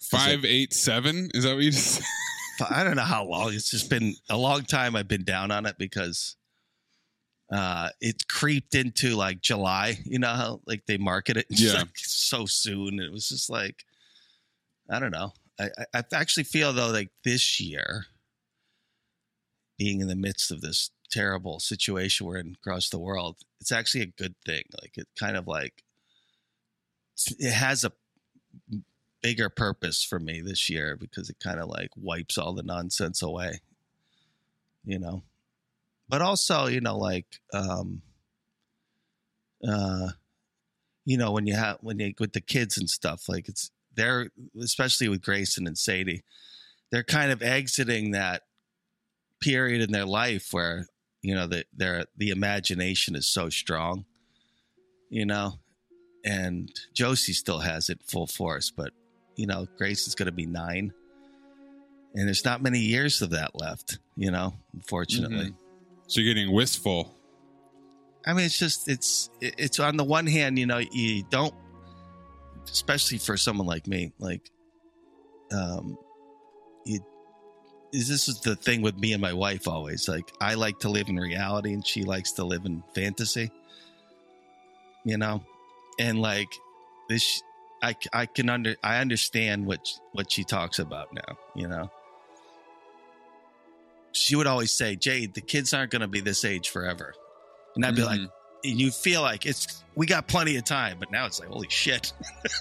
Five, 0.00 0.44
eight, 0.44 0.74
seven? 0.74 1.30
Is 1.34 1.44
that 1.44 1.54
what 1.54 1.62
you 1.62 1.70
just 1.70 1.86
said? 1.94 2.04
I 2.70 2.84
don't 2.84 2.96
know 2.96 3.02
how 3.02 3.24
long. 3.24 3.52
It's 3.52 3.70
just 3.70 3.90
been 3.90 4.14
a 4.28 4.36
long 4.36 4.62
time. 4.62 4.96
I've 4.96 5.08
been 5.08 5.24
down 5.24 5.50
on 5.50 5.66
it 5.66 5.76
because 5.78 6.36
uh 7.52 7.90
it 8.00 8.26
creeped 8.28 8.74
into 8.74 9.16
like 9.16 9.40
July. 9.40 9.98
You 10.04 10.18
know 10.18 10.28
how 10.34 10.60
like 10.66 10.86
they 10.86 10.96
market 10.96 11.36
it 11.36 11.46
Yeah. 11.50 11.74
like, 11.80 11.96
so 11.96 12.46
soon. 12.46 13.00
It 13.00 13.12
was 13.12 13.28
just 13.28 13.50
like 13.50 13.84
I 14.90 14.98
don't 14.98 15.10
know. 15.12 15.32
I, 15.58 15.68
I 15.78 15.84
I 15.98 16.02
actually 16.14 16.44
feel 16.44 16.72
though 16.72 16.90
like 16.90 17.10
this 17.24 17.60
year, 17.60 18.06
being 19.78 20.00
in 20.00 20.08
the 20.08 20.16
midst 20.16 20.50
of 20.50 20.60
this 20.60 20.90
terrible 21.10 21.60
situation 21.60 22.26
we're 22.26 22.38
in 22.38 22.56
across 22.60 22.88
the 22.88 22.98
world, 22.98 23.36
it's 23.60 23.72
actually 23.72 24.02
a 24.02 24.06
good 24.06 24.34
thing. 24.44 24.64
Like 24.80 24.96
it 24.96 25.06
kind 25.18 25.36
of 25.36 25.46
like 25.46 25.82
it 27.38 27.52
has 27.52 27.84
a 27.84 27.92
bigger 29.24 29.48
purpose 29.48 30.04
for 30.04 30.20
me 30.20 30.42
this 30.42 30.68
year 30.68 30.98
because 31.00 31.30
it 31.30 31.36
kind 31.42 31.58
of 31.58 31.66
like 31.66 31.88
wipes 31.96 32.36
all 32.36 32.52
the 32.52 32.62
nonsense 32.62 33.22
away 33.22 33.60
you 34.84 34.98
know? 34.98 35.22
But 36.08 36.22
also 36.22 36.66
you 36.66 36.80
know 36.80 36.98
like 36.98 37.40
um 37.52 38.02
uh 39.66 40.10
you 41.06 41.16
know 41.16 41.32
when 41.32 41.46
you 41.46 41.54
have 41.54 41.78
when 41.80 41.98
you 41.98 42.12
with 42.20 42.34
the 42.34 42.40
kids 42.40 42.76
and 42.76 42.88
stuff 42.88 43.28
like 43.28 43.48
it's 43.48 43.70
they're 43.94 44.28
especially 44.60 45.08
with 45.08 45.22
grayson 45.22 45.66
and 45.66 45.78
sadie 45.78 46.22
they're 46.90 47.02
kind 47.02 47.32
of 47.32 47.42
exiting 47.42 48.10
that 48.10 48.42
period 49.40 49.80
in 49.80 49.92
their 49.92 50.04
life 50.04 50.48
where 50.50 50.86
you 51.22 51.34
know 51.34 51.46
that 51.46 51.66
their 51.74 52.04
the 52.18 52.28
imagination 52.28 53.16
is 53.16 53.26
so 53.26 53.48
strong 53.48 54.04
you 55.08 55.24
know? 55.24 55.54
And 56.22 56.70
josie 56.92 57.32
still 57.32 57.60
has 57.60 57.88
it 57.88 58.02
full 58.06 58.26
force 58.26 58.70
but 58.70 58.92
you 59.36 59.46
know 59.46 59.66
grace 59.76 60.06
is 60.06 60.14
going 60.14 60.26
to 60.26 60.32
be 60.32 60.46
nine 60.46 60.92
and 62.14 62.26
there's 62.28 62.44
not 62.44 62.62
many 62.62 62.78
years 62.78 63.22
of 63.22 63.30
that 63.30 63.50
left 63.58 63.98
you 64.16 64.30
know 64.30 64.54
unfortunately 64.74 65.46
Mhm. 65.50 65.54
So 66.06 66.20
you're 66.20 66.34
getting 66.34 66.52
wistful. 66.52 67.16
I 68.26 68.34
mean, 68.34 68.44
it's 68.44 68.58
just 68.58 68.88
it's 68.88 69.30
it's 69.40 69.80
on 69.80 69.96
the 69.96 70.04
one 70.04 70.26
hand, 70.26 70.58
you 70.58 70.66
know, 70.66 70.78
you 70.78 71.24
don't, 71.30 71.54
especially 72.70 73.16
for 73.18 73.36
someone 73.38 73.66
like 73.66 73.86
me, 73.86 74.12
like, 74.18 74.50
um, 75.50 75.96
you. 76.84 77.00
This 77.92 78.28
is 78.28 78.40
the 78.40 78.54
thing 78.56 78.82
with 78.82 78.98
me 78.98 79.12
and 79.14 79.22
my 79.22 79.32
wife 79.32 79.66
always 79.68 80.08
like 80.08 80.30
I 80.40 80.54
like 80.54 80.78
to 80.80 80.88
live 80.90 81.08
in 81.08 81.16
reality 81.16 81.72
and 81.72 81.86
she 81.86 82.02
likes 82.02 82.32
to 82.32 82.44
live 82.44 82.66
in 82.66 82.82
fantasy, 82.94 83.50
you 85.04 85.16
know, 85.16 85.42
and 85.98 86.20
like 86.20 86.48
this, 87.08 87.42
I 87.84 87.94
I 88.14 88.26
can 88.26 88.48
under 88.48 88.76
I 88.82 88.98
understand 88.98 89.66
what 89.66 89.86
what 90.12 90.32
she 90.32 90.42
talks 90.42 90.78
about 90.78 91.12
now, 91.12 91.38
you 91.54 91.68
know. 91.68 91.90
She 94.12 94.36
would 94.36 94.46
always 94.46 94.72
say, 94.72 94.96
"Jade, 94.96 95.34
the 95.34 95.42
kids 95.42 95.74
aren't 95.74 95.90
going 95.90 96.00
to 96.00 96.08
be 96.08 96.20
this 96.20 96.46
age 96.46 96.70
forever," 96.70 97.14
and 97.76 97.84
I'd 97.84 97.94
be 97.94 98.02
like, 98.02 98.20
mm-hmm. 98.20 98.70
and 98.70 98.80
you 98.80 98.90
feel 98.90 99.20
like 99.20 99.44
it's 99.44 99.84
we 99.96 100.06
got 100.06 100.26
plenty 100.28 100.56
of 100.56 100.64
time, 100.64 100.96
but 100.98 101.10
now 101.10 101.26
it's 101.26 101.40
like 101.40 101.50
holy 101.50 101.68
shit, 101.68 102.14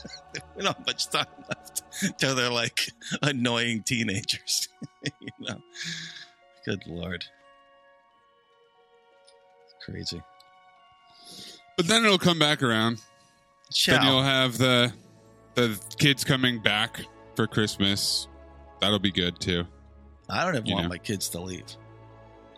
we 0.57 0.63
don't 0.63 0.75
have 0.75 0.85
much 0.85 1.07
time 1.07 1.25
left 1.47 1.83
till 2.19 2.35
they're 2.35 2.49
like 2.49 2.89
annoying 3.21 3.81
teenagers, 3.83 4.67
you 5.21 5.29
know. 5.39 5.61
Good 6.65 6.85
lord, 6.85 7.23
crazy. 9.85 10.21
But 11.77 11.87
then 11.87 12.03
it'll 12.03 12.17
come 12.17 12.39
back 12.39 12.61
around. 12.61 12.99
Shall. 13.71 13.99
Then 13.99 14.07
you'll 14.07 14.23
have 14.23 14.57
the 14.57 14.93
the 15.55 15.79
kids 15.97 16.23
coming 16.23 16.59
back 16.61 17.01
for 17.35 17.47
Christmas. 17.47 18.27
That'll 18.81 18.99
be 18.99 19.11
good 19.11 19.39
too. 19.39 19.65
I 20.29 20.43
don't 20.45 20.55
even 20.55 20.65
You 20.67 20.73
want 20.73 20.85
know. 20.85 20.89
my 20.89 20.97
kids 20.97 21.29
to 21.29 21.39
leave. 21.39 21.65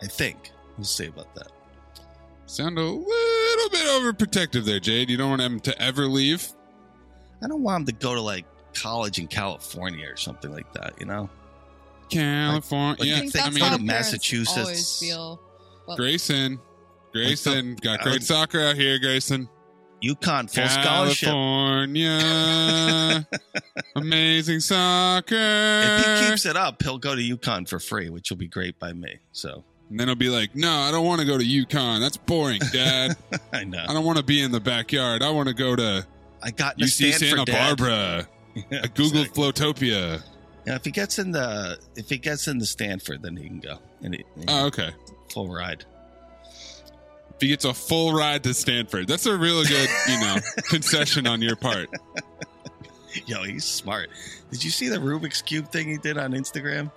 I 0.02 0.06
think 0.06 0.50
we'll 0.76 0.84
see 0.84 1.06
about 1.06 1.34
that. 1.34 1.52
Sound 2.46 2.78
a 2.78 2.82
little 2.82 3.70
bit 3.70 3.86
overprotective 3.86 4.64
there, 4.64 4.78
Jade. 4.80 5.10
You 5.10 5.16
don't 5.16 5.30
want 5.30 5.42
them 5.42 5.60
to 5.60 5.82
ever 5.82 6.06
leave. 6.06 6.46
I 7.42 7.48
don't 7.48 7.62
want 7.62 7.86
them 7.86 7.94
to 7.94 8.00
go 8.04 8.14
to 8.14 8.20
like 8.20 8.44
college 8.74 9.18
in 9.18 9.26
California 9.26 10.08
or 10.08 10.16
something 10.16 10.52
like 10.52 10.72
that. 10.74 10.94
You 11.00 11.06
know, 11.06 11.28
California. 12.10 12.96
Like, 13.00 13.08
yeah, 13.08 13.14
I 13.14 13.16
I 13.16 13.20
think 13.20 13.32
think 13.32 13.42
I 13.42 13.46
that's 13.46 13.54
mean, 13.56 13.64
how 13.64 13.70
go 13.70 13.76
to 13.78 13.84
parents 13.86 14.10
Massachusetts. 14.12 14.58
always 14.58 14.98
feel. 15.00 15.40
Well, 15.86 15.96
Grayson, 15.96 16.60
Grayson 17.12 17.76
got 17.76 18.00
uh, 18.00 18.04
great 18.04 18.22
soccer 18.22 18.60
out 18.60 18.76
here. 18.76 18.98
Grayson, 18.98 19.48
UConn 20.02 20.52
full 20.52 20.68
scholarship. 20.68 21.28
California, 21.28 23.26
amazing 23.96 24.60
soccer. 24.60 25.34
If 25.34 26.04
he 26.06 26.28
keeps 26.28 26.46
it 26.46 26.56
up, 26.56 26.82
he'll 26.82 26.98
go 26.98 27.14
to 27.14 27.22
UConn 27.22 27.68
for 27.68 27.78
free, 27.78 28.10
which 28.10 28.30
will 28.30 28.36
be 28.36 28.48
great 28.48 28.78
by 28.78 28.92
me. 28.92 29.18
So 29.32 29.64
and 29.88 29.98
then 30.00 30.08
he'll 30.08 30.14
be 30.16 30.28
like, 30.28 30.54
"No, 30.54 30.70
I 30.72 30.90
don't 30.90 31.06
want 31.06 31.20
to 31.20 31.26
go 31.26 31.38
to 31.38 31.44
UConn. 31.44 32.00
That's 32.00 32.16
boring, 32.16 32.60
Dad. 32.72 33.16
I 33.52 33.64
know. 33.64 33.84
I 33.88 33.92
don't 33.92 34.04
want 34.04 34.18
to 34.18 34.24
be 34.24 34.42
in 34.42 34.52
the 34.52 34.60
backyard. 34.60 35.22
I 35.22 35.30
want 35.30 35.48
to 35.48 35.54
go 35.54 35.74
to 35.76 36.06
I 36.42 36.50
got 36.50 36.78
UC 36.78 37.12
Santa 37.14 37.44
dad. 37.44 37.78
Barbara. 37.78 38.28
Yeah, 38.70 38.80
I 38.84 38.86
googled 38.86 39.20
exactly. 39.26 39.42
Flowtopia. 39.52 40.22
Yeah, 40.66 40.76
if 40.76 40.84
he 40.86 40.90
gets 40.90 41.18
in 41.18 41.30
the 41.30 41.78
if 41.94 42.08
he 42.08 42.16
gets 42.16 42.48
in 42.48 42.56
the 42.56 42.64
Stanford, 42.64 43.20
then 43.22 43.36
he 43.36 43.46
can 43.48 43.60
go. 43.60 43.78
And 44.02 44.14
he, 44.14 44.24
know, 44.34 44.44
Oh, 44.48 44.66
okay. 44.68 44.92
full 45.30 45.52
ride. 45.52 45.84
If 47.36 47.42
he 47.42 47.48
gets 47.48 47.66
a 47.66 47.74
full 47.74 48.14
ride 48.14 48.42
to 48.44 48.54
Stanford, 48.54 49.08
that's 49.08 49.26
a 49.26 49.36
really 49.36 49.66
good, 49.66 49.88
you 50.08 50.20
know, 50.20 50.36
concession 50.70 51.26
on 51.26 51.42
your 51.42 51.54
part. 51.54 51.90
Yo, 53.26 53.42
he's 53.44 53.64
smart. 53.64 54.08
Did 54.50 54.64
you 54.64 54.70
see 54.70 54.88
the 54.88 54.96
Rubik's 54.96 55.42
Cube 55.42 55.70
thing 55.70 55.86
he 55.88 55.98
did 55.98 56.16
on 56.16 56.32
Instagram? 56.32 56.90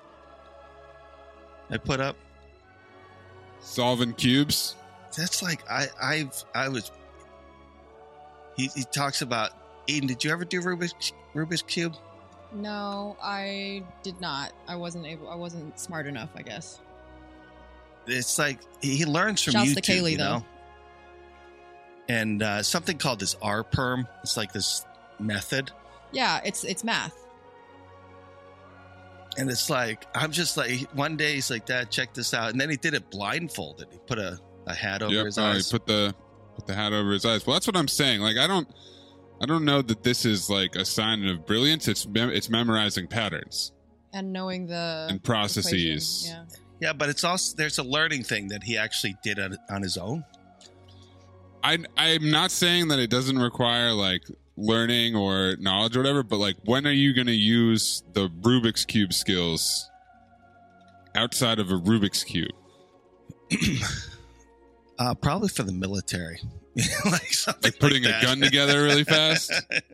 I 1.70 1.78
put 1.78 2.00
up. 2.00 2.16
Solving 3.60 4.14
cubes. 4.14 4.76
That's 5.16 5.44
like 5.44 5.70
I 5.70 5.88
I've 6.02 6.44
I 6.56 6.70
was. 6.70 6.90
He 8.56 8.68
he 8.76 8.84
talks 8.84 9.22
about 9.22 9.52
Eden. 9.88 10.08
Did 10.08 10.24
you 10.24 10.32
ever 10.32 10.46
do 10.46 10.62
Rubik's 10.62 11.12
Rubik's 11.36 11.62
Cube? 11.64 11.96
no, 12.52 13.16
I 13.22 13.84
did 14.02 14.20
not. 14.20 14.54
I 14.68 14.76
wasn't 14.76 15.06
able. 15.06 15.30
I 15.30 15.36
wasn't 15.36 15.78
smart 15.80 16.08
enough. 16.08 16.30
I 16.36 16.42
guess. 16.42 16.80
It's 18.08 18.38
like 18.39 18.60
he 18.82 18.95
he 18.97 19.06
learns 19.06 19.41
from 19.43 19.54
Shouts 19.54 19.70
YouTube, 19.72 20.02
Kaylee, 20.02 20.12
you 20.12 20.18
know. 20.18 20.39
though. 20.39 20.45
And 22.08 22.41
uh, 22.41 22.64
something 22.64 22.97
called 22.97 23.20
this 23.20 23.36
R 23.41 23.64
perm. 23.64 24.08
It's 24.24 24.36
like 24.36 24.52
this 24.52 24.84
method, 25.20 25.72
Yeah, 26.12 26.39
it's 26.43 26.64
it's 26.64 26.84
math. 26.84 27.14
and 29.38 29.50
it's 29.50 29.70
like 29.70 30.06
I'm 30.16 30.32
just 30.32 30.58
like 30.58 30.82
one 30.93 31.18
day 31.18 31.36
he's 31.36 31.52
like, 31.52 31.66
"Dad, 31.66 31.91
check 31.91 32.14
this 32.14 32.34
out," 32.34 32.50
and 32.52 32.60
then 32.60 32.70
he 32.70 32.78
did 32.78 32.93
it 32.93 33.10
blindfolded. 33.12 33.88
He 33.91 34.00
put 34.08 34.18
a, 34.20 34.39
a 34.66 34.74
hat 34.74 35.02
over 35.04 35.14
Yep. 35.14 35.26
his 35.26 35.36
he 35.36 35.41
eyes. 35.41 35.72
put 35.72 35.86
the 35.86 36.16
put 36.56 36.66
the 36.68 36.74
hat 36.74 36.93
over 36.93 37.12
his 37.12 37.26
eyes. 37.26 37.45
Well, 37.45 37.54
that's 37.56 37.68
what 37.68 37.78
I'm 37.78 37.88
saying. 37.88 38.22
Like 38.22 38.38
I 38.38 38.47
don't 38.47 38.68
I 39.41 39.45
don't 39.45 39.66
know 39.66 39.82
that 39.82 40.04
this 40.04 40.26
is 40.26 40.50
like 40.50 40.76
a 40.76 40.86
sign 40.86 41.26
of 41.28 41.45
brilliance. 41.45 41.88
It's 41.88 42.08
mem- 42.08 42.32
it's 42.32 42.50
memorizing 42.50 43.08
patterns 43.08 43.72
And 44.14 44.34
knowing 44.34 44.66
the 44.68 45.08
and 45.10 45.24
processes. 45.24 46.26
equation, 46.26 46.47
Yeah, 46.50 46.56
but 46.94 47.10
it's 47.10 47.24
also 47.24 47.56
there's 47.56 47.78
a 47.78 47.84
learning 47.84 48.24
thing 48.24 48.50
that 48.50 48.64
he 48.64 48.78
actually 48.78 49.16
did 49.24 49.40
on, 49.40 49.58
on 49.70 49.82
his 49.82 49.98
own. 49.98 50.24
I 51.64 51.78
I'm 51.98 52.32
not 52.32 52.52
saying 52.52 52.88
that 52.90 53.00
it 53.00 53.10
doesn't 53.10 53.38
require 53.38 53.92
like 53.92 54.24
learning 54.56 55.16
or 55.16 55.56
knowledge 55.60 55.96
or 55.96 56.00
whatever, 56.00 56.24
but 56.24 56.38
like 56.38 56.56
when 56.66 56.88
are 56.88 56.92
you 56.92 57.14
going 57.14 57.28
to 57.28 57.34
use 57.34 58.04
the 58.14 58.30
Rubik's 58.30 58.86
cube 58.86 59.14
skills 59.14 59.90
outside 61.16 61.60
of 61.60 61.70
a 61.72 61.76
Rubik's 61.76 62.24
cube? 62.24 62.52
Uh, 65.00 65.16
probably 65.16 65.48
for 65.48 65.64
the 65.64 65.72
military. 65.72 66.42
like 67.05 67.34
something 67.34 67.61
Like 67.63 67.80
putting 67.80 68.03
that. 68.03 68.22
a 68.24 68.26
gun 68.26 68.39
together 68.39 68.84
really 68.84 69.03
fast? 69.03 69.51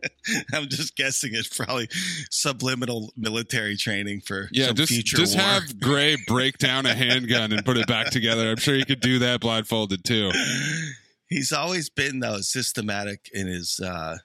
I'm 0.52 0.68
just 0.68 0.94
guessing 0.96 1.30
it's 1.34 1.48
probably 1.48 1.88
subliminal 2.30 3.12
military 3.16 3.76
training 3.76 4.20
for 4.20 4.48
Yeah, 4.52 4.66
some 4.68 4.76
just 4.76 4.92
future 4.92 5.16
just 5.16 5.34
war. 5.36 5.44
have 5.44 5.80
Gray 5.80 6.16
break 6.26 6.58
down 6.58 6.86
a 6.86 6.94
handgun 6.94 7.52
and 7.52 7.64
put 7.64 7.76
it 7.76 7.86
back 7.86 8.10
together. 8.10 8.50
I'm 8.50 8.56
sure 8.58 8.74
he 8.74 8.84
could 8.84 9.00
do 9.00 9.18
that 9.20 9.40
blindfolded 9.40 10.04
too. 10.04 10.30
He's 11.28 11.52
always 11.52 11.90
been 11.90 12.20
though 12.20 12.40
systematic 12.40 13.30
in 13.32 13.46
his 13.48 13.80
uh 13.80 14.18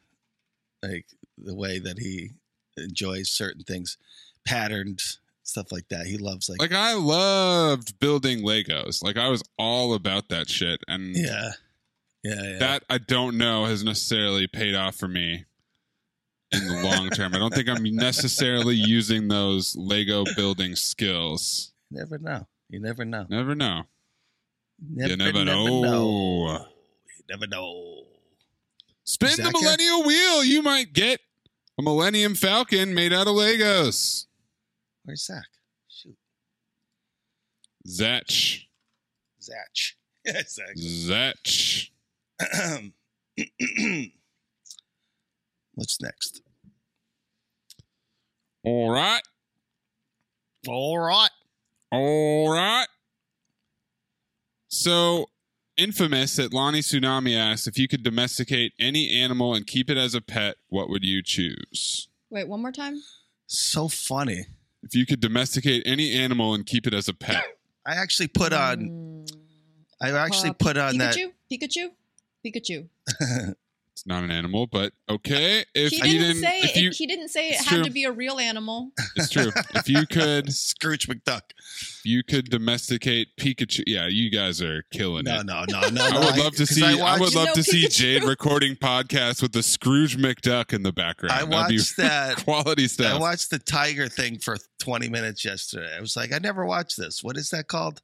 like 0.83 1.05
the 1.37 1.55
way 1.55 1.79
that 1.79 1.97
he 1.99 2.31
enjoys 2.77 3.29
certain 3.29 3.63
things, 3.63 3.97
patterned 4.45 4.99
stuff 5.43 5.71
like 5.71 5.87
that. 5.89 6.05
He 6.05 6.17
loves 6.17 6.47
like, 6.49 6.59
Like 6.61 6.73
I 6.73 6.93
loved 6.93 7.97
building 7.99 8.39
Legos. 8.43 9.03
Like 9.03 9.17
I 9.17 9.29
was 9.29 9.41
all 9.57 9.93
about 9.93 10.29
that 10.29 10.49
shit, 10.49 10.79
and 10.87 11.15
yeah, 11.15 11.51
yeah, 12.23 12.41
yeah. 12.41 12.57
that 12.59 12.83
I 12.89 12.97
don't 12.97 13.37
know 13.37 13.65
has 13.65 13.83
necessarily 13.83 14.47
paid 14.47 14.75
off 14.75 14.95
for 14.95 15.07
me 15.07 15.45
in 16.51 16.67
the 16.67 16.81
long 16.83 17.09
term. 17.09 17.33
I 17.33 17.39
don't 17.39 17.53
think 17.53 17.69
I'm 17.69 17.83
necessarily 17.83 18.75
using 18.75 19.27
those 19.27 19.75
Lego 19.75 20.23
building 20.35 20.75
skills. 20.75 21.73
Never 21.89 22.17
know. 22.17 22.47
You 22.69 22.79
never 22.79 23.05
know. 23.05 23.25
Never 23.29 23.55
know. 23.55 23.83
Never, 24.79 25.11
you 25.11 25.17
never, 25.17 25.31
never 25.31 25.45
know. 25.45 25.81
know. 25.81 26.65
You 27.17 27.23
never 27.29 27.47
know. 27.47 28.03
Spin 29.03 29.35
the? 29.37 29.51
Millennial 29.51 30.03
Wheel. 30.03 30.43
You 30.43 30.61
might 30.61 30.93
get 30.93 31.19
a 31.77 31.81
Millennium 31.81 32.35
Falcon 32.35 32.93
made 32.93 33.13
out 33.13 33.27
of 33.27 33.35
Legos. 33.35 34.25
Where's 35.03 35.25
Zach? 35.25 35.43
Shoot, 35.87 36.15
Zatch. 37.87 38.65
Yeah, 40.25 40.41
Zach. 40.47 40.75
Zatch. 40.77 41.89
What's 45.73 46.01
next? 46.01 46.41
All 48.63 48.89
right. 48.91 49.21
All 50.67 50.99
right. 50.99 51.29
All 51.91 52.51
right. 52.51 52.87
So, 54.67 55.25
infamous 55.75 56.35
that 56.37 56.53
Lonnie 56.53 56.79
Tsunami 56.81 57.35
asked 57.37 57.67
if 57.67 57.77
you 57.77 57.87
could 57.87 58.03
domesticate 58.03 58.73
any 58.79 59.09
animal 59.09 59.53
and 59.53 59.65
keep 59.65 59.89
it 59.89 59.97
as 59.97 60.13
a 60.15 60.21
pet, 60.21 60.55
what 60.69 60.89
would 60.89 61.03
you 61.03 61.21
choose? 61.23 62.07
Wait, 62.29 62.47
one 62.47 62.61
more 62.61 62.71
time. 62.71 63.01
So 63.47 63.87
funny. 63.87 64.45
If 64.83 64.95
you 64.95 65.05
could 65.05 65.19
domesticate 65.19 65.83
any 65.85 66.13
animal 66.13 66.53
and 66.53 66.65
keep 66.65 66.87
it 66.87 66.93
as 66.93 67.07
a 67.07 67.13
pet, 67.13 67.43
I 67.85 67.95
actually 67.95 68.27
put 68.27 68.53
on. 68.53 69.25
I 70.01 70.11
actually 70.11 70.53
put 70.53 70.77
on 70.77 70.97
that. 70.97 71.15
Pikachu. 71.51 71.89
Pikachu. 72.45 72.87
Pikachu. 73.21 73.55
it's 73.93 74.05
not 74.07 74.23
an 74.23 74.31
animal, 74.31 74.67
but 74.67 74.93
okay. 75.09 75.65
If 75.75 75.91
he 75.91 75.97
you 76.13 76.19
didn't, 76.19 76.41
say 76.41 76.59
if 76.61 76.77
it, 76.77 76.81
you, 76.81 76.91
he 76.93 77.05
didn't 77.05 77.27
say 77.27 77.49
it 77.49 77.55
had 77.57 77.75
true. 77.75 77.83
to 77.83 77.91
be 77.91 78.05
a 78.05 78.11
real 78.11 78.39
animal. 78.39 78.91
it's 79.15 79.29
true. 79.29 79.51
If 79.75 79.89
you 79.89 80.05
could, 80.09 80.51
Scrooge 80.53 81.07
McDuck. 81.07 81.41
you 82.05 82.23
could 82.23 82.49
domesticate 82.49 83.27
Pikachu. 83.39 83.83
Yeah, 83.85 84.07
you 84.07 84.31
guys 84.31 84.61
are 84.61 84.83
killing 84.93 85.25
No, 85.25 85.41
it. 85.41 85.45
no, 85.45 85.65
no, 85.69 85.81
no. 85.81 85.89
no. 85.89 86.03
I 86.05 86.25
would 86.25 86.37
love 86.37 86.53
to 86.53 86.59
'cause 86.65 86.69
see. 86.69 86.83
I 86.83 86.93
I, 87.15 87.19
would 87.19 87.35
love 87.35 87.47
No 87.49 87.53
to 87.55 87.63
see 87.63 87.85
Pikachu. 87.85 87.95
Jade 87.97 88.23
recording 88.23 88.75
podcasts 88.75 89.41
with 89.41 89.51
the 89.51 89.61
Scrooge 89.63 90.17
McDuck 90.17 90.73
in 90.73 90.83
the 90.83 90.93
background. 90.93 91.33
I 91.33 91.45
That'd 91.45 91.49
be 91.69 91.77
watched 91.77 91.97
that. 91.97 92.37
quality 92.45 92.87
stuff. 92.87 93.13
I 93.13 93.19
watched 93.19 93.49
the 93.51 93.59
tiger 93.59 94.07
thing 94.07 94.39
for 94.39 94.57
20 94.79 95.09
minutes 95.09 95.43
yesterday. 95.45 95.95
I 95.95 95.99
was 95.99 96.15
like, 96.15 96.31
I 96.33 96.39
never 96.39 96.65
watched 96.65 96.97
this. 96.97 97.21
What 97.21 97.35
is 97.37 97.49
that 97.49 97.67
called? 97.67 98.01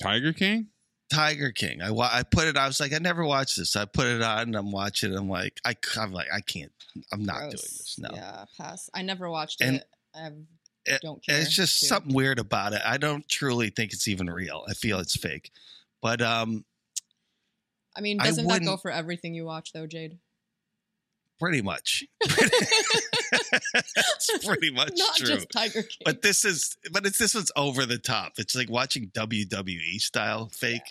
Tiger 0.00 0.32
King. 0.32 0.68
Tiger 1.10 1.50
King. 1.52 1.80
I 1.82 1.90
I 1.90 2.22
put 2.22 2.46
it. 2.48 2.56
I 2.56 2.66
was 2.66 2.80
like, 2.80 2.92
I 2.92 2.98
never 2.98 3.24
watched 3.24 3.56
this. 3.56 3.76
I 3.76 3.84
put 3.86 4.06
it 4.06 4.22
on 4.22 4.40
and 4.40 4.56
I'm 4.56 4.70
watching. 4.72 5.14
I'm 5.14 5.28
like, 5.28 5.60
I, 5.64 5.74
I'm 5.96 6.12
like, 6.12 6.28
I 6.32 6.40
can't. 6.40 6.72
I'm 7.12 7.22
not 7.24 7.40
doing 7.40 7.50
this. 7.52 7.96
No. 7.98 8.10
Yeah, 8.12 8.44
pass. 8.58 8.90
I 8.94 9.02
never 9.02 9.30
watched 9.30 9.60
And- 9.60 9.76
it. 9.76 9.84
I 10.14 10.20
have- 10.24 10.34
don't 11.02 11.22
care. 11.24 11.38
it's 11.38 11.54
just 11.54 11.80
to. 11.80 11.86
something 11.86 12.14
weird 12.14 12.38
about 12.38 12.72
it. 12.72 12.80
I 12.82 12.96
don't 12.96 13.28
truly 13.28 13.68
think 13.68 13.92
it's 13.92 14.08
even 14.08 14.30
real. 14.30 14.64
I 14.68 14.72
feel 14.72 15.00
it's 15.00 15.14
fake. 15.16 15.50
But 16.00 16.22
um, 16.22 16.64
I 17.94 18.00
mean, 18.00 18.16
doesn't 18.18 18.46
that 18.46 18.62
go 18.64 18.78
for 18.78 18.90
everything 18.90 19.34
you 19.34 19.44
watch, 19.44 19.72
though, 19.72 19.86
Jade? 19.86 20.18
pretty 21.38 21.60
much. 21.62 22.04
it's 23.32 24.46
pretty 24.46 24.70
much 24.70 24.92
Not 24.96 25.16
true. 25.16 25.26
just 25.26 25.50
Tiger 25.50 25.82
King. 25.82 26.02
But 26.04 26.22
this 26.22 26.44
is, 26.44 26.76
but 26.92 27.06
it's 27.06 27.18
this 27.18 27.34
one's 27.34 27.52
over 27.56 27.86
the 27.86 27.98
top. 27.98 28.32
It's 28.38 28.54
like 28.54 28.70
watching 28.70 29.08
WWE 29.08 30.00
style 30.00 30.48
fake. 30.52 30.82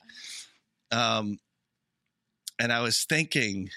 Um, 0.92 1.40
and 2.60 2.72
I 2.72 2.82
was 2.82 3.04
thinking, 3.04 3.70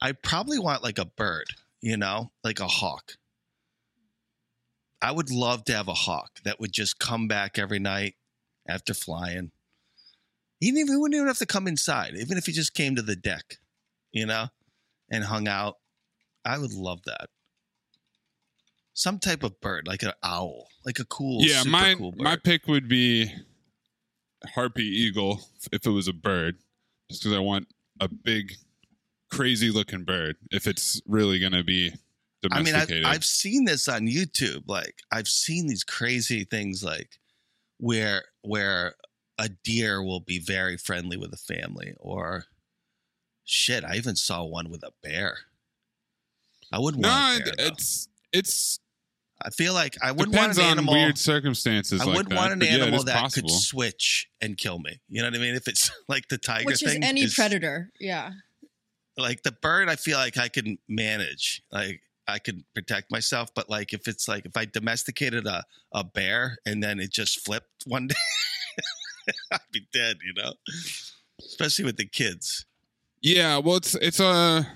I 0.00 0.12
probably 0.12 0.58
want 0.58 0.82
like 0.82 0.98
a 0.98 1.04
bird, 1.04 1.46
you 1.80 1.96
know, 1.96 2.30
like 2.44 2.60
a 2.60 2.66
hawk. 2.66 3.12
I 5.02 5.10
would 5.12 5.30
love 5.30 5.64
to 5.64 5.74
have 5.74 5.88
a 5.88 5.94
hawk 5.94 6.30
that 6.44 6.58
would 6.58 6.72
just 6.72 6.98
come 6.98 7.28
back 7.28 7.58
every 7.58 7.78
night 7.78 8.14
after 8.68 8.94
flying. 8.94 9.50
Even, 10.60 10.88
he 10.88 10.96
wouldn't 10.96 11.14
even 11.14 11.26
have 11.26 11.38
to 11.38 11.46
come 11.46 11.66
inside, 11.66 12.14
even 12.16 12.38
if 12.38 12.46
he 12.46 12.52
just 12.52 12.72
came 12.72 12.96
to 12.96 13.02
the 13.02 13.14
deck, 13.14 13.58
you 14.10 14.24
know, 14.24 14.46
and 15.10 15.24
hung 15.24 15.48
out. 15.48 15.76
I 16.46 16.58
would 16.58 16.72
love 16.72 17.00
that. 17.04 17.28
Some 18.96 19.18
type 19.18 19.42
of 19.42 19.60
bird, 19.60 19.86
like 19.86 20.02
an 20.02 20.12
owl, 20.22 20.68
like 20.86 20.98
a 20.98 21.04
cool, 21.04 21.44
yeah, 21.44 21.58
super 21.58 21.70
my 21.70 21.94
cool 21.94 22.12
bird. 22.12 22.22
my 22.22 22.36
pick 22.36 22.66
would 22.66 22.88
be 22.88 23.30
harpy 24.54 24.84
eagle 24.84 25.42
if 25.70 25.86
it 25.86 25.90
was 25.90 26.08
a 26.08 26.14
bird, 26.14 26.56
just 27.10 27.22
because 27.22 27.36
I 27.36 27.40
want 27.40 27.68
a 28.00 28.08
big, 28.08 28.54
crazy 29.30 29.70
looking 29.70 30.04
bird. 30.04 30.36
If 30.50 30.66
it's 30.66 31.02
really 31.06 31.38
gonna 31.38 31.62
be 31.62 31.92
I 32.50 32.62
mean, 32.62 32.74
I've, 32.74 32.90
I've 33.04 33.24
seen 33.24 33.66
this 33.66 33.86
on 33.86 34.06
YouTube. 34.06 34.62
Like, 34.66 35.02
I've 35.10 35.28
seen 35.28 35.66
these 35.66 35.84
crazy 35.84 36.44
things, 36.44 36.82
like 36.82 37.18
where 37.76 38.24
where 38.40 38.94
a 39.36 39.50
deer 39.50 40.02
will 40.02 40.20
be 40.20 40.38
very 40.38 40.78
friendly 40.78 41.18
with 41.18 41.34
a 41.34 41.36
family, 41.36 41.94
or 41.98 42.44
shit. 43.44 43.84
I 43.84 43.96
even 43.96 44.16
saw 44.16 44.42
one 44.42 44.70
with 44.70 44.82
a 44.82 44.92
bear. 45.02 45.36
I 46.72 46.78
wouldn't 46.78 47.02
no, 47.02 47.10
want 47.10 47.40
a 47.40 47.44
bear. 47.44 47.52
it- 47.52 47.56
though. 47.58 47.64
it's 47.66 48.08
it's 48.32 48.80
I 49.42 49.50
feel 49.50 49.74
like 49.74 49.96
I 50.02 50.12
wouldn't 50.12 50.32
depends 50.32 50.56
want 50.58 50.66
an 50.66 50.72
on 50.72 50.78
animal. 50.78 50.94
weird 50.94 51.18
circumstances. 51.18 52.00
I 52.00 52.04
like 52.04 52.16
wouldn't 52.16 52.30
that, 52.30 52.36
want 52.36 52.52
an 52.54 52.58
but 52.60 52.68
yeah, 52.70 52.74
animal 52.76 53.02
that 53.04 53.20
possible. 53.20 53.48
could 53.48 53.54
switch 53.56 54.28
and 54.40 54.56
kill 54.56 54.78
me. 54.78 55.00
You 55.08 55.22
know 55.22 55.28
what 55.28 55.36
I 55.36 55.38
mean? 55.38 55.54
If 55.54 55.68
it's 55.68 55.90
like 56.08 56.28
the 56.28 56.38
tiger 56.38 56.64
Which 56.66 56.82
is 56.82 56.92
thing, 56.92 57.04
any 57.04 57.26
predator. 57.28 57.90
Yeah. 58.00 58.30
like 59.18 59.42
the 59.42 59.52
bird 59.52 59.88
i 59.88 59.96
feel 59.96 60.18
like 60.18 60.36
i 60.36 60.48
can 60.48 60.76
manage 60.88 61.62
like 61.72 62.00
i 62.28 62.38
can 62.38 62.64
protect 62.74 63.10
myself 63.10 63.48
but 63.54 63.70
like 63.70 63.94
if 63.94 64.06
it's 64.08 64.28
like 64.28 64.44
if 64.44 64.54
i 64.58 64.66
domesticated 64.66 65.46
a, 65.46 65.64
a 65.92 66.04
bear 66.04 66.58
and 66.66 66.82
then 66.82 67.00
it 67.00 67.10
just 67.12 67.42
flipped 67.44 67.84
one 67.86 68.08
day 68.08 68.14
i'd 69.52 69.60
be 69.72 69.86
dead 69.92 70.16
you 70.24 70.34
know 70.34 70.52
especially 71.40 71.84
with 71.86 71.96
the 71.96 72.06
kids 72.06 72.66
Yeah, 73.22 73.56
well, 73.58 73.76
it's 73.76 73.94
it's 73.96 74.20
a. 74.20 74.66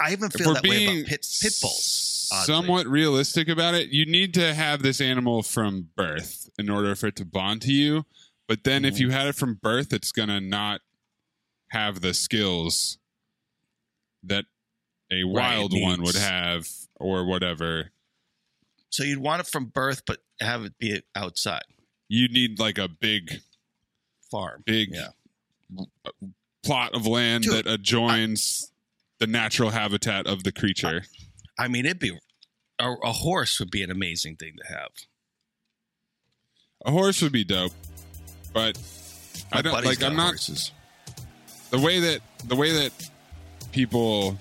i 0.00 0.12
even 0.12 0.30
feel 0.30 0.54
that 0.54 0.62
way 0.62 0.84
about 0.86 1.06
pit, 1.06 1.26
pit 1.42 1.54
bulls 1.62 2.28
oddly. 2.32 2.44
somewhat 2.54 2.86
realistic 2.86 3.48
about 3.48 3.74
it, 3.74 3.88
you 3.90 4.04
need 4.06 4.34
to 4.34 4.54
have 4.54 4.82
this 4.82 5.00
animal 5.00 5.42
from 5.42 5.88
birth 5.96 6.48
in 6.58 6.68
order 6.70 6.94
for 6.94 7.06
it 7.08 7.16
to 7.16 7.24
bond 7.24 7.62
to 7.62 7.72
you. 7.72 8.04
But 8.46 8.64
then, 8.64 8.84
if 8.84 8.94
Mm-hmm. 8.94 9.02
you 9.02 9.10
had 9.10 9.26
it 9.28 9.34
from 9.34 9.54
birth, 9.54 9.92
it's 9.92 10.12
gonna 10.12 10.40
not 10.40 10.80
have 11.70 12.00
the 12.00 12.14
skills 12.14 12.98
that 14.22 14.44
a 15.10 15.24
wild 15.24 15.72
one 15.74 16.02
would 16.02 16.14
have, 16.16 16.66
or 16.96 17.24
whatever. 17.26 17.90
so 18.90 19.04
you'd 19.04 19.18
want 19.18 19.40
it 19.40 19.46
from 19.46 19.66
birth 19.66 20.02
but 20.06 20.18
have 20.40 20.64
it 20.64 20.76
be 20.78 21.02
outside 21.14 21.62
You 22.08 22.28
need 22.28 22.58
like 22.58 22.78
a 22.78 22.88
big, 22.88 23.40
farm 24.30 24.62
big 24.66 24.90
yeah 24.92 25.08
plot 26.64 26.94
of 26.94 27.06
land 27.06 27.44
Dude, 27.44 27.52
that 27.64 27.66
adjoins 27.66 28.72
the 29.18 29.26
natural 29.26 29.70
habitat 29.70 30.26
of 30.26 30.44
the 30.44 30.52
creature. 30.52 31.02
i 31.58 31.66
mean 31.68 31.84
it'd 31.86 31.98
be 31.98 32.16
a, 32.80 32.92
a 33.04 33.12
horse 33.12 33.58
would 33.58 33.70
be 33.70 33.82
an 33.82 33.90
amazing 33.90 34.36
thing 34.36 34.52
to 34.64 34.72
have 34.72 34.90
A 36.86 36.90
horse 36.92 37.20
would 37.22 37.32
be 37.32 37.42
dope, 37.44 37.72
but 38.52 38.78
My 39.52 39.58
I 39.58 39.62
don't 39.62 39.72
buddy's 39.72 39.88
like. 39.90 39.98
got 39.98 40.10
I'm 40.10 40.16
not 40.16 40.26
horses. 40.28 40.70
the 41.70 41.78
way 41.80 41.98
that 42.00 42.20
the 42.46 42.54
way 42.56 42.70
that 42.72 42.92
people 43.72 44.38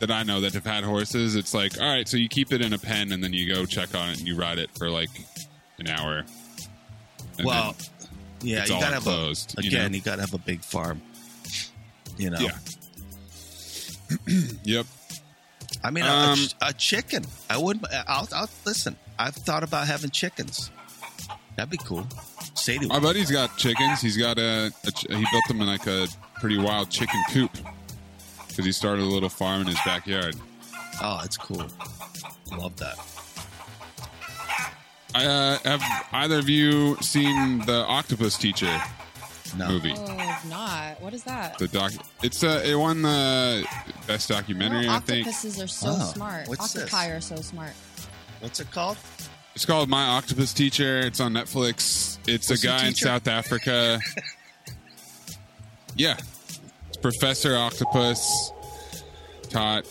that 0.00 0.10
I 0.10 0.22
know 0.24 0.40
that 0.40 0.54
have 0.54 0.64
had 0.64 0.82
horses. 0.82 1.36
It's 1.36 1.54
like, 1.54 1.78
all 1.80 1.86
right, 1.86 2.08
so 2.08 2.16
you 2.16 2.28
keep 2.28 2.52
it 2.52 2.60
in 2.60 2.72
a 2.72 2.78
pen 2.78 3.12
and 3.12 3.22
then 3.22 3.32
you 3.32 3.52
go 3.54 3.64
check 3.64 3.94
on 3.94 4.10
it 4.10 4.18
and 4.18 4.26
you 4.26 4.34
ride 4.34 4.58
it 4.58 4.70
for 4.76 4.88
like 4.90 5.10
an 5.78 5.88
hour, 5.88 6.24
And 7.38 7.46
well, 7.46 7.76
then 7.78 8.08
yeah, 8.48 8.60
it's 8.60 8.70
you 8.70 8.74
all 8.76 8.80
gotta 8.80 8.94
have 8.94 9.06
enclosed, 9.06 9.54
a, 9.58 9.62
you 9.62 9.68
again. 9.68 9.92
know? 9.92 9.96
You, 9.96 10.02
gotta 10.02 10.20
have 10.22 10.34
a 10.34 10.38
big 10.38 10.62
farm. 10.62 11.00
You 12.18 12.30
know. 12.30 12.38
Yeah. 12.40 12.56
yep. 14.64 14.86
I 15.82 15.90
mean, 15.90 16.04
a- 16.04 16.08
a, 16.08 16.32
Um, 16.32 16.38
a 16.62 16.72
chicken. 16.72 17.24
I 17.50 17.56
wouldn't. 17.58 17.86
I'll, 18.06 18.28
I'll 18.34 18.50
listen. 18.64 18.96
I've 19.18 19.34
thought 19.34 19.62
about 19.62 19.86
having 19.86 20.10
chickens. 20.10 20.70
That'd 21.56 21.70
be 21.70 21.76
cool. 21.78 22.06
Sadie. 22.54 22.86
My 22.86 22.98
buddy's 22.98 23.30
got 23.30 23.56
chickens. 23.56 24.00
He's 24.00 24.16
got 24.16 24.38
a, 24.38 24.72
a 24.84 25.16
he 25.16 25.24
built 25.30 25.44
them 25.48 25.60
in 25.60 25.66
like 25.66 25.86
a 25.86 26.08
pretty 26.40 26.58
wild 26.58 26.90
chicken 26.90 27.22
coop 27.30 27.52
because 28.48 28.64
he 28.64 28.72
started 28.72 29.02
a 29.02 29.06
little 29.06 29.28
farm 29.28 29.60
in 29.62 29.66
his 29.68 29.78
backyard. 29.84 30.36
Oh, 31.00 31.18
that's 31.20 31.36
cool. 31.36 31.66
Love 32.56 32.76
that. 32.76 32.96
I, 35.14 35.26
uh, 35.26 35.58
have 35.64 35.82
either 36.12 36.38
of 36.38 36.48
you 36.48 36.96
seen 36.96 37.60
the 37.66 37.84
Octopus 37.86 38.36
Teacher 38.36 38.80
movie? 39.56 39.94
Oh, 39.96 40.16
I've 40.16 40.48
not. 40.48 41.00
What 41.00 41.14
is 41.14 41.24
that? 41.24 41.58
The 41.58 41.68
doc. 41.68 41.92
It's 42.22 42.42
uh, 42.44 42.62
it 42.64 42.74
won 42.74 43.02
the 43.02 43.66
best 44.06 44.28
documentary, 44.28 44.88
I 44.88 44.98
think. 45.00 45.26
Octopuses 45.26 45.60
are 45.62 45.66
so 45.66 45.88
Oh, 45.90 46.12
smart. 46.14 46.48
what's 46.48 46.72
this? 46.72 46.84
Octopi 46.84 47.08
are 47.10 47.20
so 47.20 47.36
smart. 47.36 47.72
What's 48.40 48.60
it 48.60 48.70
called? 48.70 48.96
It's 49.54 49.64
called 49.64 49.88
My 49.88 50.04
Octopus 50.04 50.52
Teacher. 50.52 50.98
It's 51.00 51.20
on 51.20 51.32
Netflix. 51.32 52.18
It's 52.26 52.50
What's 52.50 52.62
a 52.64 52.66
guy 52.66 52.86
in? 52.88 52.94
South 52.94 53.28
Africa. 53.28 54.00
yeah, 55.96 56.16
it's 56.88 56.96
Professor 56.96 57.56
Octopus 57.56 58.50
taught 59.50 59.84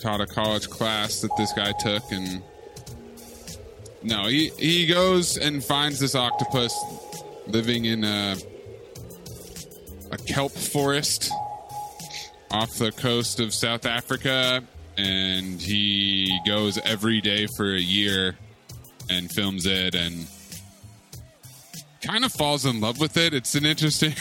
taught 0.00 0.20
a 0.22 0.26
college 0.26 0.70
class 0.70 1.20
that 1.20 1.30
this 1.36 1.52
guy 1.52 1.72
took, 1.72 2.10
and 2.10 2.42
no, 4.02 4.24
he 4.28 4.48
he 4.58 4.86
goes 4.86 5.36
and 5.36 5.62
finds 5.62 5.98
this 6.00 6.14
octopus 6.14 6.74
living 7.50 7.84
in 7.84 8.04
a 8.04 8.36
a 10.10 10.18
kelp 10.18 10.52
forest 10.52 11.30
off 12.50 12.74
the 12.74 12.90
coast 12.92 13.38
of 13.40 13.54
South 13.54 13.86
Africa, 13.86 14.62
and 14.96 15.60
he 15.60 16.40
goes 16.46 16.78
every 16.78 17.20
day 17.20 17.46
for 17.56 17.74
a 17.74 17.80
year 17.80 18.36
and 19.08 19.30
films 19.30 19.66
it 19.66 19.94
and 19.94 20.26
kind 22.02 22.24
of 22.24 22.32
falls 22.32 22.64
in 22.64 22.80
love 22.80 22.98
with 22.98 23.16
it. 23.16 23.34
It's 23.34 23.54
an 23.54 23.66
interesting. 23.66 24.14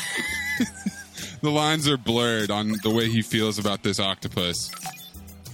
the 1.42 1.50
lines 1.50 1.88
are 1.88 1.98
blurred 1.98 2.52
on 2.52 2.74
the 2.84 2.90
way 2.90 3.10
he 3.10 3.22
feels 3.22 3.58
about 3.58 3.84
this 3.84 4.00
octopus. 4.00 4.72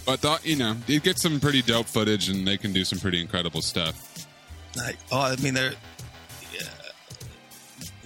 But 0.06 0.22
the, 0.22 0.40
you 0.44 0.56
know, 0.56 0.76
it 0.88 1.04
gets 1.04 1.22
some 1.22 1.40
pretty 1.40 1.62
dope 1.62 1.88
footage, 1.88 2.30
and 2.30 2.48
they 2.48 2.58
can 2.58 2.74
do 2.74 2.86
some 2.86 3.00
pretty 3.00 3.22
incredible 3.22 3.62
stuff. 3.62 4.28
Like, 4.76 4.98
oh, 5.12 5.22
I 5.22 5.36
mean, 5.38 5.54
they're. 5.54 5.74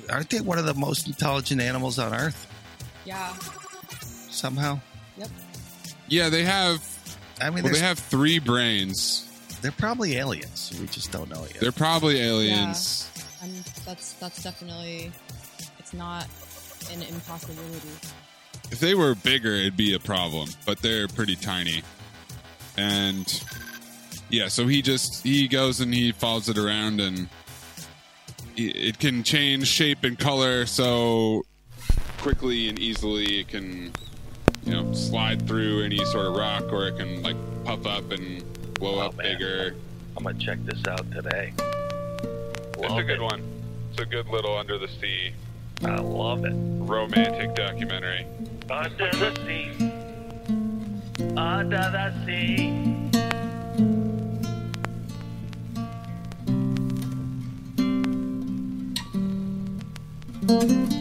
Aren't 0.09 0.29
they 0.29 0.41
one 0.41 0.57
of 0.57 0.65
the 0.65 0.73
most 0.73 1.07
intelligent 1.07 1.61
animals 1.61 1.99
on 1.99 2.13
Earth? 2.13 2.47
Yeah. 3.05 3.33
Somehow. 4.29 4.79
Yep. 5.17 5.29
Yeah, 6.07 6.29
they 6.29 6.43
have. 6.43 6.83
I 7.41 7.49
mean, 7.49 7.63
well, 7.63 7.73
they 7.73 7.79
have 7.79 7.99
three 7.99 8.39
brains. 8.39 9.25
They're 9.61 9.71
probably 9.71 10.17
aliens. 10.17 10.71
We 10.79 10.87
just 10.87 11.11
don't 11.11 11.29
know 11.29 11.43
it 11.43 11.53
yet. 11.53 11.61
They're 11.61 11.71
probably 11.71 12.19
aliens. 12.19 13.09
And 13.41 13.53
that's 13.85 14.13
that's 14.13 14.43
definitely 14.43 15.11
it's 15.77 15.93
not 15.93 16.27
an 16.91 17.01
impossibility. 17.03 17.89
If 18.71 18.79
they 18.79 18.95
were 18.95 19.15
bigger, 19.15 19.53
it'd 19.53 19.77
be 19.77 19.95
a 19.95 19.99
problem, 19.99 20.49
but 20.65 20.79
they're 20.79 21.07
pretty 21.07 21.35
tiny. 21.35 21.81
And 22.77 23.43
yeah, 24.29 24.47
so 24.47 24.67
he 24.67 24.81
just 24.81 25.23
he 25.23 25.47
goes 25.47 25.79
and 25.79 25.93
he 25.93 26.11
follows 26.11 26.49
it 26.49 26.57
around, 26.57 27.01
and 27.01 27.27
it 28.59 28.75
it 28.75 28.99
can 28.99 29.23
change 29.23 29.67
shape 29.67 30.03
and 30.03 30.17
color 30.17 30.65
so 30.65 31.43
quickly 32.17 32.69
and 32.69 32.77
easily. 32.79 33.39
It 33.39 33.47
can 33.47 33.93
you 34.65 34.73
know 34.73 34.93
slide 34.93 35.47
through 35.47 35.83
any 35.83 36.03
sort 36.05 36.27
of 36.27 36.35
rock, 36.35 36.71
or 36.71 36.87
it 36.87 36.97
can 36.97 37.23
like 37.23 37.37
puff 37.63 37.85
up 37.85 38.11
and 38.11 38.43
blow 38.75 38.95
oh, 38.95 39.07
up 39.07 39.17
bigger. 39.17 39.75
I'm 40.17 40.23
gonna 40.23 40.37
check 40.37 40.59
this 40.65 40.85
out 40.87 41.09
today. 41.11 41.53
It's 42.81 42.93
a 42.93 43.03
good 43.03 43.21
one. 43.21 43.41
It's 43.91 44.01
a 44.01 44.05
good 44.05 44.27
little 44.27 44.57
under 44.57 44.77
the 44.77 44.87
sea 44.87 45.33
I 45.83 45.95
love 45.95 46.43
it. 46.43 46.53
romantic 46.53 47.55
documentary. 47.55 48.25
Under 48.69 49.09
the 49.11 49.33
sea. 49.45 49.71
Under 51.37 51.77
the 51.77 52.13
sea. 52.25 53.08
Thank 60.49 60.98